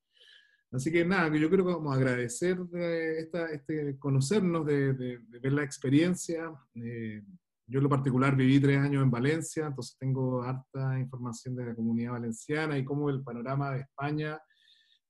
Así 0.72 0.90
que 0.90 1.04
nada, 1.04 1.28
yo 1.36 1.48
creo 1.50 1.64
que 1.64 1.72
vamos 1.72 1.92
a 1.92 1.96
agradecer 1.96 2.58
de 2.58 3.20
esta, 3.20 3.50
este, 3.52 3.98
conocernos, 3.98 4.66
de, 4.66 4.94
de, 4.94 5.38
ver 5.40 5.52
la 5.52 5.62
experiencia. 5.62 6.52
Eh, 6.74 7.22
yo 7.66 7.78
en 7.78 7.84
lo 7.84 7.88
particular 7.88 8.34
viví 8.34 8.60
tres 8.60 8.78
años 8.78 9.02
en 9.02 9.10
Valencia, 9.10 9.66
entonces 9.66 9.96
tengo 9.98 10.42
harta 10.42 10.98
información 10.98 11.54
de 11.54 11.66
la 11.66 11.74
comunidad 11.74 12.12
valenciana 12.12 12.76
y 12.76 12.84
cómo 12.84 13.08
el 13.08 13.22
panorama 13.22 13.72
de 13.72 13.80
España 13.80 14.40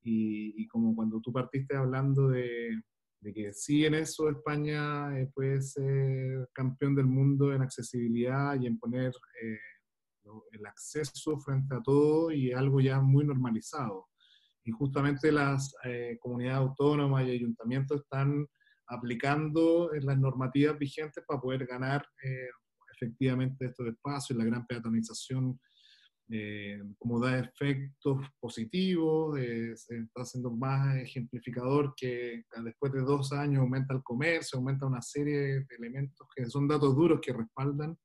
y, 0.05 0.67
como 0.69 0.95
cuando 0.95 1.21
tú 1.21 1.33
partiste 1.33 1.77
hablando 1.77 2.29
de, 2.29 2.83
que 3.35 3.55
sí 3.55 3.87
en 3.87 3.95
eso 3.95 4.29
España 4.29 5.19
eh, 5.19 5.31
puede 5.35 5.63
ser 5.63 6.47
campeón 6.53 6.95
del 6.95 7.07
mundo 7.07 7.55
en 7.55 7.63
accesibilidad 7.63 8.61
y 8.61 8.67
en 8.67 8.79
poner 8.79 9.13
eh, 9.43 9.59
el 10.53 10.67
acceso 10.67 11.39
frente 11.39 11.75
a 11.75 11.83
todo 11.83 12.31
y 12.31 12.53
algo 12.53 12.81
ya 12.81 13.01
muy 13.01 13.25
normalizado. 13.25 14.09
Y 14.63 14.73
justamente 14.73 15.33
las 15.33 15.75
eh, 15.85 16.19
comunidades 16.21 16.69
autónomas 16.69 17.27
y 17.27 17.31
ayuntamientos 17.31 18.03
están 18.03 18.47
aplicando 18.89 19.91
las 20.03 20.19
normativas 20.19 20.79
vigentes 20.79 21.25
para 21.27 21.41
poder 21.41 21.67
ganar 21.67 22.07
efectivamente 22.95 23.65
estos 23.65 23.87
espacios, 23.87 24.39
la 24.39 24.45
gran 24.45 24.67
peatonización 24.67 25.59
eh, 26.31 26.83
como 26.99 27.21
da 27.21 27.39
efectos 27.39 28.27
positivos, 28.41 29.39
eh, 29.39 29.73
está 29.73 30.23
haciendo 30.23 30.51
más 30.51 30.97
ejemplificador 30.97 31.95
que 31.97 32.45
después 32.65 32.93
de 32.93 33.01
dos 33.03 33.33
años 33.33 33.61
aumenta 33.61 33.95
el 33.95 34.03
comercio, 34.03 34.59
aumenta 34.59 34.87
una 34.87 35.03
serie 35.03 35.39
de 35.39 35.67
elementos 35.79 36.27
que 36.35 36.47
son 36.47 36.67
datos 36.67 36.95
duros 36.97 37.21
que 37.21 37.33
respaldan 37.33 37.97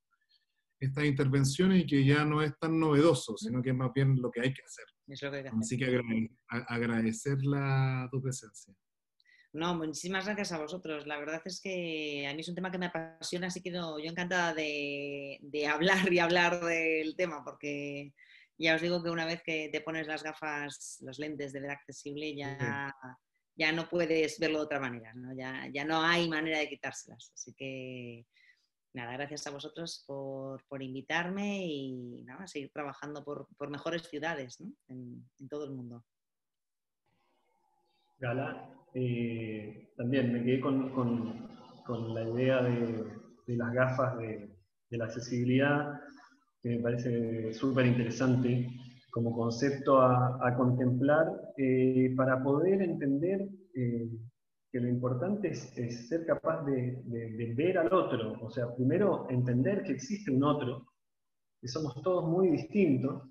estas 0.80 1.06
intervenciones 1.06 1.84
y 1.84 1.88
que 1.88 2.06
ya 2.06 2.24
no 2.24 2.42
es 2.42 2.58
tan 2.58 2.80
novedoso, 2.80 3.38
sino 3.38 3.62
que 3.62 3.70
es 3.70 3.76
más 3.76 3.92
bien 3.94 4.22
lo 4.22 4.32
que 4.32 4.42
hay 4.42 4.54
que 4.54 4.64
hacer. 4.64 4.86
Así 5.60 5.78
que 5.78 6.02
agradecer 6.48 7.38
la, 7.44 8.08
tu 8.12 8.22
presencia. 8.22 8.74
No, 9.52 9.76
muchísimas 9.76 10.26
gracias 10.26 10.52
a 10.52 10.60
vosotros. 10.60 11.08
La 11.08 11.18
verdad 11.18 11.42
es 11.44 11.60
que 11.60 12.28
a 12.28 12.34
mí 12.34 12.42
es 12.42 12.50
un 12.50 12.56
tema 12.56 12.72
que 12.72 12.78
me 12.78 12.86
apasiona, 12.86 13.48
así 13.48 13.62
que 13.62 13.72
yo 13.72 13.98
encantada 13.98 14.54
de, 14.54 15.40
hablar 15.68 16.12
y 16.14 16.20
hablar 16.20 16.64
del 16.64 17.16
tema, 17.16 17.44
porque 17.44 18.14
ya 18.58 18.76
os 18.76 18.82
digo 18.82 19.02
que 19.04 19.10
una 19.10 19.26
vez 19.26 19.42
que 19.44 19.70
te 19.72 19.82
pones 19.82 20.06
las 20.06 20.22
gafas, 20.22 21.00
los 21.02 21.18
lentes 21.18 21.52
de 21.52 21.62
ver 21.62 21.72
accesible, 21.72 22.36
ya, 22.36 22.96
ya 23.56 23.72
no 23.72 23.90
puedes 23.90 24.38
verlo 24.40 24.60
de 24.60 24.66
otra 24.66 24.80
manera, 24.80 25.14
¿no? 25.16 25.34
Ya, 25.36 25.68
ya 25.74 25.84
no 25.84 26.04
hay 26.04 26.30
manera 26.30 26.60
de 26.60 26.70
quitárselas. 26.70 27.32
Así 27.34 27.54
que 27.56 28.28
nada, 28.94 29.14
gracias 29.14 29.48
a 29.48 29.52
vosotros 29.52 30.04
por, 30.06 30.84
invitarme 30.84 31.66
y 31.66 32.24
nada, 32.24 32.46
seguir 32.46 32.72
trabajando 32.72 33.24
por, 33.24 33.48
mejores 33.72 34.04
ciudades 34.04 34.60
en, 34.88 35.28
en 35.40 35.50
todo 35.50 35.66
el 35.66 35.72
mundo. 35.72 36.06
Gala, 38.20 38.79
eh, 38.94 39.92
también 39.96 40.34
me 40.34 40.44
quedé 40.44 40.60
con, 40.60 40.90
con, 40.90 42.14
la 42.14 42.24
idea 42.24 42.62
de, 42.62 43.06
de 43.48 43.58
las 43.58 43.74
gafas 43.74 44.18
de, 44.18 44.50
de, 44.90 44.98
la 44.98 45.06
accesibilidad, 45.06 46.00
que 46.62 46.70
me 46.70 46.80
parece 46.80 47.54
súper 47.54 47.88
interesante 47.88 48.70
como 49.12 49.36
concepto 49.36 50.00
a, 50.00 50.38
a 50.42 50.56
contemplar 50.56 51.28
eh, 51.58 52.14
para 52.16 52.44
poder 52.44 52.82
entender 52.84 53.50
eh, 53.74 54.10
que 54.72 54.80
lo 54.80 54.88
importante 54.88 55.50
es, 55.50 56.08
ser 56.08 56.26
capaz 56.28 56.64
de, 56.66 57.02
de, 57.06 57.54
ver 57.56 57.80
al 57.80 57.92
otro, 57.92 58.34
o 58.40 58.50
sea, 58.52 58.74
primero 58.76 59.28
entender 59.30 59.82
que 59.84 59.94
existe 59.94 60.32
un 60.32 60.44
otro, 60.44 60.86
que 61.60 61.68
somos 61.68 62.00
todos 62.04 62.30
muy 62.30 62.50
distintos 62.50 63.24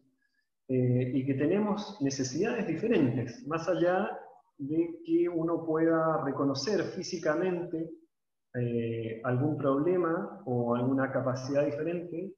y 0.70 1.24
que 1.24 1.32
tenemos 1.32 1.96
necesidades 2.02 2.66
diferentes, 2.66 3.46
más 3.46 3.66
allá 3.68 4.10
de 4.58 5.00
que 5.04 5.28
uno 5.28 5.64
pueda 5.64 6.24
reconocer 6.24 6.82
físicamente 6.82 7.90
eh, 8.54 9.20
algún 9.24 9.56
problema 9.56 10.42
o 10.46 10.74
alguna 10.74 11.12
capacidad 11.12 11.64
diferente. 11.64 12.34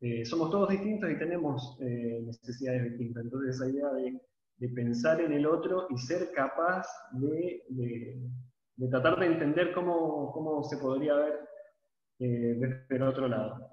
Eh, 0.00 0.24
somos 0.26 0.50
todos 0.50 0.68
distintos 0.68 1.10
y 1.10 1.18
tenemos 1.18 1.78
eh, 1.80 2.20
necesidades 2.24 2.84
distintas. 2.90 3.24
Entonces 3.24 3.56
esa 3.56 3.68
idea 3.68 3.92
de, 3.92 4.20
pensar 4.74 5.20
en 5.20 5.32
el 5.32 5.46
otro 5.46 5.86
y 5.90 5.98
ser 5.98 6.30
capaz 6.32 6.86
de, 7.12 7.62
tratar 8.90 9.18
de 9.20 9.26
entender 9.26 9.72
cómo, 9.74 10.62
se 10.64 10.78
podría 10.78 11.14
ver 11.14 11.40
desde 12.18 12.96
el 12.96 13.02
otro 13.02 13.28
lado. 13.28 13.70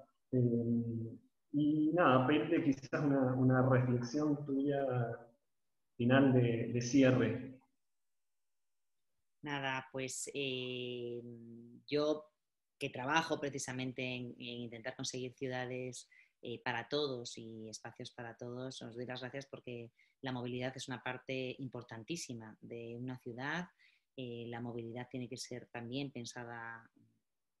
y 1.52 1.92
nada, 1.94 2.26
pedirte 2.26 2.62
quizás 2.62 3.02
una, 3.02 3.68
reflexión 3.68 4.44
tuya 4.44 4.86
final 5.96 6.32
de 6.34 6.80
cierre. 6.82 7.53
Nada, 9.44 9.86
pues 9.92 10.30
eh, 10.32 11.20
yo 11.86 12.30
que 12.78 12.88
trabajo 12.88 13.38
precisamente 13.38 14.02
en, 14.02 14.34
intentar 14.40 14.96
conseguir 14.96 15.34
ciudades 15.34 16.08
eh, 16.40 16.62
para 16.64 16.88
todos 16.88 17.36
y 17.36 17.68
espacios 17.68 18.10
para 18.12 18.38
todos, 18.38 18.80
os 18.80 18.96
doy 18.96 19.04
las 19.04 19.20
gracias 19.20 19.44
porque 19.44 19.92
la 20.22 20.32
movilidad 20.32 20.74
es 20.74 20.88
una 20.88 21.02
parte 21.02 21.56
importantísima 21.58 22.56
de 22.62 22.96
una 22.96 23.18
ciudad. 23.18 23.68
Eh, 24.16 24.46
la 24.48 24.62
movilidad 24.62 25.08
tiene 25.10 25.28
que 25.28 25.36
ser 25.36 25.68
también 25.70 26.10
pensada 26.10 26.90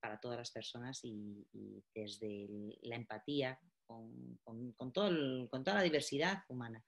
para 0.00 0.18
todas 0.18 0.38
las 0.38 0.52
personas 0.52 1.00
y, 1.02 1.46
desde 1.94 2.78
la 2.80 2.96
empatía 2.96 3.60
con, 3.86 4.38
con 4.42 4.92
toda 4.94 5.10
la 5.10 5.82
diversidad 5.82 6.44
humana. 6.48 6.82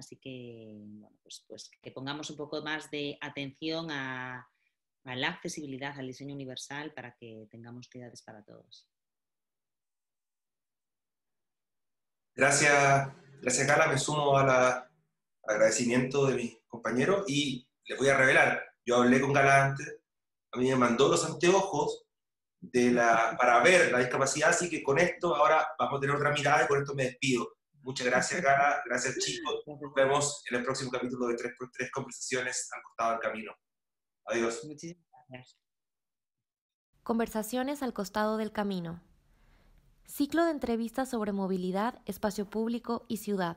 Así 0.00 0.16
que, 0.16 0.72
bueno, 0.82 1.16
pues, 1.22 1.44
pues, 1.46 1.70
que 1.82 1.90
pongamos 1.90 2.30
un 2.30 2.36
poco 2.36 2.62
más 2.62 2.90
de 2.90 3.18
atención 3.20 3.90
a, 3.90 4.48
la 5.04 5.28
accesibilidad, 5.28 5.98
al 5.98 6.06
diseño 6.06 6.34
universal 6.34 6.92
para 6.94 7.14
que 7.16 7.46
tengamos 7.50 7.88
ciudades 7.88 8.22
para 8.22 8.42
todos. 8.42 8.88
Gracias, 12.34 13.12
gracias 13.42 13.66
Carla. 13.66 13.88
Me 13.88 13.98
sumo 13.98 14.36
al 14.38 14.88
agradecimiento 15.44 16.26
de 16.26 16.34
mis 16.36 16.58
compañeros 16.66 17.24
y 17.28 17.68
les 17.84 17.98
voy 17.98 18.08
a 18.08 18.16
revelar. 18.16 18.62
Yo 18.86 18.96
hablé 18.96 19.20
con 19.20 19.32
Gala 19.32 19.66
antes, 19.66 20.00
a 20.52 20.58
mí 20.58 20.68
me 20.68 20.76
mandó 20.76 21.08
los 21.08 21.24
anteojos 21.24 22.06
para 23.38 23.62
ver 23.62 23.92
la 23.92 23.98
discapacidad, 23.98 24.50
así 24.50 24.70
que 24.70 24.82
con 24.82 24.98
esto 24.98 25.34
ahora 25.34 25.66
vamos 25.78 25.98
a 25.98 26.00
tener 26.00 26.16
otra 26.16 26.32
mirada 26.32 26.64
y 26.64 26.68
con 26.68 26.80
esto 26.80 26.94
me 26.94 27.04
despido. 27.04 27.59
Muchas 27.82 28.06
gracias, 28.06 28.42
Gara. 28.42 28.82
Gracias, 28.86 29.18
chicos. 29.18 29.62
Nos 29.66 29.94
vemos 29.94 30.44
en 30.50 30.58
el 30.58 30.64
próximo 30.64 30.90
capítulo 30.90 31.28
de 31.28 31.36
3x3 31.36 31.90
Conversaciones 31.92 32.68
al 32.74 32.82
costado 32.82 33.10
del 33.12 33.20
camino. 33.20 33.52
Adiós. 34.26 34.64
Muchísimas 34.64 35.04
gracias. 35.28 35.58
Conversaciones 37.02 37.82
al 37.82 37.94
costado 37.94 38.36
del 38.36 38.52
camino. 38.52 39.02
Ciclo 40.04 40.44
de 40.44 40.50
entrevistas 40.50 41.08
sobre 41.08 41.32
movilidad, 41.32 42.02
espacio 42.04 42.48
público 42.48 43.06
y 43.08 43.18
ciudad. 43.18 43.56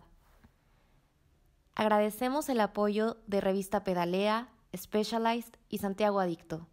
Agradecemos 1.76 2.48
el 2.50 2.62
apoyo 2.62 3.18
de 3.28 3.42
Revista 3.42 3.84
Pedalea, 3.84 4.54
Specialized 4.76 5.58
y 5.70 5.80
Santiago 5.80 6.20
Adicto. 6.20 6.68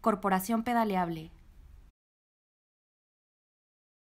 Corporación 0.00 0.62
Pedaleable 0.62 1.35